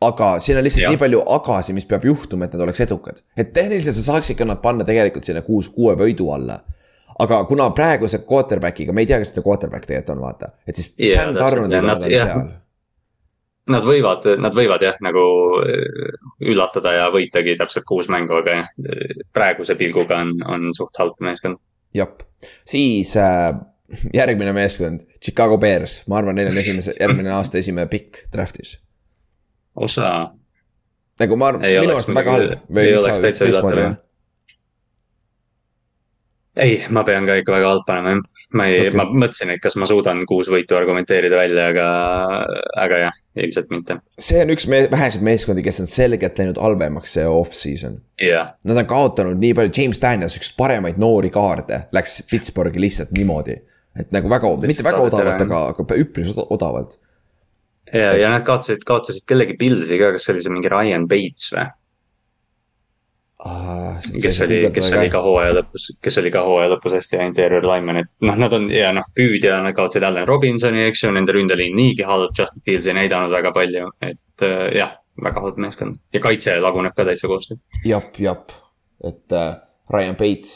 [0.00, 0.92] Aga siin on lihtsalt Jah.
[0.94, 3.22] nii palju agasi, mis peab juhtuma, et nad oleks edukad.
[3.36, 6.60] et tehniliselt sa saaksid ka nad panna tegelikult sinna kuus, kuue võidu alla.
[7.20, 10.94] aga kuna praeguse quarterback'iga, me ei tea, kes see quarterback tegelikult on, vaata, et siis
[10.98, 12.48] Jaa, Sam Darnold ja on nad- seal.
[13.70, 15.20] Nad võivad, nad võivad jah, nagu
[15.62, 16.08] öö,
[16.48, 18.70] üllatada ja võitagi täpselt kuus mängu, aga jah,
[19.36, 21.60] praeguse pilguga on, on suht halb meeskond.
[21.94, 22.08] jah,
[22.66, 23.52] siis äh,
[24.14, 28.78] järgmine meeskond, Chicago Bears, ma arvan, neil on esimese, järgmine aasta esimene pikk draft'is.
[29.86, 30.10] osa,
[31.20, 32.78] nagu ma arvan, Ei minu arust väga muidugi- halb.
[32.84, 33.96] ei oleks sa, täitsa üllatav, või?
[36.60, 38.22] ei, ma pean ka ikka väga halb panema jah.
[38.58, 41.84] ma ei okay., ma mõtlesin, et kas ma suudan kuus võitu argumenteerida välja, aga,
[42.82, 43.96] aga jah, ilmselt mitte.
[44.18, 48.00] see on üks me väheseid meeskondi, kes on selgelt läinud halvemaks see off-season.
[48.20, 53.14] jah, Nad on kaotanud nii palju, James Daniels, üks paremaid noori kaarde, läks Pittsburghi lihtsalt
[53.16, 53.60] niimoodi.
[54.00, 56.98] et nagu väga, mitte väga odavalt, aga, aga üpris od- odavalt.
[57.92, 61.52] ja, ja nad kaotasid, kaotasid kellegi Pilsi ka, kas see oli see mingi Ryan Bates
[61.54, 61.68] või?
[64.22, 67.64] kes oli, kes oli ka hooaja lõpus, kes oli ka hooaja lõpus hästi hea interior
[67.64, 71.32] lineman, et noh, nad on ja noh, püüdja, nad kaotasid Allan Robinsoni, eks ju, nende
[71.36, 75.96] ründeliin niigi halb, Justin Fields ei näidanud väga palju, et äh, jah, väga halb meeskond
[76.14, 77.56] ja kaitse laguneb ka täitsa koostöö.
[77.88, 78.52] jap, jap,
[79.04, 79.54] et äh,
[79.94, 80.52] Ryan Bates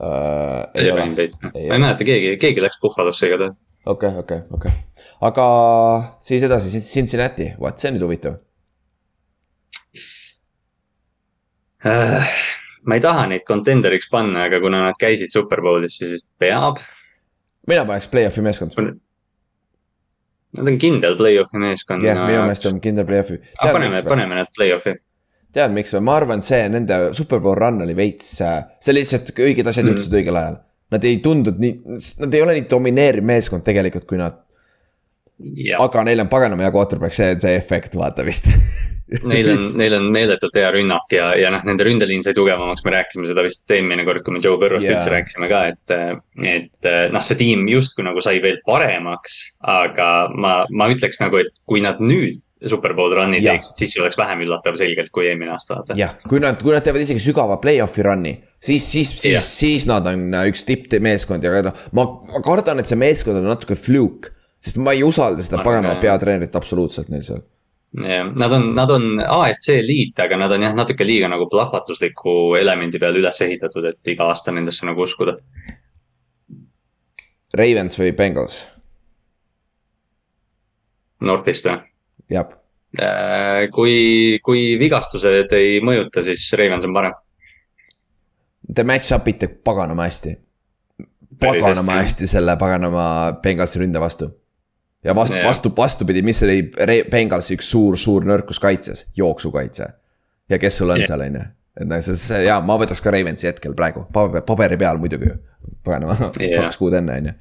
[0.00, 0.66] äh,.
[0.74, 3.54] ei ole Bates, ma ei mäleta, keegi, keegi läks Buffalosse igatahes.
[3.86, 4.72] okei, okei, okei,
[5.28, 5.46] aga
[6.26, 8.36] siis edasi, Cincinnati, vaat see on nüüd huvitav.
[11.86, 12.26] Äh,
[12.88, 16.80] ma ei taha neid contenderiks panna, aga kuna nad käisid Superbowlis, siis vist peab.
[17.66, 18.74] mina paneks play-off'i meeskond.
[20.56, 22.02] Nad on kindel play-off'i meeskond.
[22.06, 23.40] jah, minu meelest on kindel play-off'i.
[23.62, 24.96] paneme, paneme nad play-off'i.
[25.56, 29.84] tead, miks või, ma arvan, see nende superbowl run oli veits, see lihtsalt õiged asjad
[29.86, 29.94] Mm.
[29.94, 30.58] juhtusid õigel ajal.
[30.94, 31.78] Nad ei tundunud nii,
[32.22, 34.36] nad ei ole nii domineeriv meeskond tegelikult, kui nad,
[35.82, 38.46] aga neil on paganama hea quarterback, see on see efekt, vaata vist.
[39.30, 42.94] neil on, neil on meeletult hea rünnak ja, ja noh, nende ründeliin sai tugevamaks, me
[42.94, 44.98] rääkisime seda vist eelmine kord, kui me Joe Burrow'st yeah.
[44.98, 45.94] üldse rääkisime ka, et.
[46.54, 49.38] et noh, see tiim justkui nagu sai veel paremaks,
[49.76, 53.56] aga ma, ma ütleks nagu, et kui nad nüüd Superbowl run'i Jah.
[53.56, 57.04] teeksid, siis oleks vähem üllatav selgelt kui eelmine aasta, jah, kui nad, kui nad teevad
[57.04, 62.06] isegi sügava play-off'i run'i, siis, siis, siis siis nad on üks tippmeeskond ja noh, ma,
[62.32, 64.32] ma kardan, et see meeskond on natuke fluke.
[64.62, 66.00] sest ma ei usalda seda jah.
[66.00, 67.42] peatreenerit absoluutselt neil seal.
[68.02, 72.56] jah, nad on, nad on AFC liit, aga nad on jah, natuke liiga nagu plahvatusliku
[72.60, 75.38] elemendi peale üles ehitatud, et iga aasta nendesse nagu uskuda.
[77.56, 78.64] Ravens või Bengals,
[81.20, 81.80] Northist või?
[82.32, 82.48] jah.
[82.96, 87.16] Äh, kui, kui vigastused ei mõjuta, siis Ravens on parem.
[88.74, 90.32] Te match-up ite paganama hästi.
[91.40, 93.06] Paganama hästi, selle paganama
[93.42, 94.30] Bengalsi ründe vastu.
[95.04, 96.70] ja vastu, vastu, vastupidi, mis oli
[97.10, 99.86] Bengalsi üks suur, suur nõrkus kaitses, jooksukaitse.
[100.48, 101.06] ja kes sul on Jah.
[101.06, 101.42] seal, on ju,
[101.80, 104.06] et noh, see, see ja ma võtaks ka Ravensi hetkel praegu,
[104.46, 105.30] paberi, peal muidugi
[105.84, 106.62] paganama, Jah.
[106.64, 107.36] kaks kuud enne, on ju.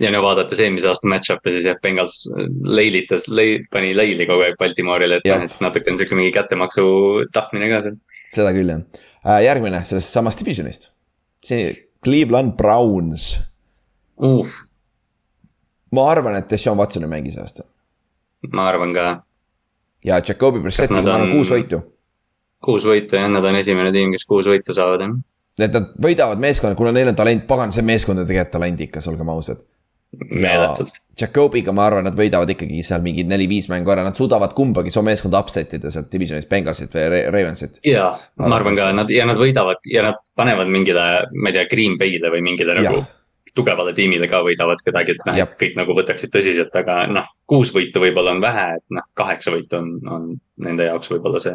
[0.00, 2.22] Ja no vaadates eelmise aasta match-up'i, siis jah, Bengals
[2.64, 5.42] leilitas, lei-, pani leili kogu aeg Baltimore'ile, et Jah.
[5.44, 6.84] et natuke on siuke mingi kättemaksu
[7.32, 7.96] tahtmine ka seal.
[8.34, 8.80] seda küll jah
[9.26, 9.42] äh,.
[9.48, 10.90] järgmine sellest samast divisionist.
[11.44, 11.72] see
[12.04, 13.38] Cleveland Browns,
[14.18, 14.46] uh,
[15.92, 17.64] ma arvan, et Deshaun Watson ei mängi see aasta.
[18.52, 19.08] ma arvan ka,
[20.04, 21.82] ja Jakobi Brissettiga nad ma on- kuus võitu
[22.62, 25.14] kuus võitu jah, nad on esimene tiim, kes kuus võitu saavad jah.
[25.66, 29.28] et nad võidavad meeskonna, kuna neil on talent, pagan, see meeskond on tegelikult talendikas, olgem
[29.34, 29.60] ausad.
[30.12, 30.98] meeletult.
[31.20, 35.02] Jakobiga ma arvan, nad võidavad ikkagi seal mingid neli-viis mängu ära, nad suudavad kumbagi su
[35.04, 37.80] meeskonda upset ida sealt divisionist, Bengalsit või Ra- Ravensit.
[37.86, 38.06] ja,
[38.40, 41.04] ma arvan ka, nad ja nad võidavad ja nad panevad mingile,
[41.36, 43.10] ma ei tea, Green Bay'le või mingile nagu Jah.
[43.54, 47.72] tugevale tiimile ka võidavad kedagi, et noh, et kõik nagu võtaksid tõsiselt, aga noh, kuus
[47.76, 50.28] võitu võib-olla on vähe, et noh, kaheksa võitu on, on
[50.64, 51.54] nende jaoks võib-olla see.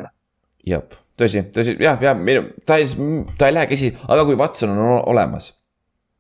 [0.70, 0.86] jah,
[1.18, 2.88] tõsi, tõsi, jah, jah, minu, ta ei,
[3.38, 5.56] ta ei lähe käsi, aga kui Watson on olemas.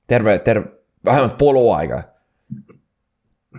[0.07, 0.73] terve, terve,
[1.05, 2.01] vähemalt pool hooaega.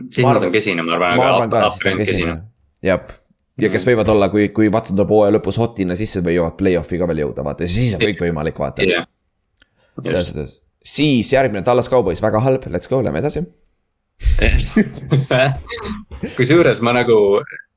[0.07, 2.39] Siis nad on kesine, ma arvan, aga uptrend kesine
[2.85, 3.12] jah,
[3.59, 7.09] ja kes võivad olla, kui, kui Watson tuleb hooaja lõpus hotina sisse, võivad play-off'i ka
[7.11, 8.87] veel jõuda, vaata, siis on kõik võimalik, vaata.
[8.87, 9.07] jah,
[10.03, 13.47] selles suhtes, siis järgmine Tallas Cowboys, väga halb, let's go, lähme edasi.
[16.37, 17.16] kusjuures ma nagu,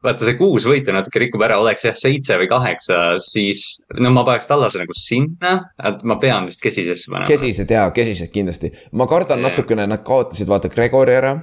[0.02, 4.24] vaata see kuus võitu natuke rikub ära, oleks jah seitse või kaheksa, siis no ma
[4.26, 7.30] paneks tallase nagu sinna, et ma pean vist kesisesse panema.
[7.30, 9.52] kesised jaa, kesised kindlasti, ma kardan Jah.
[9.52, 11.36] natukene, nad kaotasid vaata Gregori ära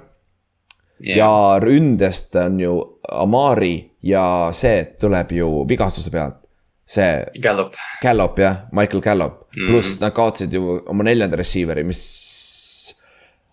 [1.00, 1.18] yeah.
[1.18, 2.74] ja ründest on ju
[3.12, 6.36] Amari ja see tuleb ju vigastuse pealt.
[6.88, 9.62] see Gallop, Gallop jah, Michael Gallop mm.
[9.62, 9.72] Mhm.
[9.72, 12.04] pluss nad kaotasid ju oma neljanda receiver'i, mis.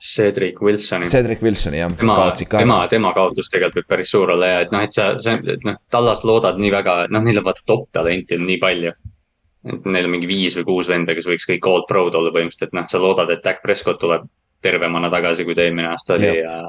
[0.06, 1.08] Cedric Wilsoni.
[1.10, 2.18] Cedric Wilsoni jah, tema,
[2.60, 5.66] tema, tema kaotus tegelikult võib päris suur olla ja et noh, et sa, sa, et
[5.66, 8.92] noh, Tallas loodad nii väga, noh, neil on vaata top talenti on nii palju.
[9.66, 12.70] et neil on mingi viis või kuus venda, kes võiks kõik all pro'd olla põhimõtteliselt,
[12.70, 14.28] et noh, sa loodad, et Dak Prescott tuleb
[14.62, 16.60] tervemana tagasi, kui ta eelmine aasta oli ja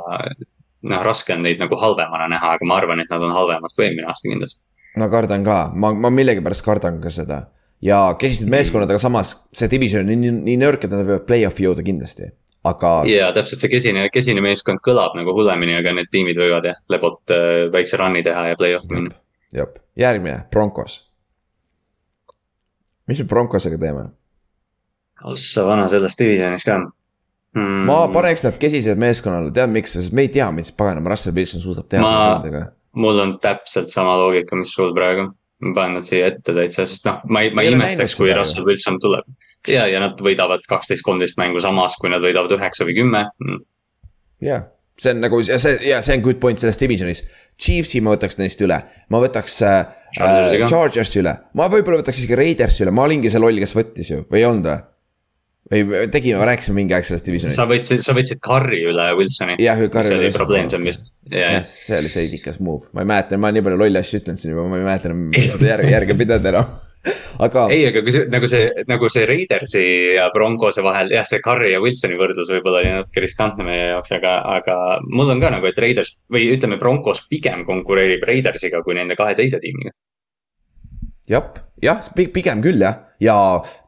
[0.91, 3.87] noh, raske on neid nagu halvemana näha, aga ma arvan, et nad on halvemad kui
[3.87, 4.61] eelmine aasta kindlasti.
[4.97, 7.43] ma kardan ka, ma, ma millegipärast kardan ka seda.
[7.83, 11.67] ja kesised meeskonnad, aga samas see division on nii, nii nõrk, et nad võivad play-off'i
[11.67, 12.31] jõuda kindlasti,
[12.65, 12.93] aga.
[13.11, 17.35] ja täpselt see kesine, kesine meeskond kõlab nagu hullemini, aga need tiimid võivad jah, lebot
[17.35, 19.19] äh, väikse run'i teha ja play-off'i minna.
[19.55, 21.01] jah, järgmine, Broncos.
[23.07, 24.09] mis me Broncosega teeme?
[25.25, 26.77] ossa vana selles divisionis ka
[27.57, 27.87] mm..
[27.89, 31.65] ma paneks nad kesised meeskonnale, tead miks, sest me ei tea, mis paganama Russell Wilson
[31.65, 32.63] suudab teha Ma- selle ründega.
[32.97, 35.31] mul on täpselt sama loogika, mis sul praegu.
[35.65, 38.29] ma panen nad siia ette täitsa, sest noh, ma ei, ma Ei imestaks, kui.
[38.37, 39.29] Russell Wilson tuleb.
[39.69, 43.27] ja, ja nad võidavad kaksteist, kolmteist mängu samas, kui nad võidavad üheksa või kümme.
[44.45, 44.67] jah,
[45.01, 47.25] see on nagu see ja see on good point selles divisionis.
[47.57, 48.77] Chiefsi ma võtaks neist üle,
[49.09, 49.79] ma võtaks äh,
[50.21, 50.67] äh.
[50.69, 54.27] Chargersi üle, ma võib-olla võtaks isegi Raidersi üle, ma olingi see loll, kes võttis ju
[54.29, 54.85] või ei olnud või?
[55.71, 57.59] Või tegime, rääkisime mingi aeg sellest divisionist.
[57.59, 59.59] sa võtsid, sa võtsid Curry üle Wilsoni.
[59.63, 63.51] Jah, Curry üle- ja, jah ja, see oli see idikas move, ma ei mäleta, ma
[63.55, 66.51] nii palju lolle asju ütlen siin juba, ma ei mäleta enam seda järge, järge pidada
[66.53, 66.75] enam.
[67.43, 69.83] aga ei, aga kui see nagu see, nagu see Raidersi
[70.17, 74.13] ja Broncose vahel, jah, see Curry ja Wilsoni võrdlus võib-olla oli natuke riskantne meie jaoks,
[74.19, 74.77] aga, aga
[75.07, 79.35] mul on ka nagu, et Raiders või ütleme, Broncos pigem konkureerib Raidersiga kui nende kahe
[79.39, 79.95] teise tiimiga.
[81.31, 81.51] jah,
[81.83, 83.37] jah, pigem küll jah, ja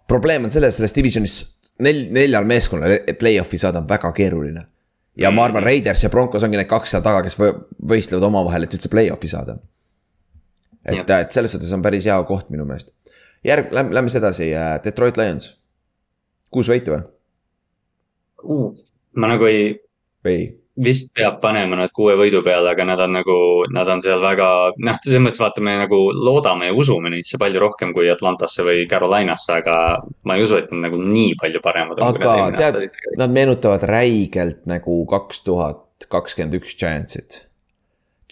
[0.09, 1.37] probleem on selles, selles divisionis
[1.85, 4.65] nel-, neljal meeskonnal play-off'i saada on väga keeruline.
[5.19, 7.57] ja ma arvan, Raiders ja Broncos ongi need kaks seal taga, kes võ-
[7.93, 9.59] võistlevad omavahel, et üldse play-off'i saada.
[10.85, 12.93] et, et selles suhtes on päris hea koht minu meelest.
[13.45, 14.51] järg, lähme, lähme siis edasi,
[14.85, 15.57] Detroit Lions.
[16.51, 17.03] kuus võitu või,
[18.45, 18.73] uh,
[19.15, 19.75] ma nagu ei,
[20.25, 20.49] või?
[20.85, 23.37] Vist peab panema nad kuue võidu peale, aga nad on nagu,
[23.75, 24.49] nad on seal väga,
[24.79, 28.85] noh, selles mõttes vaata, me nagu loodame ja usume neisse palju rohkem kui Atlantasse või
[28.91, 29.79] Carolinasse, aga
[30.25, 32.15] ma ei usu, et nad nagu nii palju paremad on.
[32.15, 37.43] aga tead, nad meenutavad räigelt nagu kaks tuhat kakskümmend üks Giantsit.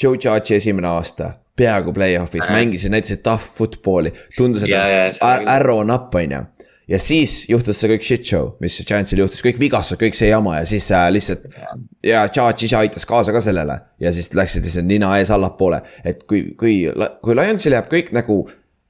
[0.03, 2.53] Joe Judge'i esimene aasta, peaaegu play-off'is Äh.
[2.53, 6.43] mängisid, näitasid tough football'i, tundus, et see oli- arrow on up, on ju.
[6.89, 10.61] Ja siis juhtus see kõik shit show, mis Giantsil juhtus, kõik vigastused, kõik see jama
[10.61, 11.49] ja siis äh, lihtsalt.
[12.07, 16.23] ja Judge ise aitas kaasa ka sellele ja siis läksid lihtsalt nina ees allapoole, et
[16.29, 16.79] kui, kui,
[17.23, 18.45] kui Lionsil jääb kõik nagu.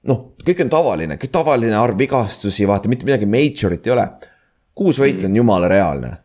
[0.07, 4.07] noh, kõik on tavaline, kõik tavaline arv vigastusi, vaata mitte midagi major'it ei ole.
[4.77, 6.17] kuus võitu on jumala reaalne.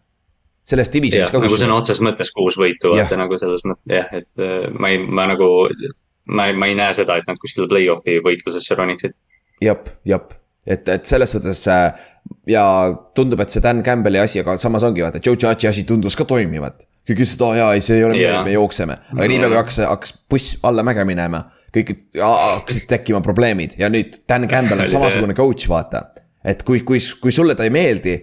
[0.64, 4.44] selles divisionis, ka nagu sõna otseses mõttes kuus võitu, vaata nagu selles mõttes jah, et
[4.44, 5.48] äh, ma ei, ma nagu,
[6.28, 9.16] ma ei, ma ei näe seda, et nad kuskile play-off'i võitlusesse roniksid.
[9.64, 10.36] jep, jep,
[10.68, 11.92] et, et selles suhtes äh,
[12.50, 12.64] ja
[13.18, 16.28] tundub, et see Dan Campbell'i asi, aga samas ongi vaata, Joe Judge'i asi tundus ka
[16.30, 16.88] toimivat.
[17.08, 19.80] kõik ütlesid, aa jaa, ei see ei ole midagi me jookseme, aga niipea kui hakkas,
[19.90, 21.44] hakkas buss alla mäge minema.
[21.74, 26.04] kõik hakkasid tekkima probleemid ja nüüd Dan Campbell on samasugune coach, vaata.
[26.46, 28.18] et kui, kui, kui sulle ta ei meeldi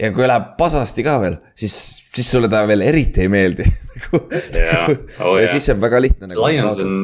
[0.00, 1.74] ja kui läheb pasasti ka veel, siis,
[2.14, 3.66] siis sulle ta veel eriti ei meeldi.
[4.12, 4.88] Jaa.
[5.22, 5.52] Oh, ja jaa.
[5.52, 6.42] siis see on väga lihtne nagu.
[6.48, 6.94] Lions on,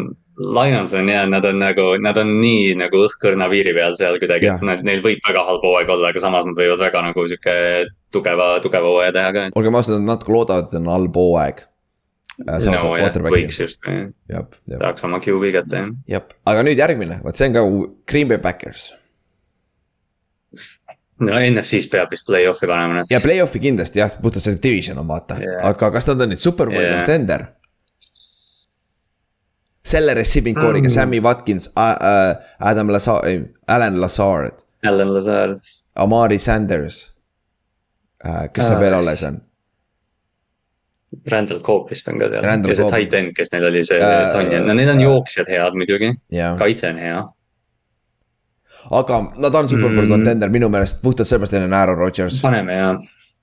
[0.56, 4.48] Lions on ja nad on nagu, nad on nii nagu õhkõrna piiri peal seal kuidagi,
[4.51, 7.56] et nad, neil võib väga halb hooaeg olla, aga samas nad võivad väga nagu sihuke
[8.15, 9.48] tugeva, tugeva hooaja teha ka.
[9.59, 11.65] olgem ausad, nad natuke loodavad, et on halb hooaeg.
[12.47, 13.82] no jah, võiks just,
[14.70, 15.93] tahaks oma QB kätte jah.
[16.16, 17.66] jah, aga nüüd järgmine, vot see on ka
[18.10, 18.93] Green Bay Packers
[21.20, 23.06] no NFC-s peab vist play-off'i panema nad.
[23.10, 25.64] ja play-off'i kindlasti jah, puhtalt see division on vaata Jah.
[25.70, 27.00] aga kas nad on nüüd superbowli Jah.
[27.02, 27.46] contender?
[29.88, 30.92] selle receiving core'iga Mm.
[30.94, 31.70] Sammy Watkins,
[32.60, 33.22] Adam Lazar,
[33.66, 35.56] Alan Lazard, Alan Lazard,
[35.96, 36.98] Amari Sanders.
[38.52, 38.80] kes seal Ah.
[38.80, 39.40] veel alles on?
[41.30, 44.66] Randall Coop vist on ka Randall ja see tight end, kes neil oli, see Tanjan,
[44.66, 47.22] no neil on äh, jooksjad head muidugi, jah, kaitse on hea.
[48.90, 50.10] Aga nad on superbowli Mm.
[50.16, 52.40] contender minu meelest puhtalt sellepärast, et neil on Aaron Rodgers.
[52.43, 52.90] paneme ja,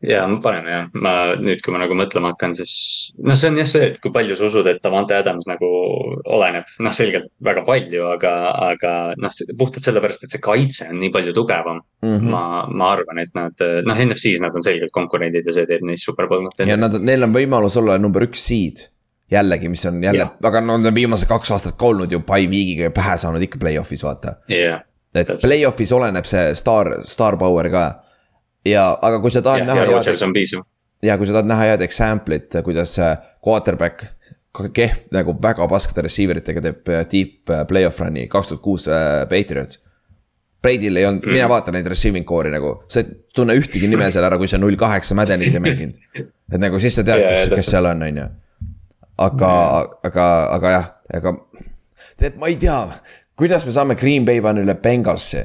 [0.01, 3.69] ja paneme jah, ma nüüd, kui ma nagu mõtlema hakkan, siis noh, see on jah
[3.69, 5.69] see, et kui palju sa usud, et Davante Adams nagu
[6.25, 8.33] oleneb, noh, selgelt väga palju, aga,
[8.71, 12.17] aga noh, puhtalt sellepärast, et see kaitse on nii palju tugevam mm.
[12.17, 12.33] -hmm.
[12.33, 13.53] ma, ma arvan, et nad
[13.85, 16.49] noh, NFC-s nad on selgelt konkurendid ja see teeb neist superbowl.
[16.65, 18.89] ja nad, neil on võimalus olla number üks seed
[19.31, 22.45] jällegi, mis on jälle, aga no nad on viimased kaks aastat ka olnud ju by
[22.49, 24.83] week'iga pähe saanud ikka play-off'is vaata yeah,.
[25.21, 27.85] Et play-off'is oleneb see staar, star power ka
[28.65, 29.85] ja, aga kui sa tahad ja, näha.
[29.85, 30.65] ja Rodgers on piisav.
[31.03, 34.07] ja kui sa tahad näha head example'it, kuidas äh, quarterback
[34.73, 38.87] kehv nagu väga paskade receiver itega teeb äh, deep äh, play-off run'i kaks tuhat kuus
[39.29, 39.81] Patriots.
[40.65, 44.07] Brady'l ei olnud mm., mina vaatan neid receiving core'i nagu, sa ei tunne ühtegi nime
[44.09, 45.99] seal ära, kui sa null kaheksa Maddenit ei mänginud.
[46.17, 48.25] et nagu siis sa tead, kes, kes seal on, on ju.
[49.27, 49.51] aga,
[50.09, 50.25] aga,
[50.55, 50.87] aga jah,
[51.19, 51.35] aga
[52.17, 52.79] tead, ma ei tea,
[53.39, 55.43] kuidas me saame Green Bay panna üle Bengalsi?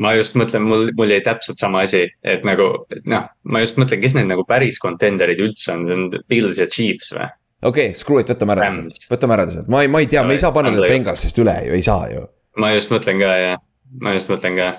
[0.00, 2.68] Ma just mõtlen, mul, mul jäi täpselt sama asi, et nagu
[3.10, 6.68] noh, ma just mõtlen, kes need nagu päris contender'id üldse on, see on Bills ja
[6.70, 7.26] Chiefs või?
[7.62, 8.70] okei okay,, screw it, võtame ära,
[9.10, 11.58] võtame ära sealt, ma ei, ma ei tea, me ei saa panna neid Bengalsist üle
[11.66, 12.24] ju, ei saa ju.
[12.62, 13.60] ma just mõtlen ka jah,
[14.00, 14.70] ma just mõtlen ka.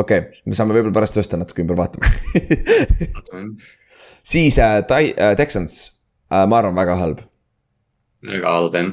[0.00, 2.12] okei okay,, me saame võib-olla pärast tõsta natuke ümber, vaatame.
[4.32, 5.98] Siis äh, äh, Texans.
[6.30, 7.24] Äh,, ma arvan, väga halb
[8.28, 8.92] väga halb jah.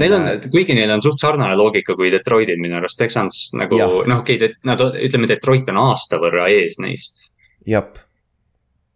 [0.00, 4.22] Neil on, kuigi neil on suht sarnane loogika kui Detroitil minu arust, Texans nagu noh,
[4.22, 7.28] okei okay,, nad ütleme, Detroit on aasta võrra ees neist.
[7.68, 7.86] jah,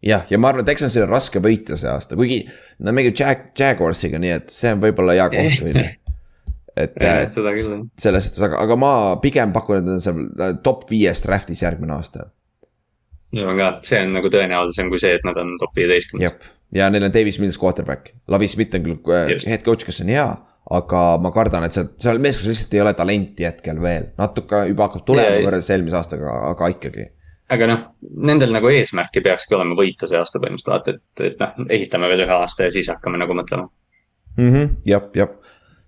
[0.05, 2.43] jah, ja ma arvan, Texansil on raske võita see aasta, kuigi
[2.79, 5.89] nad mängivad Jag-, Jaguarsiga, nii et see on võib-olla hea koht on ju
[6.79, 7.85] et ja, seda küll jah.
[8.01, 8.93] selles suhtes, aga, aga ma
[9.23, 12.29] pigem pakun, et nad on seal top viies draft'is järgmine aasta.
[13.37, 16.25] On ka, see on nagu tõenäolisem kui see, et nad on top viieteistkümnes
[16.75, 20.13] ja neil on Davis Mills quarterback, Lavi Smith on küll äh, head coach, kes on
[20.13, 20.29] hea.
[20.69, 24.85] aga ma kardan, et seal, seal meeskonnas lihtsalt ei ole talenti hetkel veel, natuke juba
[24.85, 27.07] hakkab tulema võrreldes eelmise aastaga, aga ikkagi.
[27.57, 27.87] aga noh,
[28.29, 32.27] nendel nagu eesmärki peakski olema võita see aasta põhimõtteliselt, vaata, et, et noh, ehitame veel
[32.27, 33.65] ühe aasta ja siis hakkame nagu mõtlema
[34.37, 34.51] mm.
[34.53, 35.33] -hmm, jah, jah,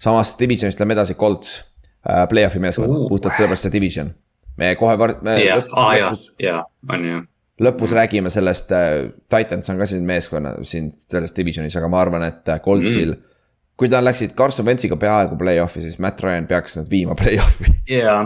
[0.01, 4.15] samas divisionist lähme edasi, Colts äh,, play-off'i meeskond uh,, puhtalt sellepärast see division.
[4.59, 5.19] Me kohe var-.
[5.45, 5.93] jaa,
[6.39, 7.21] jaa, on ju
[7.61, 12.25] lõpus räägime sellest äh,, Titans on ka siin meeskonna siin selles divisionis, aga ma arvan,
[12.29, 13.35] et äh, Coltsil mm.
[13.77, 17.75] kui nad läksid Carson Wentsiga peaaegu play-off'i, siis Matt Ryan peaks nad viima play-off'i.
[17.91, 18.23] jaa,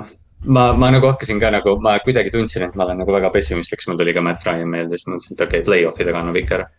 [0.47, 3.83] ma, ma nagu hakkasin ka nagu, ma kuidagi tundsin, et ma olen nagu väga pessimistlik,
[3.89, 6.61] mul tuli ka Matt Ryan meelde, siis mõtlesin, et okei okay,, play-off idega annab ikka
[6.61, 6.71] ära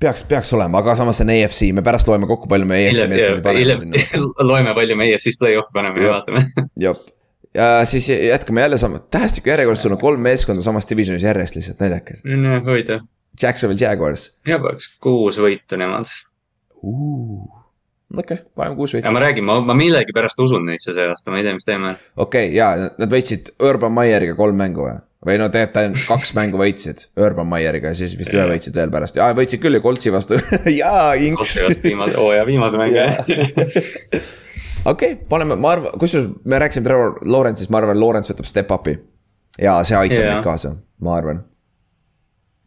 [0.00, 3.06] peaks, peaks olema, aga samas see on EFC, me pärast loeme kokku, palju me EFC
[3.08, 4.24] meeskondi paneme sinna.
[4.50, 6.42] loeme, palju me EFC-s play-off'i paneme ja vaatame.
[6.84, 6.98] jah,
[7.56, 11.84] ja siis jätkame jälle sama, tähestiku järjekorras sul on kolm meeskonda samas divisionis järjest lihtsalt
[11.84, 12.22] naljakas.
[12.68, 13.04] huvitav.
[13.42, 14.30] Jacksonville Jaguars.
[14.46, 16.08] ja peaks kuus võitu nemad
[16.82, 17.66] uh
[18.14, 19.04] okei okay,, paneme kuus võitu.
[19.06, 21.96] ja ma räägin, ma, ma millegipärast usun neisse see aasta, ma ei tea, mis teeme.
[22.16, 24.96] okei okay,, ja nad võitsid Urban Meyeriga kolm mängu või?
[25.26, 28.92] või no tegelikult ainult kaks mängu võitsid Urban Meyeriga ja siis vist ühe võitsid veel
[28.94, 30.38] pärast, võitsid küll ju Coltsi vastu
[30.80, 31.42] jaa, inks.
[31.42, 34.34] Coltsi vastu viimase, oo jaa, viimase mängu jah
[34.86, 38.72] okei okay,, paneme, ma arvan, kusjuures me rääkisime Trevor Lawrence'ist, ma arvan, Lawrence võtab step
[38.76, 38.96] up'i.
[39.62, 40.34] ja see aitab yeah.
[40.34, 41.42] neid kaasa, ma arvan.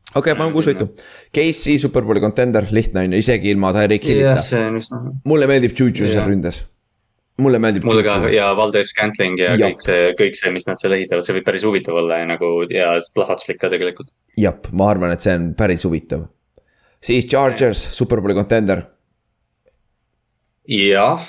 [0.09, 0.89] okei okay,, paneme kuus võitu.
[1.35, 4.43] KC superbowli contender, lihtne on ju, isegi ilma Tyreek Hillita yeah,.
[4.49, 5.05] see on üsna.
[5.29, 6.17] mulle meeldib Juju yeah.
[6.17, 6.65] seal ründes
[7.39, 7.85] mulle meeldib.
[7.87, 11.23] mulle ka ja Valdes Scantling ja, ja kõik see, kõik see, mis nad seal ehitavad,
[11.23, 14.11] see võib päris huvitav olla ja nagu ja plahvatuslik ka tegelikult.
[14.39, 16.27] jah, ma arvan, et see on päris huvitav.
[16.99, 18.83] siis Chargers, superbowli contender.
[20.67, 21.23] jah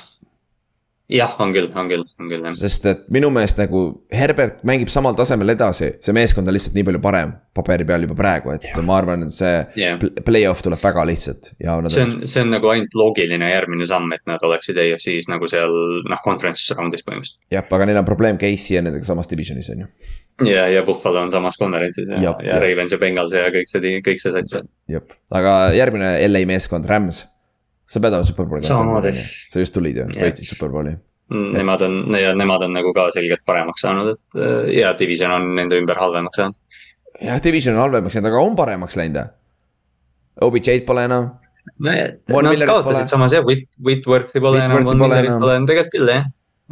[1.10, 2.54] jah, on küll, on küll, on küll jah.
[2.56, 3.82] sest et minu meelest nagu
[4.14, 8.16] Herbert mängib samal tasemel edasi, see meeskond on lihtsalt nii palju parem paberi peal juba
[8.18, 8.80] praegu, et yeah.
[8.86, 9.98] ma arvan, et see yeah.
[10.26, 11.76] play-off tuleb väga lihtsalt ja.
[11.90, 15.74] see on, see on nagu ainult loogiline järgmine samm, et nad oleksid EFC-s nagu seal
[16.06, 17.42] noh, conference round'is põhimõtteliselt.
[17.54, 19.90] jah, aga neil on probleem Casey ja nendega samas divisionis on ju.
[20.52, 23.98] ja, ja Buffalo on samas konverentsis ja, ja, ja Ravens ja Bengals ja kõik see,
[24.06, 27.24] kõik see sats jah, aga järgmine LA meeskond, Rams
[27.90, 29.22] sa pead olema superbowli kontent.
[29.50, 30.94] sa just tulid ju, võitsid superbowli.
[31.30, 35.52] Mm, nemad on, nemad on nagu ka selgelt paremaks saanud, et äh, ja division on
[35.58, 36.58] nende ümber halvemaks saanud.
[37.22, 39.36] jah, division on halvemaks läinud, aga on paremaks läinud.
[40.40, 41.32] OBJ-d pole enam.
[41.84, 46.26] Nad kaotasid samas jah, Whit-, Whitworthi pole enam, Von Millerit pole enam, tegelikult küll jah.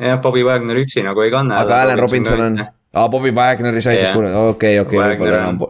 [0.09, 1.61] jah, Bobby Wagner üksi nagu ei kanna.
[1.63, 2.59] aga Allan Robinson on,
[2.95, 5.63] aa Bobby Wagneri said, okei, okei, võib-olla enam,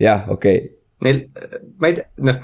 [0.00, 0.62] jah, okei.
[1.04, 1.24] Neil,
[1.80, 2.40] ma ei tea, noh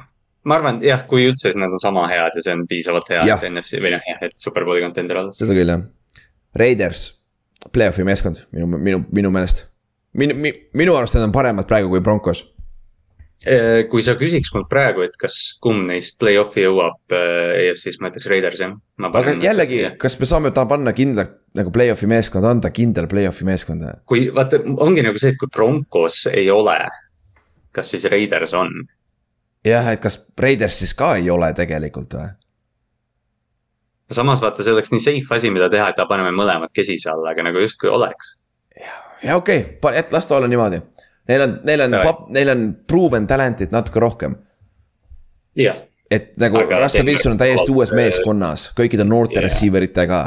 [0.46, 3.24] ma arvan, jah, kui üldse, siis nad on sama head ja see on piisavalt hea,
[3.26, 5.36] et NFC või noh, jah, et superbowli contender olla.
[5.36, 5.86] seda küll, jah.
[6.56, 7.06] Raiders,
[7.72, 9.66] play-off'i meeskond minu, minu, minu meelest.
[10.16, 10.36] minu,
[10.76, 12.46] minu arust nad on paremad praegu kui Broncos.
[13.46, 18.08] Äh, kui sa küsiks mult praegu, et kas kumb neist play-off'i jõuab äh, EFC-s, ma
[18.08, 18.72] ütleks Raiders jah.
[19.10, 23.98] aga jällegi, kas me saame ta panna kindlalt nagu play-off'i meeskonda, anda kindel play-off'i meeskonda?
[24.08, 26.78] kui vaata, ongi nagu see, et kui Broncos ei ole
[27.76, 28.72] kas siis Raiders on?
[29.66, 32.28] Jah, et kas Raiders siis ka ei ole tegelikult või?
[34.12, 37.48] samas vaata, see oleks nii safe asi, mida teha, et paneme mõlemad kesise alla, aga
[37.48, 38.36] nagu justkui oleks.
[39.22, 40.80] ja okei okay,, et las ta olla niimoodi.
[41.26, 41.94] Neil on, neil on,
[42.30, 44.36] neil on proven talent'it natuke rohkem.
[46.10, 49.48] et nagu Russell Wilson on täiesti uues meeskonnas, kõikide noorte yeah.
[49.48, 50.20] receiver itega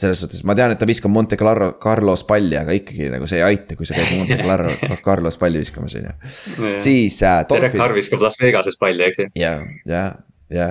[0.00, 3.40] selles suhtes, ma tean, et ta viskab Monte Carlo, Carlos palli, aga ikkagi nagu see
[3.40, 4.72] ei aita, kui sa käid Monte Carlo,
[5.04, 6.14] Carlos palli viskamas, on ju.
[6.80, 7.42] siis äh,.
[7.50, 9.28] Derek Carr viskab Las Vegases palli, eks ju.
[9.40, 9.52] ja,
[9.88, 10.04] ja,
[10.52, 10.68] ja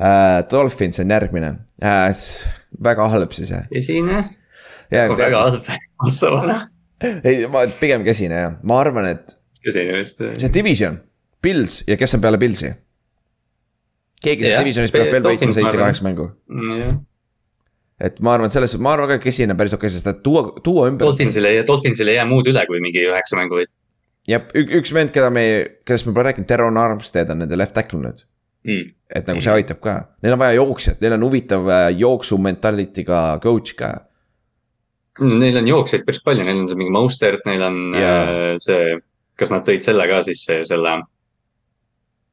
[0.00, 0.38] äh,.
[0.50, 1.52] Dolphins on järgmine
[1.84, 2.24] äh,,
[2.88, 3.68] väga halb siis jah.
[3.72, 4.24] kesine.
[4.92, 5.68] väga halb,
[6.06, 6.62] Assavana.
[7.02, 9.36] ei, ma pigem kesine jah, ma arvan, et.
[9.64, 10.24] kesine vist.
[10.40, 11.00] see division,
[11.42, 12.72] Pils ja kes on peale Pilsi?
[14.22, 16.30] keegi sellest divisionist peab veel võitma seitse-kaheksa mängu.
[16.48, 17.00] jah
[18.02, 20.10] et ma arvan, et selles, ma arvan ka, et kesine on päris okei okay,, sest
[20.10, 21.06] et tuua, tuua ümber.
[21.06, 23.70] Dolphinsil ei, Dolphinsil ei jää muud üle, kui mingi üheksa mängu võit.
[24.28, 25.44] jah, üks vend, keda me,
[25.86, 28.24] kellest me pole rääkinud, Teron Armstead on nende left tackle nüüd
[28.66, 28.90] mm..
[29.18, 33.22] et nagu see aitab ka, neil on vaja jooksjat, neil on huvitav äh, jooksu mentality'ga
[33.42, 33.92] coach ka.
[35.22, 38.22] Neil on jooksjaid päris palju, neil on see mingi Mostert, neil on yeah.
[38.22, 38.96] äh, see,
[39.38, 40.96] kas nad tõid selle ka sisse, selle.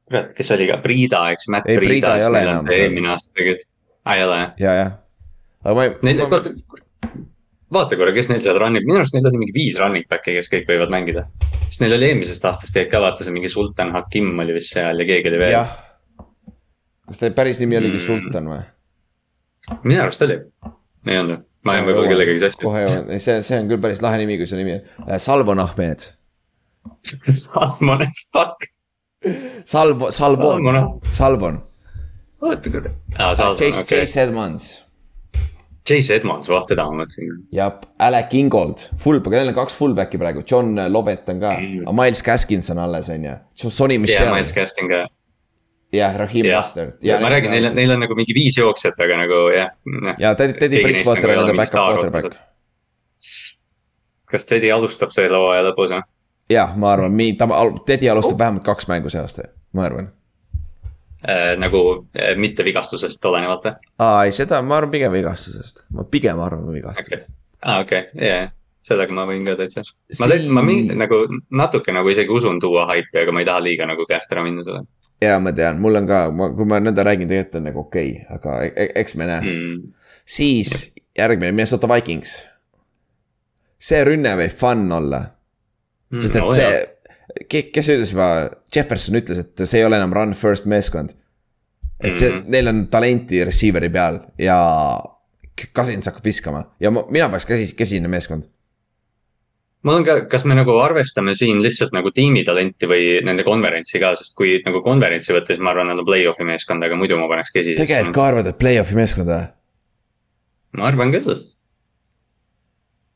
[0.08, 2.16] kurat, kes oli ka, Priida, eks, Matt ei, Priida.
[2.22, 3.70] eelmine aasta tegelikult,
[4.06, 4.58] aa ei ole jah?
[4.64, 4.98] ja, jah
[5.64, 5.96] aga ma ei.
[6.06, 6.40] Neil ma...,
[7.74, 10.34] vaata korra, kes neil seal run ib, minu arust neil oli mingi viis running back'i,
[10.38, 11.26] kes kõik võivad mängida.
[11.68, 15.02] sest neil oli eelmisest aastast jäid ka vaata see mingi Sultan Hakim oli vist seal
[15.02, 15.70] ja keegi oli veel.
[17.06, 18.06] kas ta päris nimi oligi mm.
[18.06, 18.64] Sultan või?
[19.84, 20.40] minu arust oli,
[21.06, 22.62] ei olnud, ma jään võib-olla kellegagi sassi.
[22.64, 25.62] kohe jõuan, see, see on küll päris lahe nimi, kui see nimi on, äh, Salvon
[25.62, 26.10] Ahmed
[27.44, 28.68] Salvon, fuck.
[29.68, 31.58] Salvo, Salvon, Salvon.
[32.40, 33.34] oota korra ah,.
[33.36, 34.89] Chase, Chase Edmonds
[35.88, 37.30] Chase Edmonds, vah teda ma mõtlesin.
[37.56, 41.94] jah, Alec Ingold, fullback, neil on kaks fullback'i praegu, John Lobet on ka mm., aga
[41.96, 43.38] Miles Gaskins on alles, on ju.
[43.62, 44.26] Sonny Michel.
[44.26, 45.00] jah, Miles Gaskin ka.
[45.96, 47.00] jah, Rahim Mustard.
[47.24, 49.72] ma räägin, neil on, neil on nagu mingi viis jooksjat, aga nagu jah.
[50.20, 52.38] ja Teddy, Teddy Bridgewater on nende back-up quarterback.
[54.30, 56.04] kas Teddy alustab selle hooaja lõpus või?
[56.52, 57.48] jah, ma arvan, ta,
[57.88, 58.42] Teddy alustab oh.
[58.44, 60.12] vähemalt kaks mängu see aasta, ma arvan
[61.28, 61.82] äh, nagu
[62.16, 63.74] äh, mitte vigastusest olenevalt või?
[63.98, 67.36] aa, ei seda ma arvan pigem vigastusest, ma pigem arvan vigastusest okay..
[67.62, 68.46] aa, okei okay., jaa,
[68.84, 69.84] sellega ma võin ka täitsa.
[70.20, 70.48] ma Siin...
[70.56, 71.22] ma mingi nagu
[71.56, 74.64] natuke nagu isegi usun tuua haipi, aga ma ei taha liiga nagu käest ära minna
[74.66, 74.84] selle.
[75.22, 78.14] ja ma tean, mul on ka, ma, kui ma nõnda räägin, tegelikult on nagu okei
[78.14, 79.82] okay,, aga e, e eks me näe mm..
[80.38, 81.04] siis Jep.
[81.24, 82.38] järgmine, Minnesota Vikings.
[83.80, 86.22] see rünne võib fun olla mm,.
[86.24, 86.80] sest et no, see
[87.48, 88.28] kes ütles juba,
[88.74, 91.16] Jefferson ütles, et see ei ole enam run first meeskond.
[92.00, 92.48] et see mm, -hmm.
[92.48, 94.56] neil on talenti receiver'i peal ja
[95.76, 98.46] Cousins hakkab viskama ja ma, mina peaks käsi, käsine meeskond.
[99.82, 104.00] mul on ka, kas me nagu arvestame siin lihtsalt nagu tiimi talenti või nende konverentsi
[104.00, 107.20] ka, sest kui nagu konverentsi võtta, siis ma arvan, nad on play-off'i meeskond, aga muidu
[107.20, 107.76] ma paneks käsi.
[107.76, 109.46] tegelikult ka arvad, et play-off'i meeskond või?
[110.78, 111.50] ma arvan küll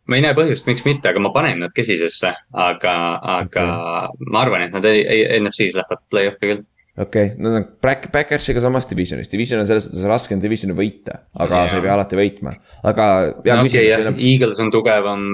[0.09, 2.95] ma ei näe põhjust, miks mitte, aga ma panen nad kesisesse, aga,
[3.39, 4.31] aga okay.
[4.31, 6.63] ma arvan, et nad ei, ei, NFC-s lähevad play-off'i küll.
[7.01, 10.77] okei okay., nad on Back, Backersiga samas divisionis, division on selles suhtes raske on divisioni
[10.77, 11.73] võita, aga ja.
[11.73, 12.55] sa ei pea alati võitma,
[12.85, 13.09] aga.
[13.49, 15.27] no okay, jah, Eagles on tugevam.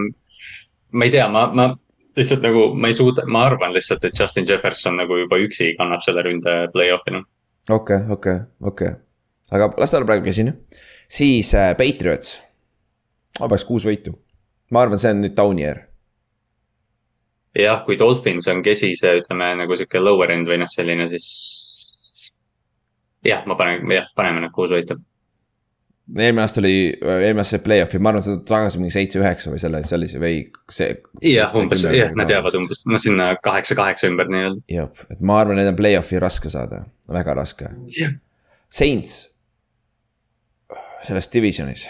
[0.94, 1.70] ma ei tea, ma, ma
[2.18, 6.06] lihtsalt nagu, ma ei suuda, ma arvan lihtsalt, et Justin Jefferson nagu juba üksi kannab
[6.06, 7.26] selle ründe play-off'i noh.
[7.74, 8.38] okei, okei,
[8.70, 8.94] okei,
[9.50, 10.60] aga las ta olla praegu kesine,
[11.10, 12.38] siis äh, Patriots.
[13.40, 14.14] ma paneks kuus võitu
[14.70, 15.84] ma arvan, see on nüüd Downier.
[17.58, 21.30] jah, kui Dolphins on kesise, ütleme nagu sihuke lower end või noh, selline siis.
[23.26, 24.96] jah, ma panen, jah, paneme need kuus võitu.
[26.16, 30.22] eelmine aasta oli, eelmine aasta play-off'i, ma arvan, seda tagasi mingi seitse-üheksa või selle, sellise
[30.22, 30.94] või see.
[31.32, 34.62] jah, umbes, jah, nad jäävad umbes, noh sinna kaheksa-kaheksa ümber nii-öelda.
[34.70, 37.74] jah, et ma arvan, need on play-off'i raske saada, väga raske.
[38.70, 39.24] Saints,
[41.02, 41.88] selles divisionis.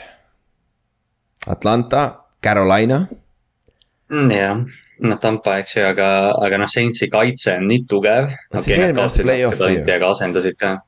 [1.48, 3.06] Atlanta Carolina.
[4.10, 4.62] Mm, jah,
[5.06, 6.06] noh Tampa, eks ju, aga,
[6.44, 8.30] aga noh, Saintsi kaitse on nii tugev.
[8.52, 10.78] aga asendasid ka.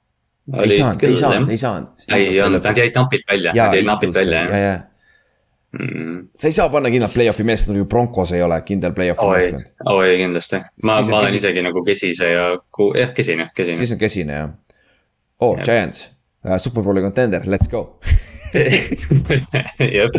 [0.62, 2.06] ei saanud, ei saanud, ei saanud.
[2.16, 4.80] ei olnud, nad jäid napilt välja, nad jäid napilt välja jah.
[5.72, 6.26] Mm.
[6.36, 9.70] sa ei saa panna kindlalt play-off'i meeskonda, kui Broncos ei ole kindel play-off'i meeskond.
[9.88, 11.40] oi, kindlasti, ma, ma olen kesi...
[11.40, 12.50] isegi nagu kesise ja,
[12.98, 13.78] jah, kesine, kesine.
[13.78, 14.50] siis on kesine jah.
[15.40, 16.10] oo oh,, Giants
[16.44, 17.86] uh,, superbowli contender, let's go
[19.98, 20.18] jep,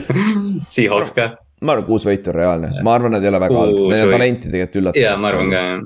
[0.70, 1.28] Seahawks ka.
[1.62, 4.16] ma arvan, kuus võitu on reaalne, ma arvan, nad ei ole väga halb, neil on
[4.16, 5.04] talenti tegelikult üllatav.
[5.04, 5.84] ja ma arvan ka jah.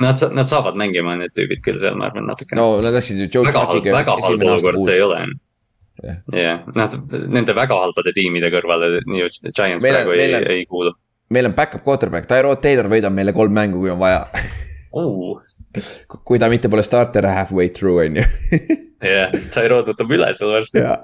[0.00, 2.56] Nad, nad saavad mängima, need tüübid küll seal, ma arvan natuke.
[2.56, 3.92] no nad läksid ju Joe Judge'iga.
[3.98, 5.20] väga halb olukord ei ole
[6.00, 6.96] jah yeah., nad,
[7.28, 10.94] nende väga halbade tiimide kõrvale nii Giants meil praegu on, ei, ei kuulu.
[11.34, 14.24] meil on back-up quarterback, Tyrod Taylor võidab meile kolm mängu, kui on vaja
[14.96, 15.40] oh..
[16.26, 18.26] Kui ta mitte pole starter halfway through, on ju.
[19.14, 20.82] jah, Tyrod võtab üle seal varsti.
[20.82, 20.96] jaa,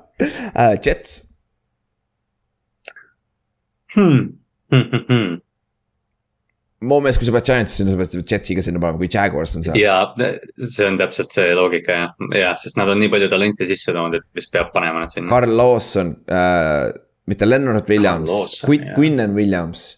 [0.52, 1.20] äh, Jets
[3.94, 4.32] hmm..
[4.66, 5.34] Hmm, hmm, hmm.
[6.90, 9.54] mu meelest, kui sa pead Giantsi sinna, sa pead Jetsi ka sinna panema, kui Jaguars
[9.58, 9.78] on seal.
[9.78, 13.94] ja see on täpselt see loogika jah, jah, sest nad on nii palju talenti sisse
[13.94, 15.30] toonud, et vist peab panema nad sinna.
[15.30, 16.90] Carl Lawson äh,,
[17.30, 19.88] mitte Leonard Williams, Quinn, Quinnen Williams.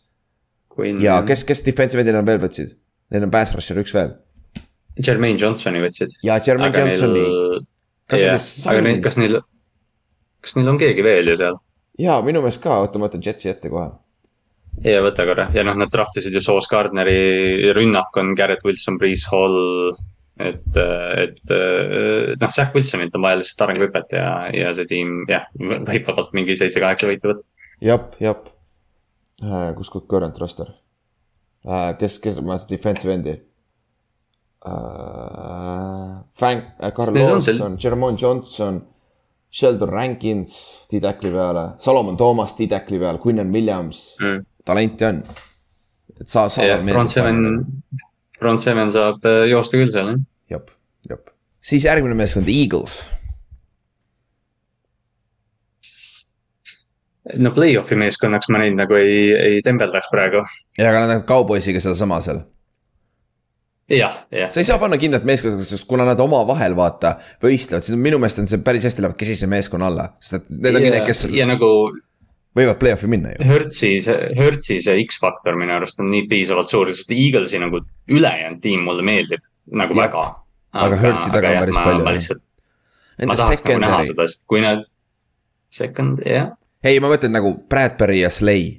[1.00, 2.76] ja kes, kes defensive end'ina veel võtsid?
[3.08, 4.12] Neil on pass rusher üks veel.
[5.04, 6.18] Jermaine Johnsoni võtsid.
[6.26, 7.64] ja Jermaine Johnsoni neil....
[8.10, 8.42] kas yeah,
[8.72, 9.40] aga neil, kas neil,
[10.44, 11.58] kas neil on keegi veel ju seal?
[12.02, 13.90] jaa, minu meelest ka, oota, ma võtan Jetsi ette kohe.
[14.86, 19.30] ja võta korra ja noh, nad draftisid ju Sauce Gardneri, rünnak on Garrett Wilson, Breeze
[19.30, 19.96] Hall.
[20.38, 20.76] et,
[21.24, 21.40] et
[22.38, 26.58] noh, Zack Wilsonilt on vaja lihtsalt arenguhüpet ja, ja see tiim jah, võib vabalt mingi
[26.58, 27.48] seitse-kaheksa võitu võtta.
[27.84, 28.50] jep, jep
[29.42, 30.70] äh,, kus koht current roster
[31.66, 33.38] äh,, kes, kes, ma defensive endi
[34.66, 36.24] äh,.
[36.34, 38.82] Frank äh,, Carl Lawson, Jermon Johnson
[39.50, 45.22] Sheldon Rankins D-tackli peale, Salomon Toomas D-tackli peal, Quinnen Williams mm., talenti on.
[46.20, 46.66] et sa, sa.
[46.84, 47.38] Front Seven,
[48.38, 50.26] Front Seven saab äh, joosta küll seal, jah.
[50.52, 50.74] jep,
[51.08, 51.32] jep.
[51.64, 53.00] siis järgmine meeskond, Eagles.
[57.36, 60.44] no play-off'i meeskonnaks ma neid nagu ei, ei tembeldaks praegu.
[60.76, 62.44] ja, aga nad on Cowboysiga sedasama seal
[63.88, 64.50] jah, jah.
[64.52, 68.42] sa ei saa panna kindlat meeskonda, sest kuna nad omavahel vaata võistlevad, siis minu meelest
[68.42, 71.24] on see päris hästi lähevad kesise meeskonna alla, sest et need ongi need, kes.
[71.32, 71.70] ja nagu.
[72.58, 73.46] võivad play-off'i minna ju.
[73.48, 73.92] Hertzi,
[74.36, 79.04] Hertzi see X-faktor minu arust on nii piisavalt suur, sest Eaglesi nagu ülejäänud tiim mulle
[79.06, 80.04] meeldib nagu ja.
[80.04, 80.28] väga.
[80.84, 82.04] aga Hertzi taga on päris ma, palju.
[82.04, 82.44] ma lihtsalt,
[83.24, 83.84] ma tahaks secondary.
[83.84, 84.88] nagu näha seda, sest kui nad,
[85.72, 86.56] second, jah yeah..
[86.84, 88.74] ei, ma mõtlen nagu Bradbury ja Slay,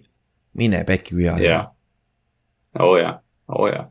[0.58, 1.72] mine pekki kui hea see on.
[2.86, 3.16] oo jaa,
[3.56, 3.88] oo jaa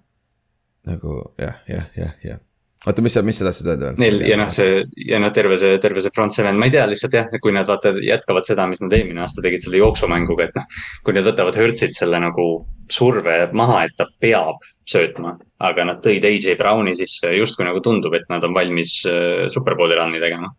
[0.88, 2.44] nagu jah, jah, jah, jah
[2.86, 3.90] oota, mis sa, mis sa tahtsid öelda?
[3.98, 6.86] Neil ja noh, see ja noh, terve see, terve see front seven, ma ei tea
[6.88, 10.58] lihtsalt jah, kui nad vaata jätkavad seda, mis nad eelmine aasta tegid selle jooksumänguga, et
[10.58, 10.78] noh.
[11.06, 12.46] kui nad võtavad Hertzilt selle nagu
[12.92, 15.34] surve maha, et ta peab söötma,
[15.68, 19.98] aga nad tõid AJ Browni sisse justkui nagu tundub, et nad on valmis uh, superbowli
[19.98, 20.54] run'i tegema.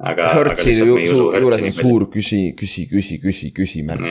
[0.00, 0.32] aga.
[0.40, 4.10] Hertzi ju, juures on suur küsi, küsi, küsi, küsi, küsimärk.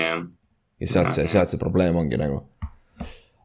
[0.79, 2.43] ja sealt see, sealt see probleem ongi nagu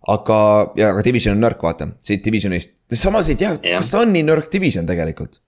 [0.09, 0.41] aga,
[0.79, 4.27] ja aga division on nõrk, vaata, siit divisionist, samas ei tea, kas ta on nii
[4.29, 5.41] nõrk division tegelikult.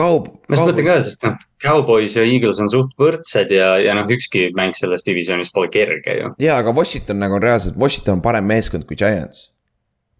[0.00, 0.28] Kaub-.
[0.46, 4.06] ma just mõtlen ka, sest noh, Cowboys ja Eagles on suht võrdsed ja, ja noh,
[4.14, 6.30] ükski mäng selles divisionis pole kerge ju.
[6.40, 9.50] ja, aga Washington nagu on reaalselt, Washington on parem meeskond kui Giants.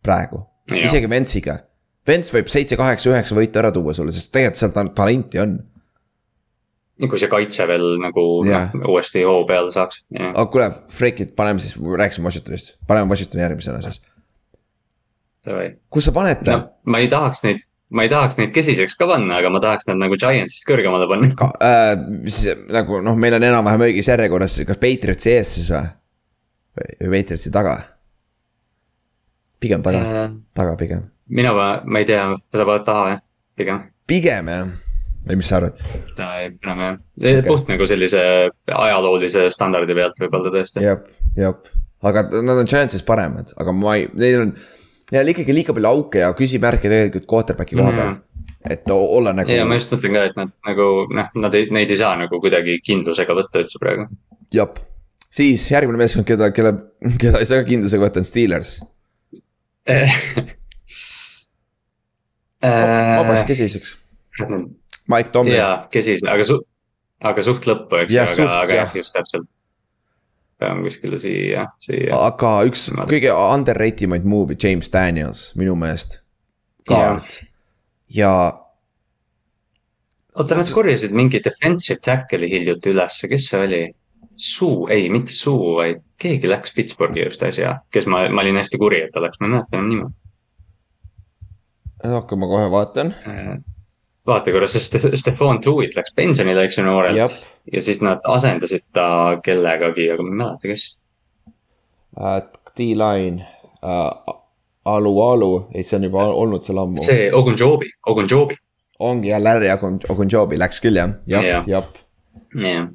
[0.02, 0.42] praegu,
[0.74, 1.60] isegi Ventsiga.
[2.08, 5.58] Vents võib seitse, kaheksa, üheksa võitu ära tuua sulle, sest tegelikult seal talenti on
[7.08, 8.68] kui see kaitse veel nagu yeah.
[8.76, 10.02] noh, uuesti hoo peale saaks.
[10.18, 14.00] aga kuule, Freakid, paneme siis, rääkisime Washingtonist, paneme Washingtoni järgmisena siis.
[15.90, 16.66] kus sa paned ta no,?
[16.92, 17.62] ma ei tahaks neid,
[17.96, 21.30] ma ei tahaks neid kesiseks ka panna, aga ma tahaks nad nagu Giantsist kõrgemale panna.
[21.64, 21.94] Äh,
[22.28, 25.88] siis nagu noh, meil on enam-vähem õiges järjekorras, kas Patriotsi ees siis või?
[27.06, 27.78] või Patriotsi taga?
[29.60, 31.08] pigem taga äh,, taga pigem.
[31.28, 33.82] mina, ma ei tea, sa paned taha jah, pigem.
[34.08, 34.89] pigem jah
[35.26, 35.80] või mis sa arvad?
[36.18, 38.22] enam jah, puht nagu sellise
[38.66, 40.84] ajaloolise standardi pealt võib-olla tõesti.
[40.84, 41.00] jah,
[41.38, 41.72] jah,
[42.06, 44.54] aga nad on Giantsist paremad, aga ma ei, neil on
[45.14, 48.20] neil ikkagi liiga palju auke ja küsimärke tegelikult quarterback'i koha peal mm.
[48.20, 48.74] -hmm.
[48.76, 49.50] et olla nagu.
[49.50, 50.86] ja ma just mõtlen ka, et nad nagu
[51.16, 54.06] noh, nad ei, neid ei saa nagu kuidagi kindlusega võtta üldse praegu.
[54.54, 54.70] jah,
[55.30, 56.74] siis järgmine meeskond, keda, kelle,
[57.22, 58.78] keda ei saa kindlusega võtta, on Steelers
[62.60, 63.96] vabaks kesiseks
[65.10, 65.58] Mike Tomlin.
[65.58, 66.62] jaa, kesis, aga su-,
[67.32, 69.60] aga suht lõppu, eks ju, aga, aga jah, just täpselt.
[70.60, 72.10] peame kuskile siia, siia.
[72.16, 73.06] aga üks Ma...
[73.10, 76.20] kõige underrate imaid movie, James Daniels minu meelest.
[76.88, 77.40] kaart
[78.10, 78.32] ja,
[80.34, 83.82] oota, nad korjasid mingi defensive tackle'i hiljuti ülesse, kes see oli?
[84.40, 88.78] Suu, ei, mitte Suu, vaid keegi läks Pittsburghi just äsja, kes ma, ma olin hästi
[88.80, 90.06] kuri, et ta läks, ma ei mäleta enam nime.
[92.20, 93.50] okei, ma kohe vaatan äh,
[94.26, 97.46] vaata korra, sest Stefan Tuit läks pensionile, eks ju, noorelt.
[97.72, 99.06] ja siis nad asendasid ta
[99.44, 100.86] kellegagi, aga ma ei mäleta, kes
[102.16, 102.40] uh,.
[102.76, 103.42] D-line
[103.82, 104.36] uh,,
[104.90, 107.02] Alu Alu, ei, see on juba olnud seal ammu.
[107.04, 108.56] see Ogunjobi, Ogunjobi.
[109.00, 111.90] ongi jah, Larry Ogunjobi läks küll jah, jah, jah.
[112.54, 112.88] jah,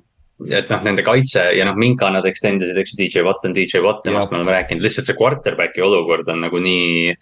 [0.52, 3.56] et noh, nende kaitse ja noh, Minka nad extend isid, eks ju, DJ Watt on
[3.58, 7.16] DJ Watt, temast me oleme rääkinud, lihtsalt see quarterback'i olukord on nagu nii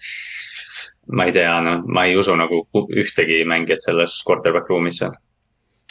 [1.12, 2.64] ma ei tea, noh, ma ei usu nagu
[2.96, 5.16] ühtegi mängijat selles quarterback ruumis seal.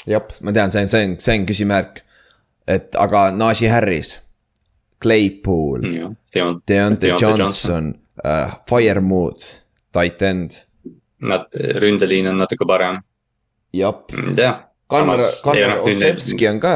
[0.06, 2.02] jah, ma tean, see on, see on, see on küsimärk.
[2.66, 4.20] et aga Najee Harris,
[5.02, 6.62] Claypool jah, Deont-.
[6.68, 7.94] Deontay Johnson,
[8.24, 9.44] uh, Firemood,
[9.92, 10.62] tight end,
[11.22, 12.98] Nad, ründeliin on natuke parem,
[13.72, 14.10] jep.
[14.10, 14.52] ei tea.
[14.92, 16.72] Kannar, Kannar Ossevski on ka.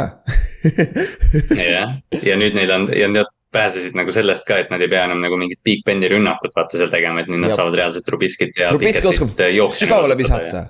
[1.75, 5.05] jah, ja nüüd neil on ja nad pääsesid nagu sellest ka, et nad ei pea
[5.09, 7.61] enam nagu mingit Big Beni rünnakut vaata seal tegema, et nüüd nad Jep.
[7.61, 8.71] saavad reaalselt Trubiskit ja.
[8.73, 9.39] Trubisky oskab
[9.77, 10.67] sügavale visata.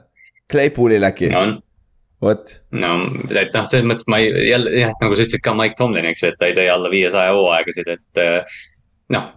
[0.53, 1.57] Claypoolil äkki, on,
[2.23, 2.93] vot, no
[3.35, 6.23] et noh, selles mõttes ma ei, jälle jah, nagu sa ütlesid ka Mike Tomlin, eks
[6.23, 8.61] ju, et ta ei tee alla viiesaja hooaegasid, et äh,
[9.16, 9.32] noh,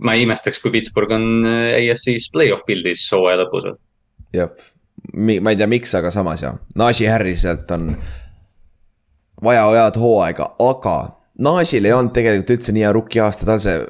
[0.00, 3.68] ma ei imestaks, kui Pittsburgh on äh, AFC-s play-off pildis hooaja lõpus.
[4.36, 4.64] jep.
[5.12, 7.92] ma ei tea, miks, aga samas jah, Najee Harriselt on
[9.44, 10.96] vaja head hooaega, aga
[11.42, 13.80] Najee'l ei olnud tegelikult üldse nii hea rookie aasta, tal see,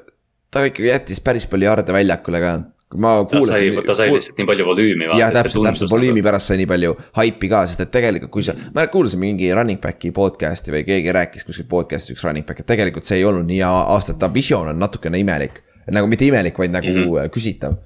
[0.50, 2.54] ta ikkagi jättis päris palju jarde väljakule ka.
[3.02, 3.78] ma kuulasin.
[3.86, 5.08] ta sai lihtsalt nii palju volüümi.
[5.20, 8.54] jah, täpselt, täpselt, volüümi pärast sai nii palju haipi ka, sest et tegelikult, kui sa,
[8.74, 12.70] ma kuulasin mingi running back'i podcast'i või keegi rääkis kuskil podcast'is üks running back, et
[12.70, 15.62] tegelikult see ei olnud nii hea aasta, ta visioon on natukene imelik.
[15.94, 17.06] nagu mitte imelik, vaid nagu mm.
[17.06, 17.30] -hmm.
[17.34, 17.78] küsitav.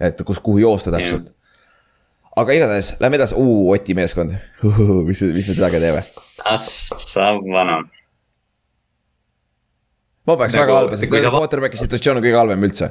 [0.00, 1.32] et kus, kuhu joosta täpselt.
[2.36, 4.36] aga igatahes, lähme edasi, Oti meeskond,
[5.08, 6.02] mis, mis me temaga teeme?
[6.56, 7.84] Savana,
[10.26, 12.90] ma peaks Nagu- väga halba, sest sa quarterback'i situatsioon on kõige halvem üldse.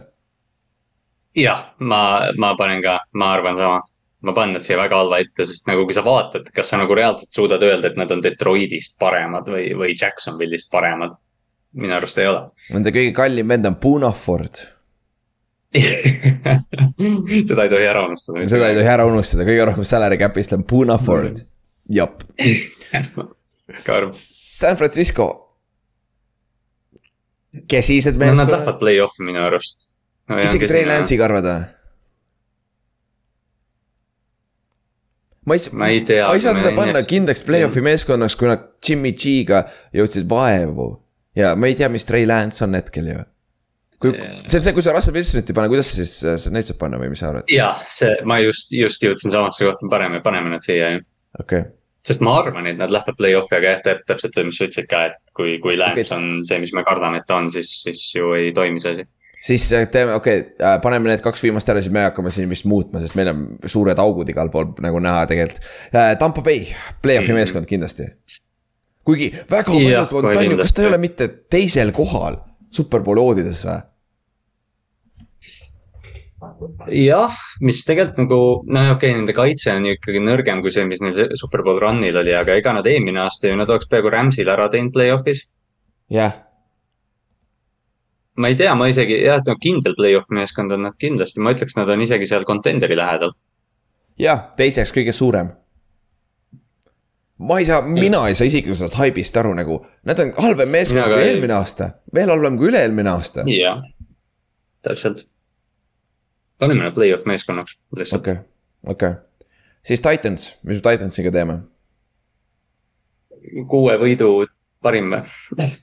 [1.36, 2.02] jah, ma,
[2.38, 3.82] ma panen ka, ma arvan sama.
[4.26, 6.96] ma panen nad siia väga halva ette, sest nagu kui sa vaatad, kas sa nagu
[6.98, 11.12] reaalselt suudad öelda, et nad on Detroitist paremad või, või Jacksonville'ist paremad.
[11.76, 12.48] minu arust ei ole.
[12.72, 14.64] Nende kõige kallim vend on Punaford.
[15.76, 18.48] seda ei tohi ära unustada.
[18.50, 21.44] seda ei tohi ära unustada, kõige rohkem salary cap'ist on Punaford.
[21.92, 22.24] jep.
[24.12, 25.45] San Francisco.
[27.70, 29.88] Kesised no nad meeskonnad lähevad play-off'i minu arust
[30.30, 30.40] no,.
[30.44, 31.64] isegi Trey Lance'iga arvad või?
[35.46, 36.26] ma ei, ma ei tea.
[36.28, 39.64] ma ei saa teda panna kindlaks play-off'i meeskonnaks, kui nad Jimmy G-ga
[39.96, 40.90] jõudsid vaevu.
[41.38, 43.24] ja ma ei tea, mis Trey Lance on hetkel ju.
[44.02, 44.42] kui, Jaa.
[44.50, 46.82] see on see, kui sa Russell Wilsonit ei pane, kuidas sa siis, sa neid saad
[46.82, 47.50] panna või mis sa arvad?
[47.52, 51.06] jah, see, ma just, just jõudsin samasse kohta, paneme, paneme nad siia ju.
[51.40, 51.74] okei okay.,
[52.06, 55.02] sest ma arvan, et nad lähevad play-off'i, aga jah, täpselt see, mis sa ütlesid ka,
[55.10, 56.18] et kui, kui Lance okay.
[56.18, 59.08] on see, mis me kardame, et ta on, siis, siis ju ei toimi see asi.
[59.50, 62.68] siis äh, teeme, okei okay,, paneme need kaks viimast ära, siis me hakkame siin vist
[62.70, 65.66] muutma, sest meil on suured augud igal pool nagu näha tegelikult.
[66.22, 66.68] Tampa Bay,
[67.02, 67.42] play-off'i Mhm.
[67.42, 68.12] meeskond kindlasti.
[69.06, 72.40] kuigi väga paljud, on ju, kas ta ei ole mitte teisel kohal
[72.74, 73.82] superbowli oodides või?
[76.92, 80.86] jah, mis tegelikult nagu, no okei okay,, nende kaitse on ju ikkagi nõrgem kui see,
[80.88, 84.54] mis neil Superbowl run'il oli, aga ega nad eelmine aasta ju, nad oleks peaaegu Rams'ile
[84.56, 85.46] ära teinud play-off'is.
[86.14, 86.38] jah,
[88.36, 91.54] ma ei tea, ma isegi jah, et no kindel play-off meeskond on nad kindlasti, ma
[91.56, 93.36] ütleks, nad on isegi seal contenderi lähedal.
[94.20, 95.52] jah, teiseks kõige suurem.
[97.38, 101.12] ma ei saa, mina ei saa isiklikult sellest haibist aru nagu, nad on halvem meeskond
[101.12, 103.48] kui eelmine aasta, veel halvem kui üle-eelmine aasta.
[103.52, 103.84] jah,
[104.84, 105.28] täpselt.
[106.60, 108.42] Paneme play-off meeskonnaks lihtsalt okay..
[108.88, 109.50] okei, okei,
[109.86, 111.60] siis Titans, mis me Titansiga teeme?
[113.70, 114.30] kuue võidu
[114.84, 115.74] parim või?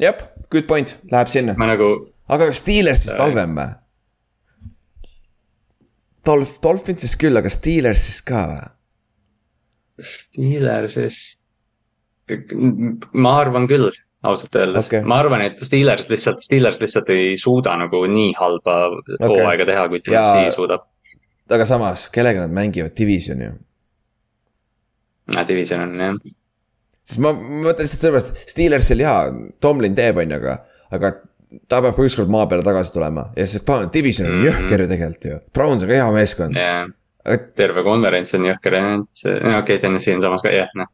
[0.00, 1.92] jah, good point, läheb sinna, ma nagu,
[2.30, 3.68] aga Steelersist halvem või?
[6.28, 8.64] Dolph, Dolphinsist küll, aga Steelersist ka või?
[10.04, 11.40] Steelersist,
[13.16, 13.88] ma arvan küll,
[14.26, 15.02] ausalt öeldes okay..
[15.06, 19.20] ma arvan, et Steelers lihtsalt, Steelers lihtsalt ei suuda nagu nii halba okay.
[19.28, 20.88] hooaega teha, kui Ja- Tennessee suudab.
[21.50, 23.52] aga samas, kellega nad mängivad divisioni ju?
[25.48, 26.18] Division on jah,
[27.04, 29.18] sest ma ma mõtlen lihtsalt sellepärast, Steelersil jaa,
[29.60, 30.54] Tomlin teeb, on ju, aga,
[30.96, 31.12] aga
[31.68, 33.60] ta peab ka ükskord maa peale tagasi tulema ja see
[33.92, 34.46] division on Mhm.
[34.48, 35.38] jõhker ju tegelikult ju.
[35.54, 36.86] Browns on ka hea meeskond, ja
[37.24, 40.86] aga terve konverents on jõhker, et no okei okay,, Tennessee on samas ka jah, noh.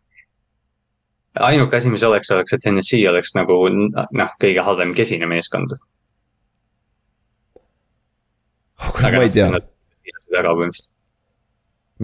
[1.40, 5.74] Ainuke asi, mis oleks, oleks, et Tennessee oleks nagu noh, kõige halvem kesine meeskond.
[8.84, 9.48] kuule, ma ei tea,
[10.34, 10.90] väga põhimõtteliselt.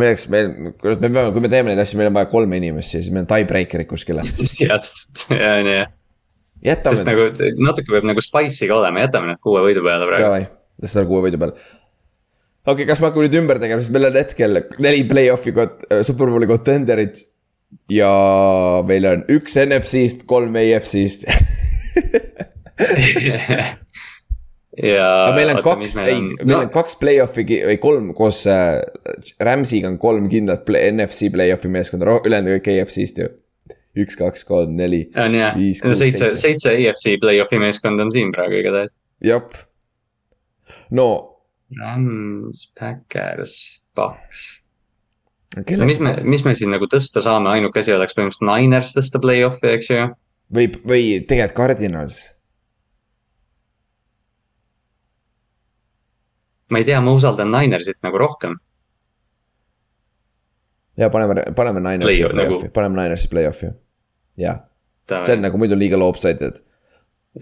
[0.01, 3.11] meil, kuule, me peame, kui me teeme neid asju, meil on vaja kolme inimest siis,
[3.13, 4.25] meil on tiebreaker'id kuskile.
[4.63, 5.83] jah, täpselt, ja on ju,
[6.87, 7.29] sest nagu
[7.67, 10.27] natuke peab nagu spice'i ka olema, jätame need kuue võidu peale praegu.
[10.27, 10.47] davai,
[10.83, 11.55] las ta kuue võidu peal.
[11.55, 15.85] okei okay,, kas me hakkame nüüd ümber tegema, sest meil on hetkel neli play-off'i kot-,
[16.09, 17.27] superbowli contender'it.
[17.91, 18.13] Ja
[18.87, 21.27] meil on üks NFC-st, kolm AFC-st
[24.91, 25.11] ja.
[25.37, 28.79] meil on kaks, ei, meil on kaks play-off'i või kolm koos äh,
[29.43, 33.33] Rams'iga on kolm kindlat play, NFC play-off'i meeskonda, ülejäänud kõik AFC-st ju.
[34.01, 38.63] üks, kaks, kolm, neli, on jah, no seitse, seitse, EFC play-off'i meeskond on siin praegu
[38.63, 38.95] igatahes.
[39.25, 39.59] jep.
[40.95, 41.11] no
[41.79, 44.60] Rams, Backers, Bucks.
[45.51, 45.87] Kelle...
[45.87, 49.73] mis me, mis me siin nagu tõsta saame, ainuke asi oleks põhimõtteliselt Niners tõsta play-off'i,
[49.75, 50.05] eks ju.
[50.55, 52.21] või, või tegelikult Cardinals.
[56.71, 58.55] ma ei tea, ma usaldan Ninersit nagu rohkem.
[60.97, 62.61] ja paneme, paneme Ninersi play-off'i nagu...
[62.61, 63.75] Play, paneme Ninersi play-off'i,
[64.39, 64.67] jah.
[65.11, 66.63] see on nagu muidu liiga lopsided.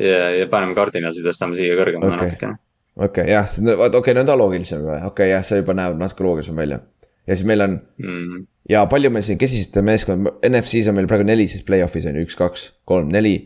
[0.00, 2.32] ja, ja paneme Cardinalsi, tõstame siia kõrgemale okay.
[2.32, 2.62] natukene.
[2.96, 6.24] okei okay,, jah, okei okay,, no ta loogilisem, okei okay,, jah, see juba näeb natuke
[6.24, 6.80] loogilisem välja
[7.28, 8.46] ja siis meil on Mm.
[8.70, 12.24] ja palju meil siin kesisite meeskond, NFC-s on meil praegu neli siis play-off'is on ju,
[12.26, 13.36] üks, kaks, kolm, neli,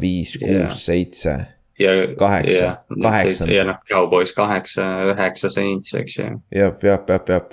[0.00, 0.46] viis, Jaa.
[0.68, 1.36] kuus, seitse.
[1.78, 1.92] ja.
[2.18, 2.76] Kaheksa.
[3.02, 3.50] Kaheksa.
[3.52, 6.28] ja noh, Cowboys kaheksa, üheksa Saints, eks ju.
[6.54, 7.50] jah, jah, jah, jah.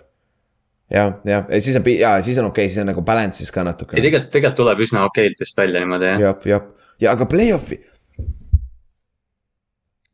[0.93, 3.71] jah, jah, siis on, ja siis on okei okay,, siis on nagu balance'is ka ei
[3.71, 4.01] natukene.
[4.01, 6.21] tegelikult, tegelikult tuleb üsna okeiltest välja niimoodi jah.
[6.21, 6.69] jah, jah,
[7.01, 7.81] ja aga play-off'i.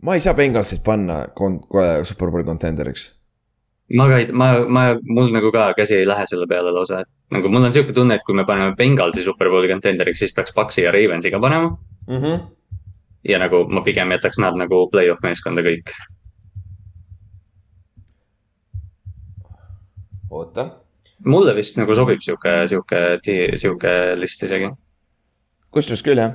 [0.02, 1.62] ma ei saa Bengalsit panna kon-,
[2.08, 3.19] superbowli contenderiks.
[3.98, 7.36] Ma ka ei, ma, ma, mul nagu ka käsi ei lähe selle peale lausa, et
[7.36, 10.86] nagu mul on sihuke tunne, et kui me paneme Bengalsi superbowli contenderiks, siis peaks Paxi
[10.86, 11.74] ja Ravensi ka panema.
[12.10, 12.40] Mm -hmm.
[13.30, 15.92] ja nagu ma pigem jätaks nad nagu play-off meeskonda kõik.
[20.30, 20.70] oota,
[21.26, 23.20] mulle vist nagu sobib sihuke, sihuke,
[23.56, 24.70] sihuke list isegi.
[25.72, 26.34] kusjuures küll jah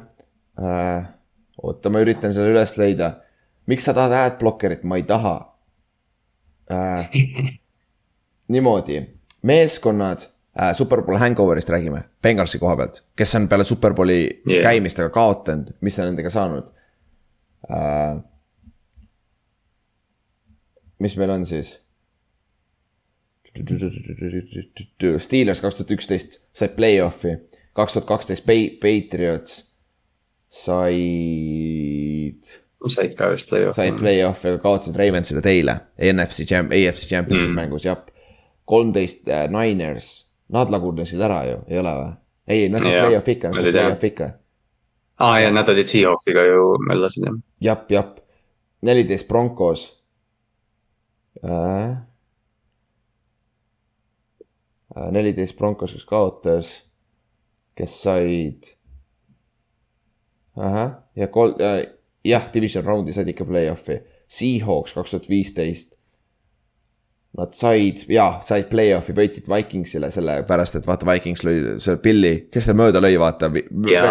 [0.59, 1.05] äh,.
[1.63, 3.21] oota, ma üritan selle üles leida.
[3.67, 5.54] miks sa tahad adblockerit, ma ei taha
[6.71, 7.11] äh.
[8.53, 9.01] niimoodi,
[9.43, 10.27] meeskonnad
[10.61, 14.63] äh,, Superbowl hangover'ist räägime, Bengalsi koha pealt, kes on peale Superbowli yeah.
[14.63, 16.71] Käimist aga kaotanud, mis on nendega saanud
[17.71, 18.23] äh,?
[20.99, 21.77] mis meil on siis?
[25.19, 27.37] Steelers kaks tuhat üksteist sai play-off'i,
[27.77, 29.75] kaks tuhat kaksteist Patriots
[30.55, 32.43] said,
[32.93, 33.77] said ka vist play-off'i.
[33.77, 35.79] said play-off'i, aga kaotasid Ravensile teile.
[35.99, 37.57] NFC Champ-, AFC Championship mm.
[37.61, 38.03] Mängus, jah.
[38.65, 42.13] kolmteist äh, Niners, nad lagunesid ära ju, ei ole või?
[42.47, 44.31] ei, nad said play-off'i ikka, nad said play-off'i ikka.
[45.25, 47.37] aa ja nad olid Seahawksiga ju möllasid jah.
[47.61, 48.17] jap, jap,
[48.85, 49.87] neliteist Broncos
[51.45, 51.97] äh,.
[55.11, 56.73] neliteist Broncos, kes kaotas,
[57.75, 58.73] kes said.
[60.57, 61.89] ahah, ja kol- äh,,
[62.25, 65.93] jah, division round'i said ikka play-off'i, Seahawks kaks tuhat viisteist.
[67.35, 72.69] Nad said, jaa, said play-off'i, võitsid Vikingsile sellepärast, et vaata, Vikings lõi selle pilli, kes
[72.69, 73.51] selle mööda lõi, vaata.
[73.91, 74.05] ja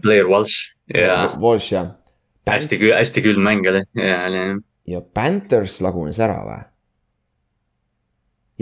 [0.00, 1.92] Blair Walsh ja Walsh jah.
[2.48, 4.56] hästi, hästi külm mäng oli ja, oli jah.
[4.94, 6.62] ja Panthers lagunes ära või?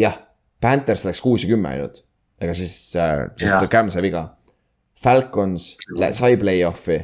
[0.02, 0.18] jah,
[0.60, 2.02] Panthers läks kuus ja kümme ainult,
[2.42, 3.70] ega siis äh,, sest.
[3.70, 4.24] Cam sai viga.
[4.98, 5.76] Falcons
[6.18, 6.98] sai play-off'i.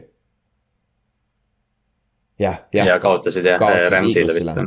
[2.41, 3.61] jah, ja jah, kaotasid jah
[3.93, 4.61] Rams'ile vist.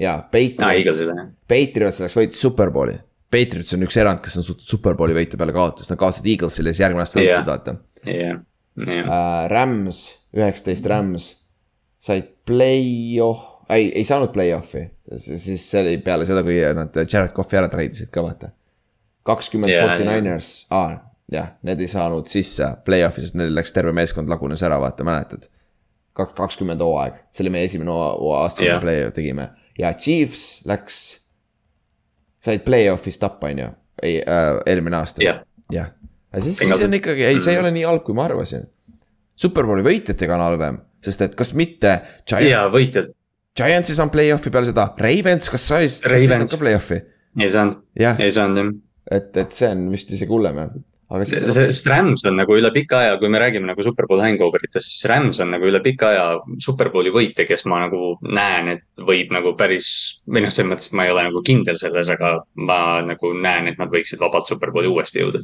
[0.00, 1.02] ja aa, Patriots.
[1.48, 2.96] Patriots läks võitis superbowli.
[3.32, 6.76] Patriots on üks erand, kes on suutnud superbowli võita peale kaotust, nad kaotasid Eaglesile ja
[6.76, 8.42] siis järgmine aasta võitsid, vaata jah,
[8.76, 9.06] jah.
[9.06, 9.46] äh,.
[9.52, 10.02] Rams,
[10.36, 11.30] üheksateist Rams
[12.02, 14.84] said play-off, ei, ei saanud play-off'i,
[15.16, 18.50] siis see oli peale seda, kui nad Jared Cough'i ära treidisid ka vaata.
[19.28, 20.98] kakskümmend Jaa, Forty Niners, aa
[21.32, 25.48] jah, need ei saanud sisse play-off'i, sest neil läks terve meeskond lagunes ära, vaata, mäletad.
[26.16, 28.82] kaks, kakskümmend hooaeg, see oli meie esimene aasta, kui me Jah.
[28.82, 29.48] play tegime.
[29.78, 30.98] Ja Chiefs läks,
[32.42, 33.70] said play-off'is tappa, on ju,
[34.02, 35.24] ei äh,, eelmine aasta.
[35.24, 35.42] Jah,
[36.32, 38.68] aga siis, siis on ikkagi, ei, see ei ole nii halb, kui ma arvasin.
[39.42, 41.96] Superbowli võitjatega on halvem, sest et kas mitte
[42.28, 43.10] Giants, ja võitjad.
[43.56, 47.02] Giants ei saanud play-off'i peale seda, Ravens, kas sai, kas ta ei saanud ka play-off'i?
[47.40, 48.72] ei saanud, ei saanud jah.
[49.16, 50.74] et, et see on vist isegi hullem jah,
[51.12, 51.44] aga siis.
[51.54, 55.08] sest Rams on nagu üle pika aja, kui me räägime nagu Superbowl hangover itest, siis
[55.10, 56.26] Rams on nagu üle pika aja
[56.62, 59.88] Superbowli võitja, kes ma nagu näen, et võib nagu päris.
[60.26, 62.34] või noh, selles mõttes, et ma ei ole nagu kindel selles, aga
[62.68, 65.42] ma nagu näen, et nad võiksid vabalt Superbowli uuesti jõuda.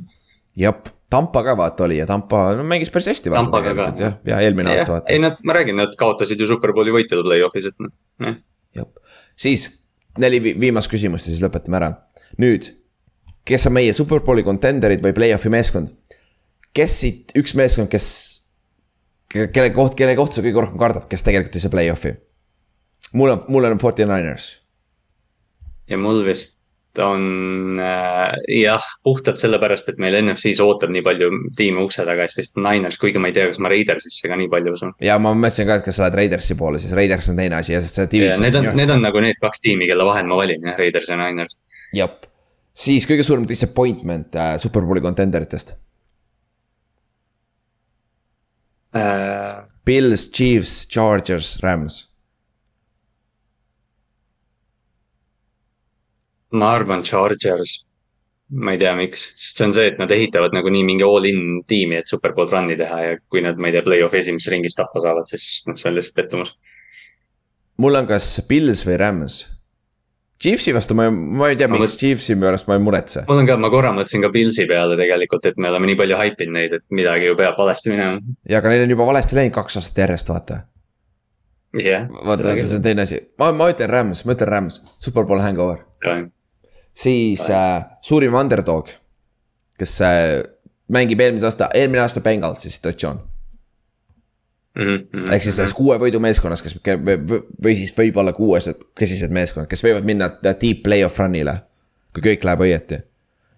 [0.59, 0.79] jah,
[1.11, 4.75] Tampa ka vaata oli ja Tampa no, mängis päris hästi Tampaga ka, jah, ja eelmine
[4.75, 7.93] aasta vaata ei, nad, ma räägin, nad kaotasid ju Superbowli võitjale play-off'is, et noh,
[8.25, 8.41] jah.
[8.83, 8.91] jah,
[9.37, 9.71] siis
[10.19, 11.93] neli vi viimast küsimust ja siis lõpetame ära.
[12.41, 12.73] nüüd,
[13.49, 15.95] kes on meie superbowli contender'id või play-off'i meeskond?
[16.77, 18.07] kes siit, üks meeskond, kes,
[19.33, 22.15] kelle koht, kelle kohta sa kõige rohkem kardad, kes tegelikult ei saa play-off'i?
[23.17, 24.53] mul on, mul on Forty Niners.
[25.89, 26.55] ja mul vist
[26.99, 32.41] on äh, jah, puhtalt sellepärast, et meil NFC-s ootab nii palju tiime ukse taga, siis
[32.43, 34.95] vist Niners, kuigi ma ei tea, kas ma Raidersisse ka nii palju usun.
[35.05, 37.77] ja ma mõtlesin ka, et kas sa lähed Raidersi poole, siis Raiders on teine asi
[37.77, 38.43] ja see division.
[38.45, 41.21] need on, need on nagu need kaks tiimi, kelle vahel ma valin jah, Raiders ja
[41.21, 41.57] Niners.
[41.97, 42.11] jah,
[42.79, 45.75] siis kõige suurem disappointment äh, superbowli contender itest.
[48.97, 52.05] Äh, Pils, Chiefs, Chargers, Rams.
[56.51, 57.85] ma arvan Chargers.
[58.49, 61.99] ma ei tea, miks, sest see on see, et nad ehitavad nagunii mingi all-in tiimi,
[61.99, 65.29] et superbowl run'i teha ja kui nad, ma ei tea, play-off'i esimeses ringis tappa saavad,
[65.29, 66.55] siis noh, see on lihtsalt pettumus.
[67.77, 69.37] mul on kas Pils või Rams,
[70.39, 73.25] Chiefsi vastu ma, ma ei tea, Ma miks mõt- Chiefsi pärast ma ei muretse.
[73.29, 76.17] mul on ka, ma korra mõtlesin ka Pilsi peale tegelikult, et me oleme nii palju
[76.21, 78.21] haipinud neid, et midagi ju peab valesti minema.
[78.49, 80.61] ja aga neil on juba valesti läinud kaks aastat järjest, vaata.
[81.83, 82.07] jah.
[82.27, 83.19] vaata, see on teine asi.
[83.39, 85.83] ma, ma ütlen Rams, ma ütlen Rams, superbowl hangover.
[86.95, 88.89] siis äh, suurim underdog,
[89.79, 90.43] kes äh,
[90.89, 93.21] mängib eelmise aasta, eelmine aasta Bengalsi situatsioon.
[94.79, 99.83] Mhm, ehk siis selles kuue võidu meeskonnas, kes või, siis võib-olla kuuesed kesised meeskonnad, kes
[99.83, 101.57] võivad minna deep play-off run'ile.
[102.15, 103.01] kui kõik läheb õieti.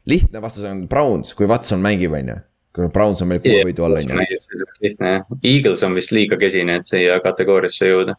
[0.06, 2.36] lihtne vastus on Browns, kui Watson mängib, on ju.
[2.72, 4.38] kui Browns on meil kuue võidu all, on ju.
[4.80, 8.16] lihtne jah, Eagles on vist liiga kesine, et siia kategooriasse jõuda.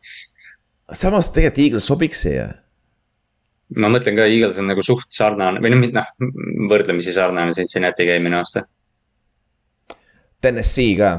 [0.93, 2.47] samas tegelikult Eagles sobiks siia.
[3.75, 6.15] ma mõtlen ka, Eagles on nagu suht sarnane või noh,
[6.69, 8.67] võrdlemisi sarnane Cincinnati'ga eelmine aasta.
[10.41, 11.15] Tennessee ka,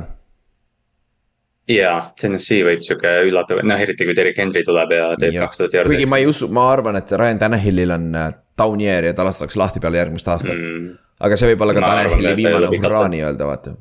[1.71, 5.77] jaa, Tennessee võib sihuke üllatav, noh eriti kui Derek Henry tuleb ja teeb kaks tuhat
[5.79, 9.15] jardi kuigi ma ei usu, ma arvan, et Ryan Tannehillil on äh, down year ja
[9.15, 10.91] ta lastakse lahti peale järgmist aastat mm..
[11.23, 13.77] aga see võib olla ka Tannehilli viimane hurraa nii-öelda, vaata.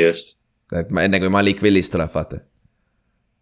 [0.00, 0.36] just,
[0.80, 2.40] et ma enne kui Malik Willis tuleb, vaata.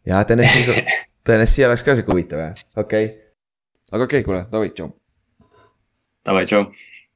[0.09, 0.87] ja Tennessee,
[1.29, 3.21] Tennessee oleks ka sihuke huvitav jah, okei okay..
[3.93, 4.91] aga okei okay,, kuule, davai, tšau.
[6.27, 6.67] davai, tšau.